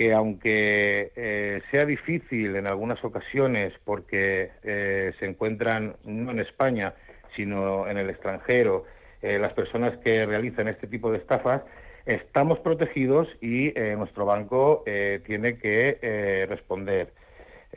que 0.00 0.14
aunque 0.14 1.12
eh, 1.14 1.60
sea 1.70 1.84
difícil 1.84 2.56
en 2.56 2.66
algunas 2.66 3.04
ocasiones 3.04 3.74
porque 3.84 4.50
eh, 4.62 5.12
se 5.18 5.26
encuentran 5.26 5.96
no 6.04 6.30
en 6.30 6.38
España, 6.38 6.94
sino 7.36 7.86
en 7.86 7.98
el 7.98 8.08
extranjero, 8.08 8.86
eh, 9.20 9.38
las 9.38 9.52
personas 9.52 9.98
que 9.98 10.24
realizan 10.24 10.68
este 10.68 10.86
tipo 10.86 11.12
de 11.12 11.18
estafas, 11.18 11.60
estamos 12.06 12.60
protegidos 12.60 13.28
y 13.42 13.74
nuestro 13.98 14.24
banco 14.24 14.84
tiene 15.26 15.58
que 15.58 16.46
responder. 16.48 17.12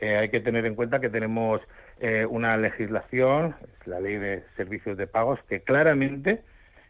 hay 0.00 0.30
que 0.30 0.40
tener 0.40 0.64
en 0.64 0.74
cuenta 0.74 1.00
que 1.00 1.10
tenemos 1.10 1.60
una 2.30 2.56
legislación, 2.56 3.54
la 3.84 4.00
ley 4.00 4.16
de 4.16 4.44
servicios 4.56 4.96
de 4.96 5.06
pagos, 5.06 5.40
que 5.46 5.60
claramente 5.60 6.40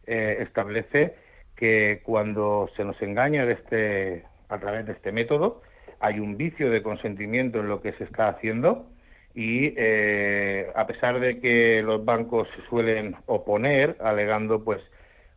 establece 0.06 1.16
que 1.56 2.02
cuando 2.04 2.70
se 2.76 2.84
nos 2.84 3.02
engaña 3.02 3.44
de 3.46 3.52
este 3.54 4.33
a 4.48 4.58
través 4.58 4.86
de 4.86 4.92
este 4.92 5.12
método. 5.12 5.62
Hay 6.00 6.20
un 6.20 6.36
vicio 6.36 6.70
de 6.70 6.82
consentimiento 6.82 7.60
en 7.60 7.68
lo 7.68 7.80
que 7.80 7.92
se 7.92 8.04
está 8.04 8.28
haciendo 8.28 8.86
y 9.34 9.74
eh, 9.76 10.70
a 10.74 10.86
pesar 10.86 11.18
de 11.18 11.40
que 11.40 11.82
los 11.82 12.04
bancos 12.04 12.48
suelen 12.68 13.16
oponer 13.26 13.96
alegando 14.00 14.62
pues 14.62 14.80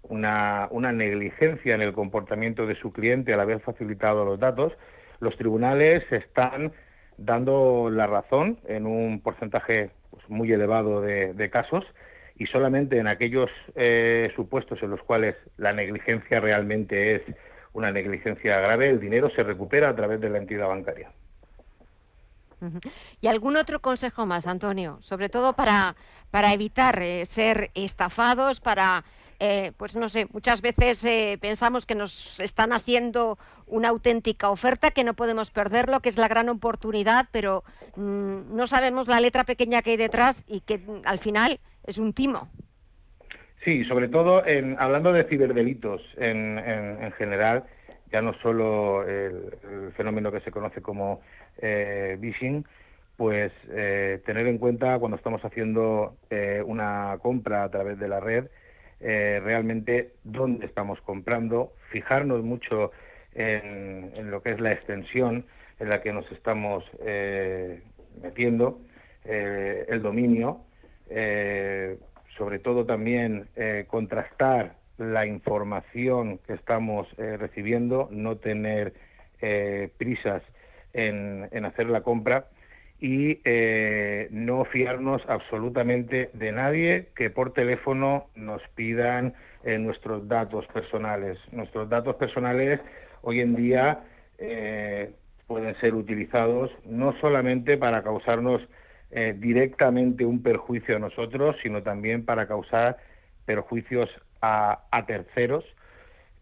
una, 0.10 0.70
negligencia 0.92 1.76
en 1.76 1.82
el 1.82 1.94
comportamiento 1.94 2.66
de 2.66 2.76
su 2.76 2.92
cliente 2.92 3.34
al 3.34 3.40
haber 3.40 3.60
facilitado 3.60 4.24
los 4.24 4.40
datos, 4.40 4.74
los 5.20 5.36
tribunales 5.36 6.04
están 6.12 6.72
dando 7.18 7.90
la 7.92 8.06
razón 8.06 8.60
en 8.68 8.86
un 8.86 9.20
porcentaje 9.22 9.90
pues, 10.12 10.30
muy 10.30 10.52
elevado 10.52 11.02
de, 11.02 11.50
casos 11.50 11.86
y 12.36 12.46
solamente 12.46 13.00
en 13.00 13.08
aquellos 13.08 13.50
eh, 13.76 14.32
supuestos 14.36 14.84
en 14.84 14.92
los 14.92 15.02
cuales 15.02 15.36
la 15.58 15.74
negligencia 15.74 16.40
realmente 16.40 17.16
es 17.16 17.22
una 17.78 17.92
negligencia 17.92 18.60
grave, 18.60 18.90
el 18.90 19.00
dinero 19.00 19.30
se 19.30 19.44
recupera 19.44 19.90
a 19.90 19.96
través 19.96 20.20
de 20.20 20.30
la 20.32 20.40
entidad 20.40 20.68
bancaria. 20.68 21.12
¿Y 23.22 23.28
algún 23.28 23.56
otro 23.56 23.82
consejo 23.82 24.26
más, 24.26 24.48
Antonio? 24.48 24.98
Sobre 25.00 25.30
todo 25.30 25.54
para, 25.54 25.96
para 26.32 26.54
evitar 26.54 27.00
eh, 27.04 27.24
ser 27.28 27.70
estafados, 27.76 28.62
para, 28.62 29.06
eh, 29.40 29.74
pues 29.78 29.96
no 29.96 30.10
sé, 30.10 30.28
muchas 30.34 30.62
veces 30.62 31.06
eh, 31.06 31.38
pensamos 31.40 31.86
que 31.86 31.94
nos 31.94 32.40
están 32.40 32.74
haciendo 32.74 33.38
una 33.68 33.90
auténtica 33.90 34.50
oferta, 34.50 34.90
que 34.90 35.04
no 35.04 35.14
podemos 35.14 35.52
perderlo, 35.52 36.00
que 36.00 36.10
es 36.10 36.18
la 36.18 36.28
gran 36.28 36.50
oportunidad, 36.50 37.28
pero 37.32 37.64
mm, 37.96 38.56
no 38.56 38.66
sabemos 38.66 39.08
la 39.08 39.20
letra 39.20 39.44
pequeña 39.44 39.84
que 39.84 39.92
hay 39.92 39.98
detrás 39.98 40.46
y 40.48 40.62
que 40.62 40.80
mm, 40.80 41.02
al 41.06 41.20
final 41.20 41.60
es 41.84 42.00
un 42.00 42.12
timo. 42.14 42.50
Sí, 43.64 43.84
sobre 43.86 44.08
todo 44.08 44.46
en, 44.46 44.76
hablando 44.80 45.12
de 45.12 45.24
ciberdelitos 45.26 46.02
en, 46.18 46.60
en, 46.60 47.12
general, 47.14 47.66
ya 48.12 48.22
no 48.22 48.34
solo 48.36 49.04
el, 49.08 49.92
fenómeno 49.96 50.32
que 50.32 50.40
se 50.42 50.52
conoce 50.52 50.82
como 50.82 51.22
eh, 51.58 52.18
phishing, 52.22 52.66
pues 53.18 53.52
eh, 53.72 54.22
tener 54.26 54.48
en 54.48 54.60
cuenta 54.60 54.98
cuando 55.00 55.18
estamos 55.18 55.44
haciendo 55.44 56.16
eh, 56.30 56.62
una 56.66 57.18
compra 57.22 57.64
a 57.64 57.72
través 57.72 58.00
de 58.00 58.08
la 58.08 58.20
red, 58.20 58.46
eh, 59.00 59.42
realmente 59.44 60.14
dónde 60.24 60.68
estamos 60.68 61.02
comprando, 61.02 61.74
fijarnos 61.90 62.44
mucho 62.44 62.92
en, 63.34 64.12
en, 64.16 64.32
lo 64.32 64.42
que 64.44 64.52
es 64.52 64.60
la 64.60 64.72
extensión 64.72 65.46
en 65.80 65.90
la 65.90 66.02
que 66.02 66.14
nos 66.14 66.32
estamos 66.32 66.90
metiendo, 68.22 68.80
el 69.24 70.02
dominio, 70.02 70.62
sobre 72.38 72.60
todo 72.60 72.86
también 72.86 73.48
contrastar 73.88 74.76
la 74.98 75.26
información 75.26 76.40
que 76.46 76.54
estamos 76.54 77.08
recibiendo, 77.18 78.08
no 78.12 78.38
tener 78.38 78.94
prisas 79.98 80.44
en, 80.94 81.66
hacer 81.66 81.90
la 81.90 82.02
compra 82.02 82.48
y 83.00 83.40
eh, 83.46 84.28
no 84.32 84.66
fiarnos 84.66 85.24
absolutamente 85.28 86.32
de 86.34 86.52
nadie 86.52 87.10
que 87.16 87.30
por 87.30 87.54
teléfono 87.54 88.28
nos 88.36 88.62
pidan 88.70 89.36
eh, 89.64 89.78
nuestros 89.78 90.28
datos 90.28 90.66
personales. 90.68 91.38
Nuestros 91.52 91.88
datos 91.90 92.16
personales 92.16 92.80
hoy 93.22 93.42
en 93.42 93.56
día 93.56 94.04
eh, 94.40 95.12
pueden 95.46 95.76
ser 95.76 95.94
utilizados 95.94 96.72
no 96.86 97.14
solamente 97.20 97.78
para 97.78 98.02
causarnos 98.02 98.68
directamente 99.10 100.26
un 100.26 100.44
perjuicio 100.44 100.98
a 100.98 101.00
nosotros, 101.00 101.56
sino 101.64 101.82
también 101.82 102.26
para 102.26 102.48
causar 102.48 102.98
perjuicios 103.46 104.10
a, 104.42 104.84
a 104.92 105.06
terceros 105.06 105.64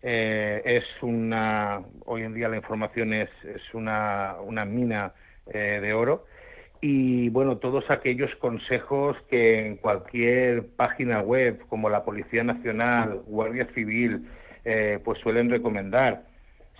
eh, 0.08 0.62
es 0.66 0.86
una, 1.02 1.82
hoy 2.06 2.22
en 2.22 2.36
día 2.36 2.48
la 2.48 2.58
información 2.58 3.12
es, 3.12 3.32
una, 3.74 4.38
mina 4.64 5.14
eh, 5.48 5.80
de 5.82 5.94
oro 5.96 6.28
y 6.80 7.30
bueno, 7.30 7.58
todos 7.58 7.90
aquellos 7.90 8.36
consejos 8.36 9.18
que 9.32 9.66
en 9.66 9.78
cualquier 9.78 10.68
página 10.68 11.22
web 11.22 11.66
como 11.70 11.90
la 11.90 12.04
Policía 12.04 12.44
Nacional, 12.44 13.24
Guardia 13.26 13.68
Civil, 13.74 14.30
eh, 14.64 15.00
pues 15.04 15.18
suelen 15.22 15.50
recomendar. 15.50 16.26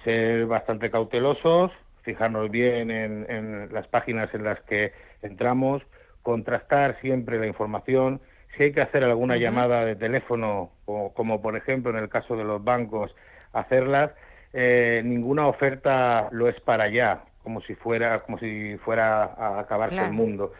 Ser 0.04 0.46
bastante 0.46 0.92
cautelosos, 0.92 1.72
fijarnos 2.06 2.50
bien 2.50 2.90
en, 2.92 3.26
en 3.30 3.74
las 3.74 3.88
páginas 3.88 4.34
en 4.34 4.46
las 4.46 4.62
que 4.62 4.94
entramos, 5.22 5.84
contrastar 6.22 6.98
siempre 7.02 7.40
la 7.40 7.48
información, 7.48 8.22
si 8.56 8.64
hay 8.64 8.72
que 8.72 8.82
hacer 8.82 9.04
alguna 9.04 9.38
llamada 9.38 9.86
de 9.86 9.96
teléfono, 9.96 10.72
o, 10.86 11.14
como 11.14 11.42
por 11.42 11.58
ejemplo 11.58 11.92
en 11.92 11.98
el 11.98 12.10
caso 12.10 12.38
de 12.38 12.44
los 12.44 12.64
bancos, 12.64 13.16
hacerlas, 13.54 14.12
eh, 14.54 15.02
ninguna 15.04 15.48
oferta 15.48 16.30
lo 16.32 16.48
es 16.48 16.60
para 16.62 16.86
allá, 16.86 17.24
como 17.44 17.62
si 17.62 17.76
fuera, 17.76 18.22
como 18.22 18.38
si 18.40 18.78
fuera 18.78 19.24
a 19.24 19.60
acabarse 19.60 19.98
el 19.98 20.12
mundo. 20.12 20.54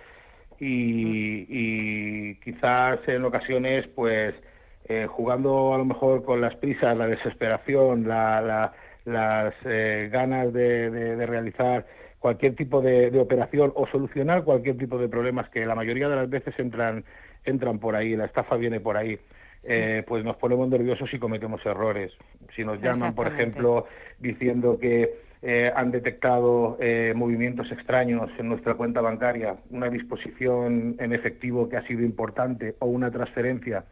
Y, 0.60 2.36
quizás 2.36 3.00
en 3.08 3.26
ocasiones, 3.26 3.88
pues, 3.88 4.36
eh, 4.88 5.08
jugando 5.10 5.74
a 5.74 5.78
lo 5.78 5.86
mejor 5.86 6.24
con 6.24 6.42
las 6.42 6.56
prisas, 6.56 6.96
la 6.98 7.08
desesperación, 7.08 8.08
las 9.06 9.54
eh, 9.66 10.10
ganas 10.12 10.52
de, 10.52 11.26
realizar 11.26 11.86
cualquier 12.20 12.56
tipo 12.56 12.82
de, 12.82 13.12
de, 13.12 13.20
operación 13.20 13.72
o 13.76 13.88
solucionar 13.88 14.44
cualquier 14.44 14.78
tipo 14.78 14.98
de 14.98 15.08
problemas 15.08 15.50
que 15.50 15.66
la 15.66 15.76
mayoría 15.76 16.10
de 16.10 16.16
las 16.16 16.30
veces 16.30 16.58
entran 16.60 17.06
entran 17.46 17.80
por 17.80 17.96
ahí, 17.96 18.16
la 18.16 18.26
estafa 18.26 18.58
viene 18.58 18.80
por 18.80 18.98
ahí. 18.98 19.20
Eh, 19.68 20.04
pues 20.08 20.24
nos 20.24 20.36
ponemos 20.36 20.68
nerviosos 20.70 21.12
y 21.14 21.20
cometemos 21.20 21.66
errores. 21.66 22.16
Si 22.56 22.64
nos 22.64 22.80
llaman, 22.82 23.16
por 23.16 23.28
ejemplo, 23.28 23.88
diciendo 24.20 24.78
que 24.80 25.16
eh, 25.42 25.72
han 25.76 25.90
detectado 25.90 26.78
eh, 26.80 27.14
movimientos 27.16 27.72
extraños 27.72 28.30
en 28.38 28.50
nuestra 28.50 28.76
cuenta 28.76 29.02
bancaria, 29.02 29.56
una 29.72 29.90
disposición 29.90 30.96
en 31.00 31.14
efectivo 31.14 31.68
que 31.68 31.78
ha 31.78 31.88
sido 31.88 32.04
importante 32.04 32.76
o 32.80 32.86
una 32.86 33.10
transferencia, 33.10 33.86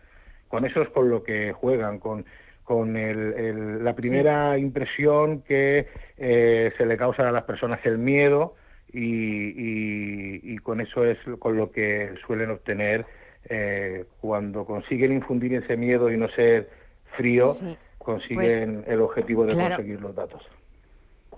con 0.48 0.66
eso 0.66 0.84
es 0.84 0.90
con 0.90 1.10
lo 1.10 1.24
que 1.24 1.54
juegan, 1.54 1.98
con, 1.98 2.26
con 2.64 2.96
el, 2.98 3.84
la 3.84 3.94
primera 3.94 4.58
impresión 4.58 5.42
que 5.42 5.88
se 6.18 6.86
le 6.86 6.98
causa 6.98 7.28
a 7.28 7.32
las 7.32 7.44
personas, 7.44 7.80
el 7.86 7.98
miedo, 7.98 8.56
y, 8.92 10.54
y 10.54 10.58
con 10.60 10.80
eso 10.80 11.04
es 11.04 11.18
con 11.40 11.58
lo 11.58 11.72
que 11.72 12.14
suelen 12.26 12.52
obtener 12.52 13.06
eh, 13.50 14.06
cuando 14.22 14.66
consiguen 14.66 15.12
infundir 15.12 15.54
ese 15.56 15.76
miedo 15.76 16.10
y 16.10 16.18
no 16.18 16.30
ser 16.30 16.70
frío, 17.18 17.48
consiguen 17.98 18.84
pues, 18.84 18.88
el 18.88 19.02
objetivo 19.02 19.46
de 19.46 19.56
conseguir 19.56 20.00
los 20.00 20.16
datos. 20.16 20.48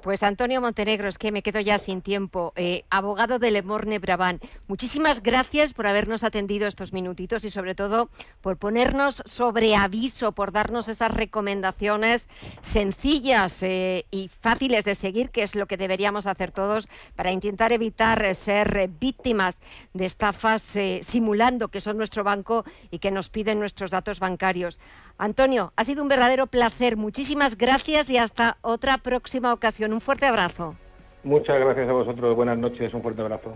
Pues 0.06 0.22
Antonio 0.22 0.62
Montenegro, 0.62 1.10
es 1.10 1.18
que 1.18 1.32
me 1.32 1.42
quedo 1.42 1.60
ya 1.62 1.80
sin 1.80 2.04
tiempo. 2.04 2.54
Eh, 2.56 2.86
abogado 2.92 3.40
de 3.40 3.50
Lemorne 3.50 3.98
Brabant, 3.98 4.40
muchísimas 4.68 5.24
gracias 5.24 5.74
por 5.74 5.88
habernos 5.88 6.24
atendido 6.24 6.68
estos 6.68 6.94
minutitos 6.94 7.44
y 7.44 7.50
sobre 7.50 7.74
todo 7.74 8.12
por 8.42 8.58
ponernos 8.58 9.24
sobre 9.26 9.76
aviso, 9.76 10.34
por 10.34 10.52
darnos 10.52 10.90
esas 10.90 11.10
recomendaciones 11.10 12.30
sencillas 12.62 13.64
eh, 13.64 14.06
y 14.12 14.28
fáciles 14.28 14.86
de 14.86 14.94
seguir, 14.94 15.32
que 15.32 15.42
es 15.42 15.56
lo 15.56 15.66
que 15.66 15.76
deberíamos 15.76 16.28
hacer 16.28 16.52
todos 16.52 16.88
para 17.16 17.32
intentar 17.32 17.72
evitar 17.72 18.36
ser 18.36 18.88
víctimas 19.00 19.58
de 19.96 20.06
estafas 20.06 20.76
eh, 20.76 21.00
simulando 21.02 21.70
que 21.70 21.82
son 21.82 21.98
nuestro 21.98 22.24
banco 22.24 22.64
y 22.92 23.00
que 23.00 23.10
nos 23.10 23.32
piden 23.32 23.58
nuestros 23.58 23.90
datos 23.90 24.20
bancarios. 24.20 24.78
Antonio, 25.18 25.72
ha 25.78 25.84
sido 25.84 26.04
un 26.04 26.10
verdadero 26.10 26.46
placer. 26.46 26.98
Muchísimas 26.98 27.58
gracias 27.58 28.10
y 28.10 28.18
hasta 28.18 28.58
otra 28.62 28.98
próxima 29.00 29.54
ocasión. 29.54 29.95
Un 29.96 30.02
fuerte 30.02 30.26
abrazo. 30.26 30.76
Muchas 31.24 31.58
gracias 31.58 31.88
a 31.88 31.94
vosotros. 31.94 32.36
Buenas 32.36 32.58
noches. 32.58 32.94
Un 32.94 33.02
fuerte 33.02 33.22
abrazo. 33.22 33.56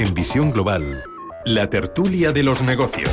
En 0.00 0.14
Visión 0.14 0.50
Global, 0.50 1.04
la 1.44 1.68
tertulia 1.68 2.32
de 2.32 2.42
los 2.42 2.62
negocios. 2.62 3.10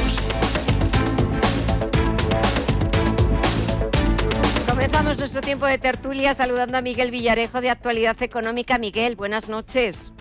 Comenzamos 4.69 5.19
nuestro 5.19 5.41
tiempo 5.41 5.65
de 5.65 5.79
tertulia 5.79 6.33
saludando 6.33 6.77
a 6.77 6.81
Miguel 6.81 7.11
Villarejo 7.11 7.59
de 7.59 7.71
Actualidad 7.71 8.15
Económica. 8.23 8.77
Miguel, 8.77 9.17
buenas 9.17 9.49
noches. 9.49 10.13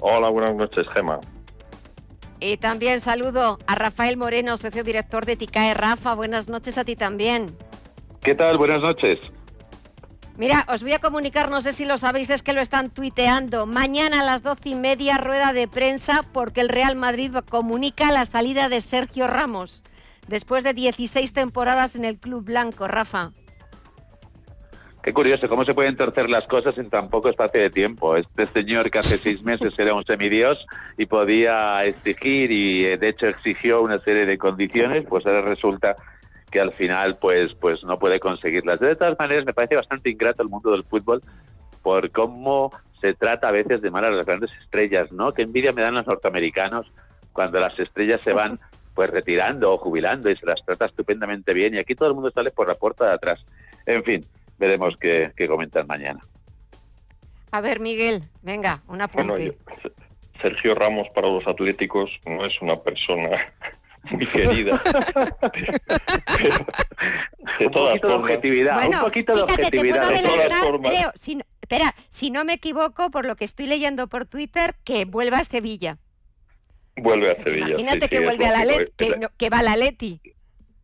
Hola, 0.00 0.30
buenas 0.30 0.54
noches, 0.54 0.88
Gema. 0.88 1.20
Y 2.40 2.56
también 2.56 3.02
saludo 3.02 3.58
a 3.66 3.74
Rafael 3.74 4.16
Moreno, 4.16 4.56
socio 4.56 4.84
director 4.84 5.26
de 5.26 5.36
TICAE. 5.36 5.74
Rafa, 5.74 6.14
buenas 6.14 6.48
noches 6.48 6.78
a 6.78 6.84
ti 6.84 6.96
también. 6.96 7.54
¿Qué 8.22 8.34
tal? 8.34 8.56
Buenas 8.56 8.80
noches. 8.80 9.20
Mira, 10.38 10.66
os 10.68 10.82
voy 10.82 10.92
a 10.92 10.98
comunicar, 10.98 11.50
no 11.50 11.62
sé 11.62 11.72
si 11.72 11.86
lo 11.86 11.96
sabéis, 11.96 12.28
es 12.28 12.42
que 12.42 12.52
lo 12.52 12.60
están 12.60 12.90
tuiteando. 12.90 13.64
Mañana 13.64 14.20
a 14.20 14.24
las 14.24 14.42
doce 14.42 14.68
y 14.70 14.74
media, 14.74 15.16
rueda 15.16 15.54
de 15.54 15.66
prensa, 15.66 16.20
porque 16.34 16.60
el 16.60 16.68
Real 16.68 16.94
Madrid 16.94 17.34
comunica 17.48 18.12
la 18.12 18.26
salida 18.26 18.68
de 18.68 18.82
Sergio 18.82 19.28
Ramos, 19.28 19.82
después 20.28 20.62
de 20.62 20.74
16 20.74 21.32
temporadas 21.32 21.96
en 21.96 22.04
el 22.04 22.18
Club 22.18 22.44
Blanco. 22.44 22.86
Rafa. 22.86 23.32
Qué 25.02 25.14
curioso, 25.14 25.48
cómo 25.48 25.64
se 25.64 25.72
pueden 25.72 25.96
torcer 25.96 26.28
las 26.28 26.46
cosas 26.48 26.76
en 26.76 26.90
tan 26.90 27.08
poco 27.08 27.30
espacio 27.30 27.60
de 27.60 27.70
tiempo. 27.70 28.16
Este 28.16 28.46
señor 28.48 28.90
que 28.90 28.98
hace 28.98 29.16
seis 29.16 29.42
meses 29.42 29.78
era 29.78 29.94
un 29.94 30.04
semidios 30.04 30.66
y 30.98 31.06
podía 31.06 31.82
exigir 31.84 32.50
y 32.50 32.84
eh, 32.84 32.98
de 32.98 33.08
hecho 33.10 33.28
exigió 33.28 33.82
una 33.82 34.00
serie 34.00 34.26
de 34.26 34.36
condiciones, 34.36 35.06
pues 35.08 35.24
ahora 35.24 35.42
resulta 35.42 35.96
que 36.50 36.60
al 36.60 36.72
final 36.72 37.16
pues 37.18 37.54
pues 37.54 37.84
no 37.84 37.98
puede 37.98 38.20
conseguirlas. 38.20 38.80
De 38.80 38.96
todas 38.96 39.18
maneras, 39.18 39.44
me 39.44 39.54
parece 39.54 39.76
bastante 39.76 40.10
ingrato 40.10 40.42
el 40.42 40.48
mundo 40.48 40.70
del 40.72 40.84
fútbol 40.84 41.20
por 41.82 42.10
cómo 42.10 42.72
se 43.00 43.14
trata 43.14 43.48
a 43.48 43.52
veces 43.52 43.80
de 43.80 43.90
mal 43.90 44.04
a 44.04 44.10
las 44.10 44.26
grandes 44.26 44.52
estrellas, 44.60 45.12
¿no? 45.12 45.32
Qué 45.32 45.42
envidia 45.42 45.72
me 45.72 45.82
dan 45.82 45.94
los 45.94 46.06
norteamericanos 46.06 46.90
cuando 47.32 47.60
las 47.60 47.78
estrellas 47.78 48.20
se 48.20 48.32
van 48.32 48.58
pues 48.94 49.10
retirando 49.10 49.72
o 49.72 49.78
jubilando 49.78 50.30
y 50.30 50.36
se 50.36 50.46
las 50.46 50.64
trata 50.64 50.86
estupendamente 50.86 51.52
bien 51.52 51.74
y 51.74 51.78
aquí 51.78 51.94
todo 51.94 52.08
el 52.08 52.14
mundo 52.14 52.30
sale 52.30 52.50
por 52.50 52.66
la 52.68 52.74
puerta 52.74 53.06
de 53.06 53.12
atrás. 53.12 53.44
En 53.84 54.02
fin, 54.02 54.24
veremos 54.58 54.96
qué, 54.96 55.32
comentan 55.46 55.86
mañana. 55.86 56.20
A 57.52 57.60
ver, 57.60 57.78
Miguel, 57.78 58.22
venga, 58.42 58.82
una 58.88 59.04
apunte. 59.04 59.56
Sergio 60.40 60.74
Ramos 60.74 61.08
para 61.14 61.28
los 61.28 61.46
Atléticos 61.46 62.10
no 62.26 62.44
es 62.44 62.60
una 62.60 62.76
persona 62.76 63.30
muy 64.10 64.26
querida. 64.26 64.82
de 67.58 67.70
todas 67.70 68.00
formas. 68.00 68.20
objetividad, 68.20 68.86
un 68.86 69.00
poquito 69.00 69.34
de 69.34 69.42
objetividad. 69.42 70.08
de 70.10 70.22
todas 70.22 70.54
formas. 70.60 70.92
si, 71.14 71.40
espera, 71.60 71.94
si 72.08 72.30
no 72.30 72.44
me 72.44 72.54
equivoco, 72.54 73.10
por 73.10 73.24
lo 73.24 73.36
que 73.36 73.44
estoy 73.44 73.66
leyendo 73.66 74.08
por 74.08 74.26
Twitter, 74.26 74.74
que 74.84 75.04
vuelva 75.04 75.38
a 75.38 75.44
Sevilla. 75.44 75.98
Vuelve 76.96 77.32
a 77.32 77.42
Sevilla. 77.42 77.68
Imagínate 77.68 78.08
que 78.08 78.20
vuelve 78.20 78.46
a 78.46 78.52
la 78.52 78.64
Leti, 78.64 79.10
que, 79.36 79.50
va 79.50 79.58
a 79.58 79.62
la 79.62 79.76
Leti. 79.76 80.20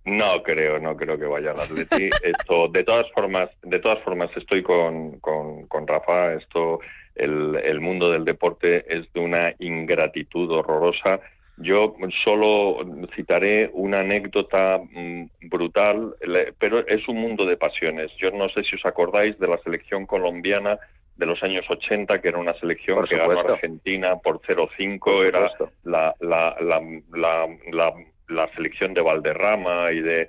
No 0.04 0.42
creo, 0.42 0.78
no 0.80 0.96
creo 0.96 1.18
que 1.18 1.26
vaya 1.26 1.52
a 1.52 1.54
la 1.54 1.62
Atleti. 1.62 2.10
Esto, 2.22 2.68
de 2.68 2.84
todas 2.84 3.10
formas, 3.12 3.50
de 3.62 3.78
todas 3.78 4.00
formas, 4.00 4.30
estoy 4.36 4.62
con, 4.62 5.20
con, 5.20 5.66
con 5.68 5.86
Rafa. 5.86 6.34
Esto, 6.34 6.80
el, 7.14 7.56
el 7.62 7.80
mundo 7.80 8.10
del 8.10 8.24
deporte 8.24 8.84
es 8.94 9.12
de 9.12 9.20
una 9.20 9.54
ingratitud 9.58 10.50
horrorosa 10.50 11.20
yo 11.58 11.94
solo 12.24 12.78
citaré 13.14 13.70
una 13.74 14.00
anécdota 14.00 14.80
mm, 14.90 15.48
brutal, 15.48 16.14
pero 16.58 16.86
es 16.86 17.06
un 17.08 17.18
mundo 17.18 17.44
de 17.44 17.56
pasiones. 17.56 18.10
Yo 18.16 18.30
no 18.30 18.48
sé 18.48 18.64
si 18.64 18.76
os 18.76 18.86
acordáis 18.86 19.38
de 19.38 19.48
la 19.48 19.58
selección 19.58 20.06
colombiana 20.06 20.78
de 21.16 21.26
los 21.26 21.42
años 21.42 21.68
80, 21.68 22.20
que 22.20 22.28
era 22.28 22.38
una 22.38 22.54
selección 22.54 23.04
que 23.04 23.16
ganó 23.16 23.38
Argentina 23.38 24.16
por 24.16 24.40
0-5, 24.40 25.26
era 25.26 25.50
la, 25.84 26.14
la, 26.20 26.56
la, 26.58 27.94
la, 28.28 28.48
selección 28.54 28.94
de 28.94 29.02
Valderrama 29.02 29.92
y 29.92 30.00
de... 30.00 30.28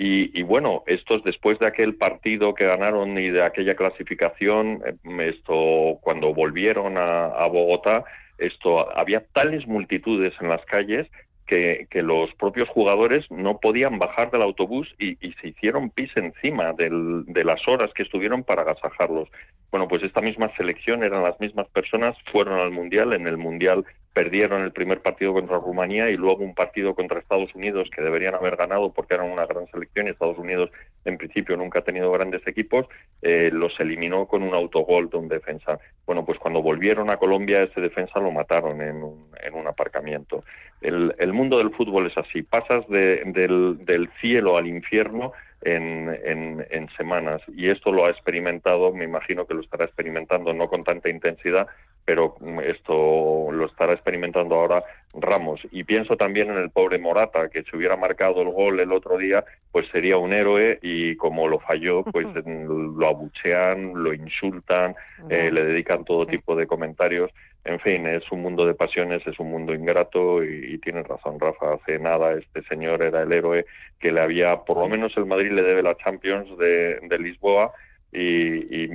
Y, 0.00 0.42
bueno, 0.42 0.84
estos 0.86 1.24
después 1.24 1.58
de 1.58 1.66
aquel 1.66 1.96
partido 1.96 2.54
que 2.54 2.66
ganaron 2.66 3.18
y 3.18 3.30
de 3.30 3.42
aquella 3.42 3.74
clasificación, 3.74 4.80
eh, 4.86 4.94
esto 5.28 5.98
cuando 6.02 6.32
volvieron 6.32 6.96
a 6.96 7.44
Bogotá, 7.46 8.04
esto 8.38 8.96
había 8.96 9.26
tales 9.32 9.66
multitudes 9.66 10.34
en 10.40 10.48
las 10.48 10.64
calles 10.64 11.08
que, 11.48 11.88
los 12.02 12.32
propios 12.34 12.68
jugadores 12.68 13.28
no 13.30 13.58
podían 13.58 13.98
bajar 13.98 14.30
del 14.30 14.42
autobús 14.42 14.94
y, 14.98 15.16
se 15.40 15.48
hicieron 15.48 15.90
pis 15.90 16.10
encima 16.16 16.72
de 16.74 17.44
las 17.44 17.66
horas 17.66 17.92
que 17.94 18.02
estuvieron 18.02 18.44
para 18.44 18.62
agasajarlos. 18.62 19.28
Bueno, 19.70 19.88
pues 19.88 20.02
esta 20.02 20.20
misma 20.20 20.54
selección 20.56 21.02
eran 21.02 21.22
las 21.22 21.40
mismas 21.40 21.68
personas, 21.68 22.16
fueron 22.30 22.58
al 22.60 22.70
Mundial, 22.70 23.12
en 23.12 23.26
el 23.26 23.38
Mundial 23.38 23.84
perdieron 24.18 24.62
el 24.62 24.72
primer 24.72 25.00
partido 25.00 25.32
contra 25.32 25.60
Rumanía 25.60 26.10
y 26.10 26.16
luego 26.16 26.42
un 26.42 26.52
partido 26.52 26.96
contra 26.96 27.20
Estados 27.20 27.54
Unidos 27.54 27.88
que 27.88 28.02
deberían 28.02 28.34
haber 28.34 28.56
ganado 28.56 28.92
porque 28.92 29.14
eran 29.14 29.30
una 29.30 29.46
gran 29.46 29.68
selección 29.68 30.08
y 30.08 30.10
Estados 30.10 30.38
Unidos 30.38 30.72
en 31.04 31.18
principio 31.18 31.56
nunca 31.56 31.78
ha 31.78 31.82
tenido 31.82 32.10
grandes 32.10 32.44
equipos, 32.44 32.88
eh, 33.22 33.50
los 33.52 33.78
eliminó 33.78 34.26
con 34.26 34.42
un 34.42 34.54
autogol 34.54 35.08
de 35.08 35.18
un 35.18 35.28
defensa. 35.28 35.78
Bueno, 36.04 36.24
pues 36.24 36.36
cuando 36.40 36.60
volvieron 36.60 37.10
a 37.10 37.16
Colombia 37.16 37.62
ese 37.62 37.80
defensa 37.80 38.18
lo 38.18 38.32
mataron 38.32 38.80
en 38.80 39.04
un, 39.04 39.30
en 39.40 39.54
un 39.54 39.68
aparcamiento. 39.68 40.42
El, 40.80 41.14
el, 41.18 41.32
mundo 41.32 41.58
del 41.58 41.70
fútbol 41.70 42.08
es 42.08 42.18
así, 42.18 42.42
pasas 42.42 42.88
del, 42.88 43.84
del 43.84 44.10
cielo 44.20 44.56
al 44.56 44.66
infierno 44.66 45.32
en, 45.62 46.66
en, 46.70 46.88
semanas. 46.96 47.42
Y 47.48 47.68
esto 47.68 47.92
lo 47.92 48.06
ha 48.06 48.10
experimentado, 48.10 48.92
me 48.92 49.04
imagino 49.04 49.46
que 49.46 49.54
lo 49.54 49.60
estará 49.60 49.84
experimentando 49.84 50.54
no 50.54 50.68
con 50.68 50.82
tanta 50.82 51.08
intensidad, 51.08 51.66
pero 52.08 52.36
esto 52.64 53.52
lo 53.52 53.66
estará 53.66 53.92
experimentando 53.92 54.54
ahora 54.54 54.82
Ramos. 55.12 55.60
Y 55.70 55.84
pienso 55.84 56.16
también 56.16 56.48
en 56.48 56.56
el 56.56 56.70
pobre 56.70 56.98
Morata, 56.98 57.50
que 57.50 57.64
si 57.64 57.76
hubiera 57.76 57.98
marcado 57.98 58.40
el 58.40 58.48
gol 58.48 58.80
el 58.80 58.94
otro 58.94 59.18
día, 59.18 59.44
pues 59.70 59.88
sería 59.88 60.16
un 60.16 60.32
héroe 60.32 60.78
y 60.80 61.16
como 61.16 61.48
lo 61.48 61.60
falló, 61.60 62.04
pues 62.04 62.26
lo 62.46 63.06
abuchean, 63.06 63.92
lo 64.02 64.14
insultan, 64.14 64.96
eh, 65.28 65.50
le 65.52 65.64
dedican 65.66 66.06
todo 66.06 66.26
tipo 66.26 66.56
de 66.56 66.66
comentarios 66.66 67.30
en 67.64 67.80
fin, 67.80 68.06
es 68.06 68.32
un 68.32 68.40
mundo 68.40 68.64
de 68.64 68.72
pasiones, 68.72 69.26
es 69.26 69.38
un 69.38 69.50
mundo 69.50 69.74
ingrato 69.74 70.42
y, 70.42 70.74
y 70.74 70.78
tienes 70.78 71.06
razón, 71.06 71.38
Rafa. 71.38 71.74
Hace 71.74 71.98
nada 71.98 72.32
este 72.32 72.62
señor 72.62 73.02
era 73.02 73.22
el 73.22 73.32
héroe 73.32 73.66
que 73.98 74.10
le 74.10 74.22
había, 74.22 74.56
por 74.60 74.78
lo 74.78 74.88
menos 74.88 75.14
el 75.18 75.26
Madrid 75.26 75.52
le 75.52 75.62
debe 75.62 75.82
la 75.82 75.96
Champions 75.96 76.56
de, 76.56 77.18
Lisboa 77.18 77.72
y, 78.10 78.88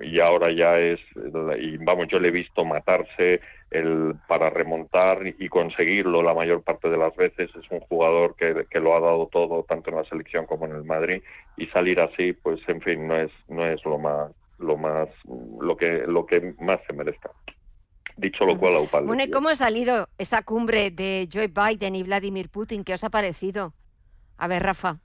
y, 0.00 0.20
ahora 0.20 0.52
ya 0.52 0.78
es, 0.78 1.00
y 1.58 1.76
vamos, 1.78 2.06
yo 2.08 2.20
le 2.20 2.28
he 2.28 2.32
visto 2.32 2.64
matarse 2.64 3.40
el, 3.70 4.14
para 4.28 4.48
remontar 4.48 5.26
y 5.26 5.48
conseguirlo 5.48 6.22
la 6.22 6.34
mayor 6.34 6.62
parte 6.62 6.88
de 6.88 6.96
las 6.96 7.14
veces. 7.16 7.50
Es 7.54 7.70
un 7.70 7.80
jugador 7.80 8.36
que, 8.36 8.66
que 8.70 8.80
lo 8.80 8.94
ha 8.94 9.00
dado 9.00 9.26
todo, 9.26 9.64
tanto 9.64 9.90
en 9.90 9.96
la 9.96 10.04
selección 10.04 10.46
como 10.46 10.66
en 10.66 10.72
el 10.72 10.84
Madrid, 10.84 11.22
y 11.56 11.66
salir 11.66 12.00
así, 12.00 12.32
pues 12.32 12.60
en 12.68 12.80
fin, 12.80 13.08
no 13.08 13.16
es, 13.16 13.32
no 13.48 13.66
es 13.66 13.84
lo 13.84 13.98
más, 13.98 14.30
lo 14.58 14.76
más, 14.76 15.08
lo 15.60 15.76
que, 15.76 16.04
lo 16.06 16.24
que 16.26 16.54
más 16.60 16.80
se 16.86 16.92
merezca. 16.92 17.30
Dicho 18.16 18.44
lo 18.44 18.58
cual, 18.58 18.86
Bueno, 19.04 19.22
¿y 19.22 19.30
cómo 19.30 19.48
ha 19.48 19.56
salido 19.56 20.08
esa 20.18 20.42
cumbre 20.42 20.90
de 20.90 21.26
Joe 21.32 21.48
Biden 21.48 21.94
y 21.94 22.02
Vladimir 22.02 22.50
Putin? 22.50 22.84
¿Qué 22.84 22.92
os 22.92 23.02
ha 23.02 23.08
parecido? 23.08 23.72
A 24.36 24.46
ver, 24.46 24.62
Rafa. 24.62 24.98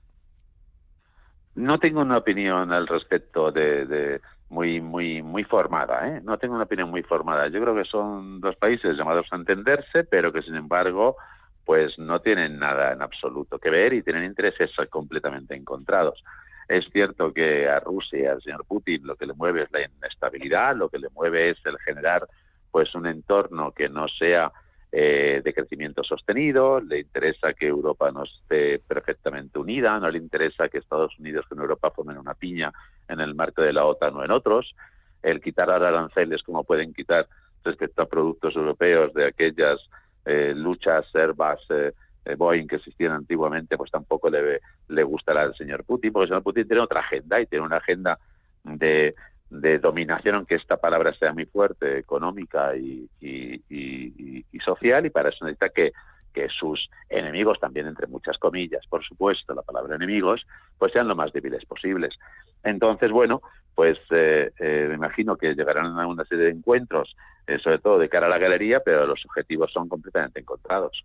No 1.56 1.78
tengo 1.78 2.02
una 2.02 2.18
opinión 2.18 2.70
al 2.70 2.86
respecto 2.86 3.50
de, 3.50 4.20
muy 4.50 4.80
muy 4.80 5.22
muy 5.22 5.42
formada, 5.42 6.06
¿eh? 6.08 6.20
No 6.22 6.38
tengo 6.38 6.54
una 6.54 6.64
opinión 6.64 6.90
muy 6.90 7.02
formada. 7.02 7.48
Yo 7.48 7.60
creo 7.62 7.74
que 7.74 7.84
son 7.84 8.40
dos 8.40 8.56
países 8.56 8.96
llamados 8.96 9.26
a 9.32 9.36
entenderse, 9.36 10.04
pero 10.04 10.32
que 10.32 10.42
sin 10.42 10.54
embargo, 10.54 11.16
pues 11.64 11.98
no 11.98 12.20
tienen 12.20 12.58
nada 12.58 12.92
en 12.92 13.00
absoluto 13.00 13.58
que 13.58 13.70
ver 13.70 13.94
y 13.94 14.02
tienen 14.02 14.24
intereses 14.24 14.70
completamente 14.90 15.54
encontrados. 15.56 16.22
Es 16.68 16.90
cierto 16.92 17.32
que 17.32 17.68
a 17.68 17.80
Rusia, 17.80 18.32
al 18.32 18.42
señor 18.42 18.66
Putin, 18.66 19.06
lo 19.06 19.16
que 19.16 19.26
le 19.26 19.32
mueve 19.32 19.62
es 19.62 19.72
la 19.72 19.82
inestabilidad, 19.82 20.76
lo 20.76 20.90
que 20.90 20.98
le 20.98 21.08
mueve 21.08 21.50
es 21.50 21.64
el 21.64 21.78
generar 21.78 22.28
pues 22.70 22.94
un 22.94 23.06
entorno 23.06 23.72
que 23.72 23.88
no 23.88 24.08
sea 24.08 24.52
eh, 24.98 25.42
de 25.44 25.52
crecimiento 25.52 26.02
sostenido, 26.02 26.80
le 26.80 27.00
interesa 27.00 27.52
que 27.52 27.66
Europa 27.66 28.10
no 28.10 28.22
esté 28.22 28.78
perfectamente 28.78 29.58
unida, 29.58 30.00
no 30.00 30.08
le 30.08 30.16
interesa 30.16 30.70
que 30.70 30.78
Estados 30.78 31.18
Unidos 31.18 31.44
con 31.46 31.58
Europa 31.58 31.90
formen 31.90 32.16
una 32.16 32.32
piña 32.32 32.72
en 33.06 33.20
el 33.20 33.34
marco 33.34 33.60
de 33.60 33.74
la 33.74 33.84
OTAN 33.84 34.16
o 34.16 34.24
en 34.24 34.30
otros. 34.30 34.74
el 35.22 35.42
quitar 35.42 35.68
aranceles 35.68 36.42
como 36.42 36.64
pueden 36.64 36.94
quitar 36.94 37.28
respecto 37.62 38.00
a 38.00 38.08
productos 38.08 38.56
europeos 38.56 39.12
de 39.12 39.26
aquellas 39.26 39.86
eh, 40.24 40.54
luchas 40.56 41.06
servas 41.10 41.60
eh, 41.68 41.92
eh, 42.24 42.34
Boeing 42.34 42.66
que 42.66 42.76
existían 42.76 43.12
antiguamente, 43.12 43.76
pues 43.76 43.90
tampoco 43.90 44.30
le, 44.30 44.62
le 44.88 45.02
gustará 45.02 45.42
al 45.42 45.54
señor 45.54 45.84
Putin, 45.84 46.10
porque 46.10 46.24
el 46.24 46.28
señor 46.28 46.42
Putin 46.42 46.66
tiene 46.66 46.82
otra 46.82 47.00
agenda 47.00 47.38
y 47.38 47.44
tiene 47.44 47.66
una 47.66 47.76
agenda 47.76 48.18
de, 48.64 49.14
de 49.50 49.78
dominación, 49.78 50.34
aunque 50.36 50.56
esta 50.56 50.76
palabra 50.76 51.14
sea 51.14 51.32
muy 51.32 51.46
fuerte, 51.46 51.98
económica 51.98 52.76
y, 52.76 53.08
y, 53.20 53.62
y, 53.68 54.60
social, 54.60 55.06
y 55.06 55.10
para 55.10 55.28
eso 55.28 55.44
necesita 55.44 55.68
que, 55.68 55.92
que 56.32 56.48
sus 56.48 56.90
enemigos, 57.08 57.60
también 57.60 57.86
entre 57.86 58.08
muchas 58.08 58.38
comillas, 58.38 58.86
por 58.88 59.04
supuesto, 59.04 59.54
la 59.54 59.62
palabra 59.62 59.94
enemigos, 59.94 60.46
pues 60.78 60.92
sean 60.92 61.06
lo 61.06 61.14
más 61.14 61.32
débiles 61.32 61.64
posibles. 61.64 62.18
Entonces, 62.64 63.12
bueno, 63.12 63.40
pues 63.74 64.00
eh, 64.10 64.50
eh, 64.58 64.86
me 64.88 64.94
imagino 64.94 65.36
que 65.36 65.54
llegarán 65.54 65.98
a 65.98 66.06
una 66.06 66.24
serie 66.24 66.46
de 66.46 66.50
encuentros, 66.50 67.16
eh, 67.46 67.58
sobre 67.58 67.78
todo 67.78 67.98
de 67.98 68.08
cara 68.08 68.26
a 68.26 68.30
la 68.30 68.38
galería, 68.38 68.80
pero 68.80 69.06
los 69.06 69.24
objetivos 69.26 69.72
son 69.72 69.88
completamente 69.88 70.40
encontrados. 70.40 71.04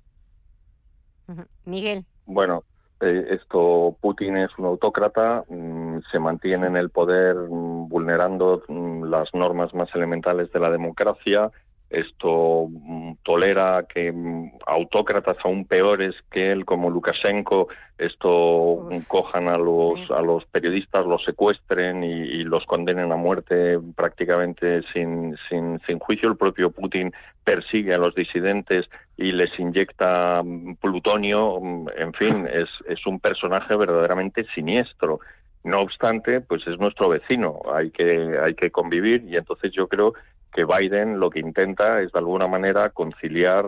Miguel. 1.65 2.05
Bueno, 2.25 2.63
eh, 3.01 3.27
esto 3.31 3.95
Putin 3.99 4.37
es 4.37 4.57
un 4.57 4.65
autócrata, 4.65 5.43
mm, 5.49 5.99
se 6.11 6.19
mantiene 6.19 6.67
en 6.67 6.77
el 6.77 6.89
poder 6.89 7.35
mm, 7.35 7.89
vulnerando 7.89 8.63
mm, 8.67 9.03
las 9.05 9.33
normas 9.33 9.73
más 9.73 9.93
elementales 9.95 10.51
de 10.51 10.59
la 10.59 10.69
democracia, 10.69 11.51
esto 11.91 12.67
mm, 12.69 13.13
tolera 13.23 13.85
que 13.87 14.11
mm, 14.11 14.59
autócratas 14.65 15.37
aún 15.43 15.65
peores 15.65 16.15
que 16.31 16.51
él, 16.51 16.65
como 16.65 16.89
Lukashenko, 16.89 17.67
esto 17.97 18.87
mm, 18.89 18.99
cojan 19.07 19.47
a 19.49 19.57
los, 19.57 20.09
a 20.09 20.21
los 20.21 20.45
periodistas, 20.45 21.05
los 21.05 21.23
secuestren 21.23 22.03
y, 22.03 22.43
los 22.43 22.65
condenen 22.65 23.11
a 23.11 23.17
muerte 23.17 23.79
prácticamente 23.95 24.81
sin, 24.93 25.37
sin, 25.49 25.79
sin 25.85 25.99
juicio. 25.99 26.29
El 26.29 26.37
propio 26.37 26.71
Putin 26.71 27.13
persigue 27.43 27.93
a 27.93 27.97
los 27.97 28.15
disidentes 28.15 28.89
y 29.17 29.31
les 29.33 29.57
inyecta 29.59 30.41
plutonio. 30.81 31.61
En 31.95 32.13
fin, 32.13 32.47
es, 32.51 32.69
es 32.87 33.05
un 33.05 33.19
personaje 33.19 33.75
verdaderamente 33.75 34.45
siniestro. 34.55 35.19
No 35.63 35.81
obstante, 35.81 36.41
pues 36.41 36.65
es 36.65 36.79
nuestro 36.79 37.09
vecino, 37.09 37.61
hay 37.71 37.91
que, 37.91 38.39
hay 38.41 38.55
que 38.55 38.71
convivir 38.71 39.23
y 39.27 39.35
entonces 39.35 39.71
yo 39.71 39.87
creo 39.87 40.15
que 40.51 40.65
Biden 40.65 41.19
lo 41.19 41.29
que 41.29 41.39
intenta 41.39 42.01
es 42.01 42.11
de 42.11 42.19
alguna 42.19 42.47
manera 42.47 42.89
conciliar 42.89 43.65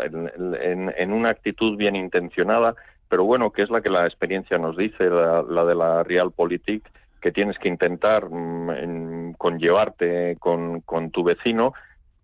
en, 0.00 1.12
una 1.12 1.28
actitud 1.28 1.76
bien 1.76 1.94
intencionada, 1.96 2.74
pero 3.08 3.24
bueno, 3.24 3.52
que 3.52 3.62
es 3.62 3.70
la 3.70 3.82
que 3.82 3.90
la 3.90 4.06
experiencia 4.06 4.58
nos 4.58 4.76
dice, 4.76 5.10
la, 5.10 5.64
de 5.64 5.74
la 5.74 6.02
Realpolitik, 6.02 6.88
que 7.20 7.32
tienes 7.32 7.58
que 7.58 7.68
intentar 7.68 8.28
mm, 8.28 9.34
conllevarte 9.34 10.36
con, 10.40 10.80
con 10.80 11.10
tu 11.10 11.22
vecino. 11.22 11.74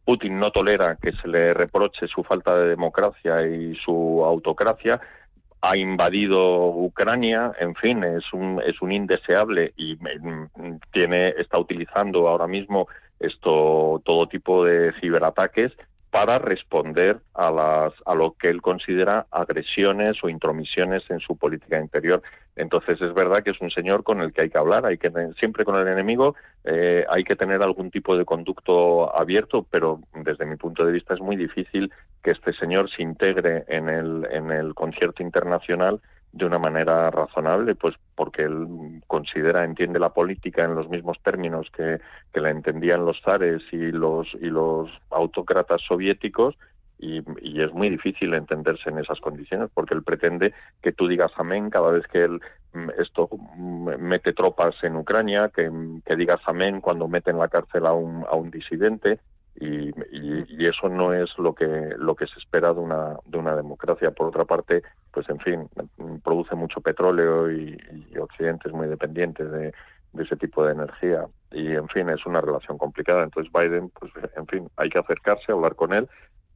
Putin 0.05 0.39
no 0.39 0.51
tolera 0.51 0.97
que 0.97 1.13
se 1.13 1.29
le 1.29 1.53
reproche 1.53 2.09
su 2.09 2.25
falta 2.25 2.57
de 2.57 2.69
democracia 2.69 3.47
y 3.47 3.75
su 3.75 4.25
autocracia, 4.25 5.01
ha 5.61 5.77
invadido 5.77 6.69
Ucrania, 6.69 7.53
en 7.59 7.75
fin, 7.75 8.05
es 8.05 8.33
un, 8.33 8.61
es 8.65 8.81
un 8.81 8.93
indeseable 8.93 9.73
y 9.77 9.97
mm, 9.97 10.79
tiene, 10.93 11.29
está 11.37 11.59
utilizando 11.59 12.29
ahora 12.29 12.47
mismo 12.47 12.89
esto 13.21 14.01
todo 14.05 14.29
tipo 14.29 14.64
de 14.64 14.93
ciberataques 15.01 15.77
para 16.11 16.39
responder 16.39 17.21
a, 17.35 17.51
las, 17.51 17.93
a 18.07 18.14
lo 18.14 18.33
que 18.33 18.49
él 18.49 18.62
considera 18.62 19.27
agresiones 19.31 20.23
o 20.25 20.29
intromisiones 20.29 21.09
en 21.11 21.21
su 21.21 21.37
política 21.37 21.79
interior. 21.79 22.23
Entonces 22.57 23.01
es 23.01 23.12
verdad 23.12 23.43
que 23.43 23.51
es 23.51 23.61
un 23.61 23.71
señor 23.71 24.05
con 24.05 24.21
el 24.21 24.33
que 24.33 24.43
hay 24.43 24.51
que 24.51 24.59
hablar, 24.59 24.87
hay 24.87 24.97
que 24.97 25.12
siempre 25.39 25.64
con 25.64 25.77
el 25.77 25.87
enemigo 25.87 26.35
eh, 26.64 27.05
hay 27.09 27.25
que 27.25 27.37
tener 27.37 27.62
algún 27.62 27.91
tipo 27.91 28.16
de 28.16 28.25
conducto 28.25 29.14
abierto, 29.16 29.66
pero 29.71 30.01
desde 30.25 30.47
mi 30.47 30.57
punto 30.57 30.85
de 30.85 30.93
vista 30.93 31.14
es 31.14 31.21
muy 31.21 31.37
difícil 31.37 31.93
que 32.23 32.31
este 32.31 32.53
señor 32.53 32.89
se 32.91 33.03
integre 33.03 33.64
en 33.69 33.89
el, 33.89 34.27
en 34.31 34.51
el 34.51 34.75
concierto 34.75 35.23
internacional 35.23 36.01
de 36.33 36.45
una 36.45 36.59
manera 36.59 37.11
razonable, 37.11 37.74
pues 37.74 37.97
porque 38.14 38.43
él 38.43 39.01
considera, 39.07 39.64
entiende 39.64 39.99
la 39.99 40.12
política 40.12 40.64
en 40.64 40.74
los 40.74 40.89
mismos 40.89 41.18
términos 41.22 41.70
que, 41.70 42.01
que 42.33 42.41
la 42.41 42.51
entendían 42.51 43.05
los 43.05 43.20
zares 43.22 43.62
y 43.72 43.93
los, 43.93 44.35
y 44.41 44.47
los 44.47 44.91
autócratas 45.11 45.83
soviéticos, 45.83 46.57
y, 47.01 47.22
y, 47.41 47.62
es 47.62 47.72
muy 47.72 47.91
difícil 47.91 48.35
entenderse 48.35 48.91
en 48.91 48.99
esas 48.99 49.20
condiciones 49.20 49.70
porque 49.72 49.95
él 49.95 50.03
pretende 50.03 50.53
que 50.83 50.91
tú 50.91 51.07
digas 51.07 51.31
amén 51.37 51.70
cada 51.70 51.93
vez 51.93 52.05
que 52.09 52.24
él 52.24 52.41
mm, 52.72 52.91
esto 52.99 53.29
mm, 53.31 53.91
mete 54.01 54.33
tropas 54.33 54.83
en 54.83 54.97
Ucrania, 54.97 55.49
que, 55.55 55.70
que 56.05 56.16
digas 56.16 56.41
amén 56.47 56.81
cuando 56.81 57.07
mete 57.07 57.31
en 57.31 57.39
la 57.39 57.47
cárcel 57.47 57.87
a 57.87 57.93
un, 57.93 58.24
a 58.29 58.35
un 58.35 58.51
disidente, 58.51 59.20
y, 59.61 59.93
y, 60.13 60.67
eso 60.67 60.89
no 60.89 61.13
es 61.13 61.37
lo 61.39 61.55
que 61.55 61.67
lo 61.97 62.15
que 62.15 62.27
se 62.27 62.39
espera 62.39 62.73
de 62.73 62.81
una 62.81 63.17
de 63.27 63.39
una 63.39 63.57
democracia. 63.57 64.13
Por 64.13 64.29
otra 64.29 64.45
parte 64.45 64.83
pues 65.11 65.29
en 65.29 65.41
fin 65.41 65.69
produce 66.23 66.55
mucho 66.55 66.81
petróleo 66.81 67.51
y, 67.51 67.77
Occidente 68.21 68.69
es 68.69 68.75
muy 68.75 68.89
dependiente 68.89 69.45
de, 69.45 69.73
de, 70.13 70.23
ese 70.23 70.37
tipo 70.37 70.65
de 70.65 70.73
energía. 70.73 71.27
Y 71.51 71.73
en 71.73 71.89
fin 71.89 72.09
es 72.09 72.25
una 72.27 72.41
relación 72.41 72.79
complicada. 72.79 73.25
Entonces 73.25 73.53
Biden 73.53 73.91
pues 73.91 74.13
en 74.37 74.47
fin 74.47 74.71
hay 74.77 74.91
que 74.91 74.99
acercarse 74.99 75.53
hablar 75.53 75.75
con 75.75 75.93
él 75.93 76.09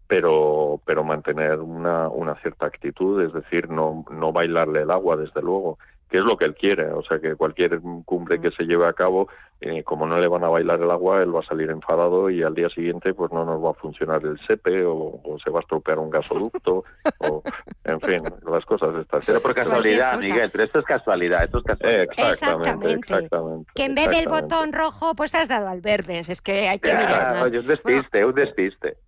pero 0.06 0.80
pero 0.84 1.04
mantener 1.04 1.60
una 1.60 2.08
una 2.08 2.34
cierta 2.36 2.66
actitud 2.66 3.22
es 3.22 3.32
decir 3.32 3.70
no 3.70 4.04
no 4.10 4.32
bailarle 4.32 4.82
el 4.82 4.90
agua 4.90 5.16
desde 5.16 5.40
luego 5.40 5.78
que 6.12 6.18
es 6.18 6.24
lo 6.24 6.36
que 6.36 6.44
él 6.44 6.54
quiere. 6.54 6.92
O 6.92 7.02
sea, 7.02 7.18
que 7.18 7.36
cualquier 7.36 7.80
cumbre 8.04 8.38
que 8.38 8.50
se 8.50 8.64
lleve 8.64 8.86
a 8.86 8.92
cabo, 8.92 9.28
eh, 9.62 9.82
como 9.82 10.06
no 10.06 10.18
le 10.18 10.28
van 10.28 10.44
a 10.44 10.50
bailar 10.50 10.82
el 10.82 10.90
agua, 10.90 11.22
él 11.22 11.34
va 11.34 11.40
a 11.40 11.42
salir 11.42 11.70
enfadado 11.70 12.28
y 12.28 12.42
al 12.42 12.54
día 12.54 12.68
siguiente 12.68 13.14
pues 13.14 13.32
no 13.32 13.46
nos 13.46 13.64
va 13.64 13.70
a 13.70 13.74
funcionar 13.74 14.22
el 14.22 14.38
SEPE 14.40 14.84
o, 14.84 15.38
se 15.42 15.48
va 15.48 15.60
a 15.60 15.62
estropear 15.62 15.98
un 15.98 16.10
gasoducto 16.10 16.84
o, 17.18 17.42
en 17.84 18.00
fin, 18.02 18.22
las 18.46 18.66
cosas 18.66 18.94
estas. 19.00 19.24
Pero 19.24 19.40
por 19.40 19.54
casualidad, 19.54 20.18
Miguel, 20.18 20.50
pero 20.50 20.64
esto 20.64 20.80
es 20.80 20.84
casualidad, 20.84 21.44
esto 21.44 21.58
es 21.58 21.64
casualidad. 21.64 22.02
exactamente, 22.02 22.92
exactamente, 22.92 23.72
Que 23.74 23.84
en 23.86 23.94
vez 23.94 24.10
del 24.10 24.28
botón 24.28 24.74
rojo, 24.74 25.14
pues 25.14 25.34
has 25.34 25.48
dado 25.48 25.68
al 25.68 25.80
verde. 25.80 26.20
Es 26.28 26.42
que 26.42 26.68
hay 26.68 26.78
que 26.78 26.92
mirar. 26.92 27.46
un 27.46 27.66
despiste, 27.66 28.22
un 28.22 28.34
despiste. 28.34 28.98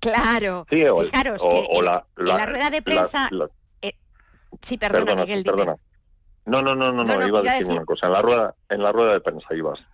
Claro. 0.00 0.64
Fijaros 0.66 1.42
que 1.42 1.66
en, 1.70 1.84
la, 1.84 2.46
rueda 2.46 2.70
de 2.70 2.80
prensa... 2.80 3.28
Eh, 3.82 3.92
sí, 4.62 4.78
perdona, 4.78 5.14
Miguel, 5.14 5.44
perdona. 5.44 5.76
No, 6.46 6.62
no, 6.62 6.74
no, 6.74 6.92
no, 6.92 7.04
no, 7.04 7.26
iba 7.26 7.40
a 7.40 7.42
decir, 7.42 7.66
una 7.66 7.84
cosa. 7.84 8.06
En 8.06 8.12
la 8.12 8.22
rueda, 8.22 8.54
en 8.68 8.82
la 8.82 8.92
rueda 8.92 9.12
de 9.14 9.20
prensa 9.20 9.54
ibas. 9.54 9.84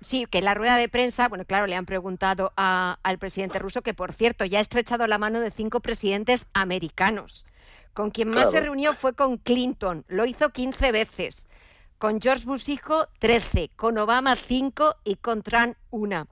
Sí, 0.00 0.26
que 0.26 0.38
en 0.38 0.44
la 0.44 0.54
rueda 0.54 0.76
de 0.76 0.88
prensa, 0.88 1.28
bueno, 1.28 1.44
claro, 1.44 1.66
le 1.66 1.76
han 1.76 1.86
preguntado 1.86 2.52
al 2.56 3.18
presidente 3.18 3.58
ruso 3.58 3.82
que, 3.82 3.94
por 3.94 4.12
cierto, 4.12 4.44
ya 4.44 4.58
ha 4.58 4.62
estrechado 4.62 5.06
la 5.06 5.18
mano 5.18 5.40
de 5.40 5.50
cinco 5.50 5.80
presidentes 5.80 6.46
americanos. 6.52 7.46
Con 7.94 8.10
quien 8.10 8.28
más 8.30 8.50
se 8.50 8.60
reunió 8.60 8.92
fue 8.92 9.14
con 9.14 9.38
Clinton, 9.38 10.04
lo 10.08 10.26
hizo 10.26 10.50
15 10.50 10.92
veces. 10.92 11.48
Con 11.96 12.20
George 12.20 12.44
Bush 12.44 12.68
hijo, 12.68 13.06
13. 13.18 13.70
Con 13.76 13.96
Obama, 13.98 14.36
5 14.36 14.96
y 15.04 15.16
con 15.16 15.42
Trump, 15.42 15.76
1 15.90 16.26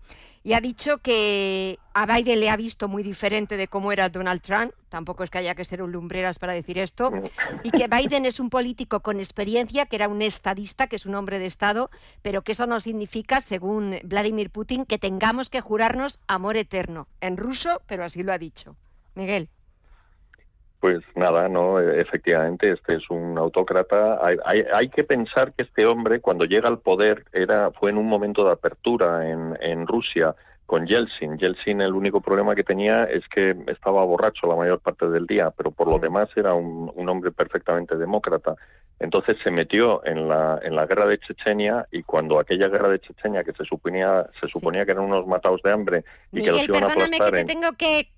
y 0.44 0.54
ha 0.54 0.60
dicho 0.60 0.98
que 0.98 1.78
a 1.94 2.06
Biden 2.06 2.40
le 2.40 2.50
ha 2.50 2.56
visto 2.56 2.88
muy 2.88 3.02
diferente 3.02 3.56
de 3.56 3.68
cómo 3.68 3.92
era 3.92 4.08
Donald 4.08 4.40
Trump, 4.40 4.72
tampoco 4.88 5.24
es 5.24 5.30
que 5.30 5.38
haya 5.38 5.54
que 5.54 5.64
ser 5.64 5.82
un 5.82 5.92
lumbreras 5.92 6.38
para 6.38 6.52
decir 6.52 6.78
esto, 6.78 7.12
y 7.62 7.70
que 7.70 7.88
Biden 7.88 8.26
es 8.26 8.40
un 8.40 8.50
político 8.50 9.00
con 9.00 9.18
experiencia, 9.18 9.86
que 9.86 9.96
era 9.96 10.08
un 10.08 10.22
estadista, 10.22 10.86
que 10.86 10.96
es 10.96 11.06
un 11.06 11.14
hombre 11.14 11.38
de 11.38 11.46
Estado, 11.46 11.90
pero 12.22 12.42
que 12.42 12.52
eso 12.52 12.66
no 12.66 12.80
significa, 12.80 13.40
según 13.40 13.98
Vladimir 14.04 14.50
Putin, 14.50 14.84
que 14.84 14.98
tengamos 14.98 15.50
que 15.50 15.60
jurarnos 15.60 16.18
amor 16.26 16.56
eterno, 16.56 17.06
en 17.20 17.36
ruso, 17.36 17.82
pero 17.86 18.04
así 18.04 18.22
lo 18.22 18.32
ha 18.32 18.38
dicho. 18.38 18.76
Miguel. 19.14 19.48
Pues 20.82 20.98
nada, 21.14 21.48
no, 21.48 21.78
efectivamente, 21.78 22.72
este 22.72 22.96
es 22.96 23.08
un 23.08 23.38
autócrata. 23.38 24.18
Hay, 24.20 24.64
hay, 24.74 24.88
que 24.88 25.04
pensar 25.04 25.52
que 25.52 25.62
este 25.62 25.86
hombre, 25.86 26.18
cuando 26.18 26.44
llega 26.44 26.66
al 26.66 26.80
poder, 26.80 27.24
era, 27.32 27.70
fue 27.70 27.90
en 27.90 27.98
un 27.98 28.08
momento 28.08 28.44
de 28.44 28.50
apertura 28.50 29.30
en, 29.30 29.56
en 29.60 29.86
Rusia 29.86 30.34
con 30.66 30.84
Yeltsin. 30.84 31.38
Yeltsin, 31.38 31.82
el 31.82 31.94
único 31.94 32.20
problema 32.20 32.56
que 32.56 32.64
tenía 32.64 33.04
es 33.04 33.28
que 33.28 33.54
estaba 33.68 34.04
borracho 34.04 34.48
la 34.48 34.56
mayor 34.56 34.80
parte 34.80 35.08
del 35.08 35.24
día, 35.28 35.52
pero 35.52 35.70
por 35.70 35.88
lo 35.88 36.00
demás 36.00 36.30
era 36.34 36.52
un, 36.52 36.90
un 36.92 37.08
hombre 37.08 37.30
perfectamente 37.30 37.96
demócrata. 37.96 38.56
Entonces 38.98 39.38
se 39.44 39.52
metió 39.52 40.04
en 40.04 40.28
la, 40.28 40.58
en 40.64 40.74
la 40.74 40.86
guerra 40.86 41.06
de 41.06 41.18
Chechenia 41.18 41.86
y 41.92 42.02
cuando 42.02 42.40
aquella 42.40 42.66
guerra 42.66 42.88
de 42.88 42.98
Chechenia 42.98 43.44
que 43.44 43.52
se 43.52 43.64
suponía, 43.64 44.28
se 44.40 44.48
suponía 44.48 44.84
que 44.84 44.90
eran 44.90 45.04
unos 45.04 45.28
matados 45.28 45.62
de 45.62 45.70
hambre 45.70 46.04
y 46.32 46.42
que 46.42 46.50
los 46.50 46.64
iban 46.64 46.82
a 46.82 46.86
aplastar 46.88 47.30
que 47.30 47.36
te 47.36 47.44
tengo 47.44 47.72
que, 47.78 48.08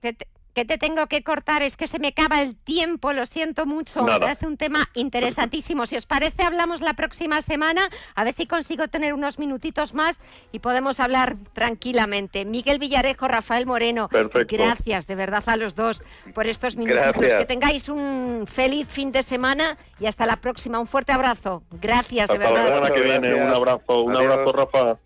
que 0.55 0.65
te 0.65 0.79
tengo 0.79 1.07
que 1.09 1.23
cortar, 1.23 1.63
es 1.63 1.77
que 1.77 1.87
se 1.87 1.99
me 1.99 2.09
acaba 2.09 2.41
el 2.41 2.57
tiempo, 2.57 3.13
lo 3.13 3.27
siento 3.27 3.67
mucho. 3.67 4.05
Me 4.05 4.19
parece 4.19 4.47
un 4.47 4.57
tema 4.57 4.89
interesantísimo. 4.95 5.87
Si 5.87 5.97
os 5.97 6.07
parece, 6.07 6.45
hablamos 6.45 6.81
la 6.81 6.95
próxima 6.95 7.43
semana, 7.43 7.89
a 8.15 8.25
ver 8.25 8.33
si 8.33 8.47
consigo 8.47 8.89
tener 8.89 9.15
unos 9.15 9.39
minutitos 9.39 9.95
más 9.95 10.21
y 10.53 10.61
podemos 10.61 11.01
hablar 11.01 11.37
tranquilamente. 11.53 12.45
Miguel 12.45 12.79
Villarejo, 12.79 13.27
Rafael 13.27 13.67
Moreno, 13.67 14.09
gracias 14.49 15.07
de 15.07 15.15
verdad 15.15 15.43
a 15.47 15.57
los 15.57 15.75
dos 15.75 16.03
por 16.35 16.47
estos 16.47 16.77
minutitos. 16.77 17.35
Que 17.35 17.45
tengáis 17.47 17.89
un 17.89 18.47
feliz 18.47 18.87
fin 18.89 19.11
de 19.11 19.23
semana 19.23 19.77
y 19.99 20.07
hasta 20.07 20.25
la 20.25 20.37
próxima. 20.37 20.79
Un 20.79 20.87
fuerte 20.87 21.13
abrazo. 21.13 21.63
Gracias, 21.81 22.31
de 22.31 22.39
verdad. 22.39 22.69
La 22.69 22.75
semana 22.75 22.95
que 22.95 23.01
viene. 23.01 23.35
Un 23.35 23.55
abrazo, 23.55 24.03
un 24.03 24.17
abrazo, 24.17 24.53
Rafa. 24.53 24.99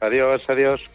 Adiós, 0.00 0.42
adiós. 0.48 0.90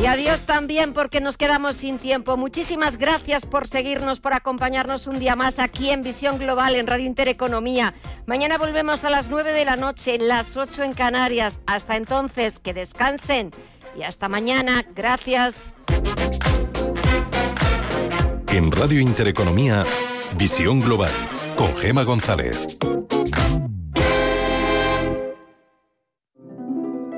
Y 0.00 0.06
adiós 0.06 0.42
también 0.42 0.92
porque 0.92 1.20
nos 1.20 1.36
quedamos 1.36 1.76
sin 1.76 1.96
tiempo. 1.96 2.36
Muchísimas 2.36 2.98
gracias 2.98 3.46
por 3.46 3.66
seguirnos, 3.66 4.20
por 4.20 4.34
acompañarnos 4.34 5.06
un 5.06 5.18
día 5.18 5.36
más 5.36 5.58
aquí 5.58 5.90
en 5.90 6.02
Visión 6.02 6.38
Global 6.38 6.74
en 6.74 6.86
Radio 6.86 7.06
Intereconomía. 7.06 7.94
Mañana 8.26 8.58
volvemos 8.58 9.04
a 9.04 9.10
las 9.10 9.28
9 9.28 9.52
de 9.52 9.64
la 9.64 9.76
noche, 9.76 10.18
las 10.18 10.56
8 10.56 10.82
en 10.82 10.92
Canarias. 10.92 11.60
Hasta 11.66 11.96
entonces, 11.96 12.58
que 12.58 12.74
descansen 12.74 13.50
y 13.98 14.02
hasta 14.02 14.28
mañana. 14.28 14.84
Gracias. 14.94 15.72
En 18.52 18.70
Radio 18.70 19.00
Intereconomía, 19.00 19.84
Visión 20.36 20.78
Global, 20.78 21.10
con 21.56 21.74
Gema 21.76 22.04
González. 22.04 22.78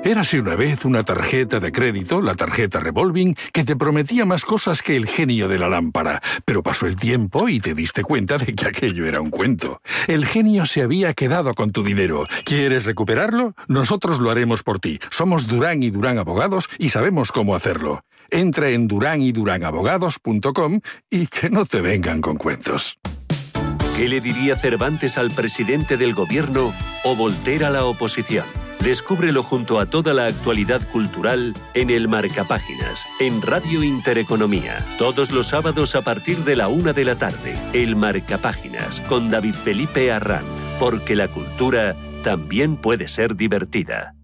Érase 0.09 0.39
una 0.39 0.55
vez 0.55 0.85
una 0.85 1.03
tarjeta 1.03 1.59
de 1.59 1.71
crédito, 1.71 2.19
la 2.19 2.33
tarjeta 2.33 2.79
revolving, 2.79 3.35
que 3.53 3.63
te 3.63 3.75
prometía 3.75 4.25
más 4.25 4.43
cosas 4.43 4.81
que 4.81 4.95
el 4.95 5.05
genio 5.05 5.47
de 5.47 5.59
la 5.59 5.69
lámpara, 5.69 6.19
pero 6.45 6.63
pasó 6.63 6.87
el 6.87 6.95
tiempo 6.95 7.47
y 7.47 7.59
te 7.59 7.75
diste 7.75 8.01
cuenta 8.01 8.39
de 8.39 8.55
que 8.55 8.67
aquello 8.67 9.05
era 9.05 9.21
un 9.21 9.29
cuento. 9.29 9.83
El 10.07 10.25
genio 10.25 10.65
se 10.65 10.81
había 10.81 11.13
quedado 11.13 11.53
con 11.53 11.69
tu 11.69 11.83
dinero. 11.83 12.23
¿Quieres 12.43 12.85
recuperarlo? 12.85 13.53
Nosotros 13.67 14.17
lo 14.17 14.31
haremos 14.31 14.63
por 14.63 14.79
ti. 14.79 14.99
Somos 15.11 15.45
Durán 15.45 15.83
y 15.83 15.91
Durán 15.91 16.17
Abogados 16.17 16.69
y 16.79 16.89
sabemos 16.89 17.31
cómo 17.31 17.53
hacerlo. 17.53 18.03
Entra 18.31 18.71
en 18.71 18.87
duranyduranAbogados.com 18.87 20.79
y 21.11 21.27
que 21.27 21.51
no 21.51 21.67
te 21.67 21.81
vengan 21.81 22.21
con 22.21 22.37
cuentos. 22.37 22.97
¿Qué 23.95 24.09
le 24.09 24.21
diría 24.21 24.55
Cervantes 24.55 25.19
al 25.19 25.29
presidente 25.29 25.97
del 25.97 26.15
gobierno 26.15 26.73
o 27.03 27.15
Voltaire 27.15 27.65
a 27.65 27.69
la 27.69 27.85
oposición? 27.85 28.45
Descúbrelo 28.83 29.43
junto 29.43 29.77
a 29.77 29.85
toda 29.87 30.13
la 30.13 30.27
actualidad 30.27 30.81
cultural 30.89 31.53
en 31.73 31.89
el 31.89 32.07
Marcapáginas, 32.07 33.05
en 33.19 33.41
Radio 33.41 33.83
Intereconomía. 33.83 34.85
Todos 34.97 35.31
los 35.31 35.47
sábados 35.47 35.95
a 35.95 36.01
partir 36.01 36.37
de 36.39 36.55
la 36.55 36.69
una 36.69 36.93
de 36.93 37.03
la 37.03 37.17
tarde. 37.17 37.59
El 37.73 37.97
Marcapáginas, 37.97 39.01
con 39.01 39.29
David 39.29 39.53
Felipe 39.53 40.11
Arranz. 40.11 40.47
Porque 40.79 41.15
la 41.15 41.27
cultura 41.27 41.95
también 42.23 42.77
puede 42.77 43.09
ser 43.09 43.35
divertida. 43.35 44.15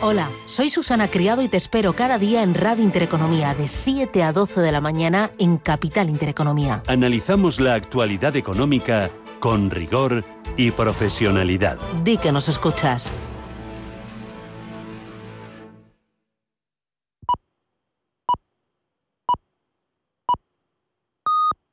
Hola, 0.00 0.28
soy 0.46 0.70
Susana 0.70 1.08
Criado 1.08 1.42
y 1.42 1.48
te 1.48 1.56
espero 1.56 1.94
cada 1.94 2.18
día 2.18 2.42
en 2.42 2.54
Radio 2.54 2.84
Intereconomía 2.84 3.54
de 3.54 3.68
7 3.68 4.22
a 4.22 4.32
12 4.32 4.60
de 4.60 4.72
la 4.72 4.80
mañana 4.80 5.30
en 5.38 5.56
Capital 5.56 6.10
Intereconomía. 6.10 6.82
Analizamos 6.88 7.58
la 7.58 7.74
actualidad 7.74 8.36
económica 8.36 9.10
con 9.44 9.68
rigor 9.68 10.24
y 10.56 10.70
profesionalidad. 10.70 11.76
Di 12.02 12.16
que 12.16 12.32
nos 12.32 12.48
escuchas. 12.48 13.10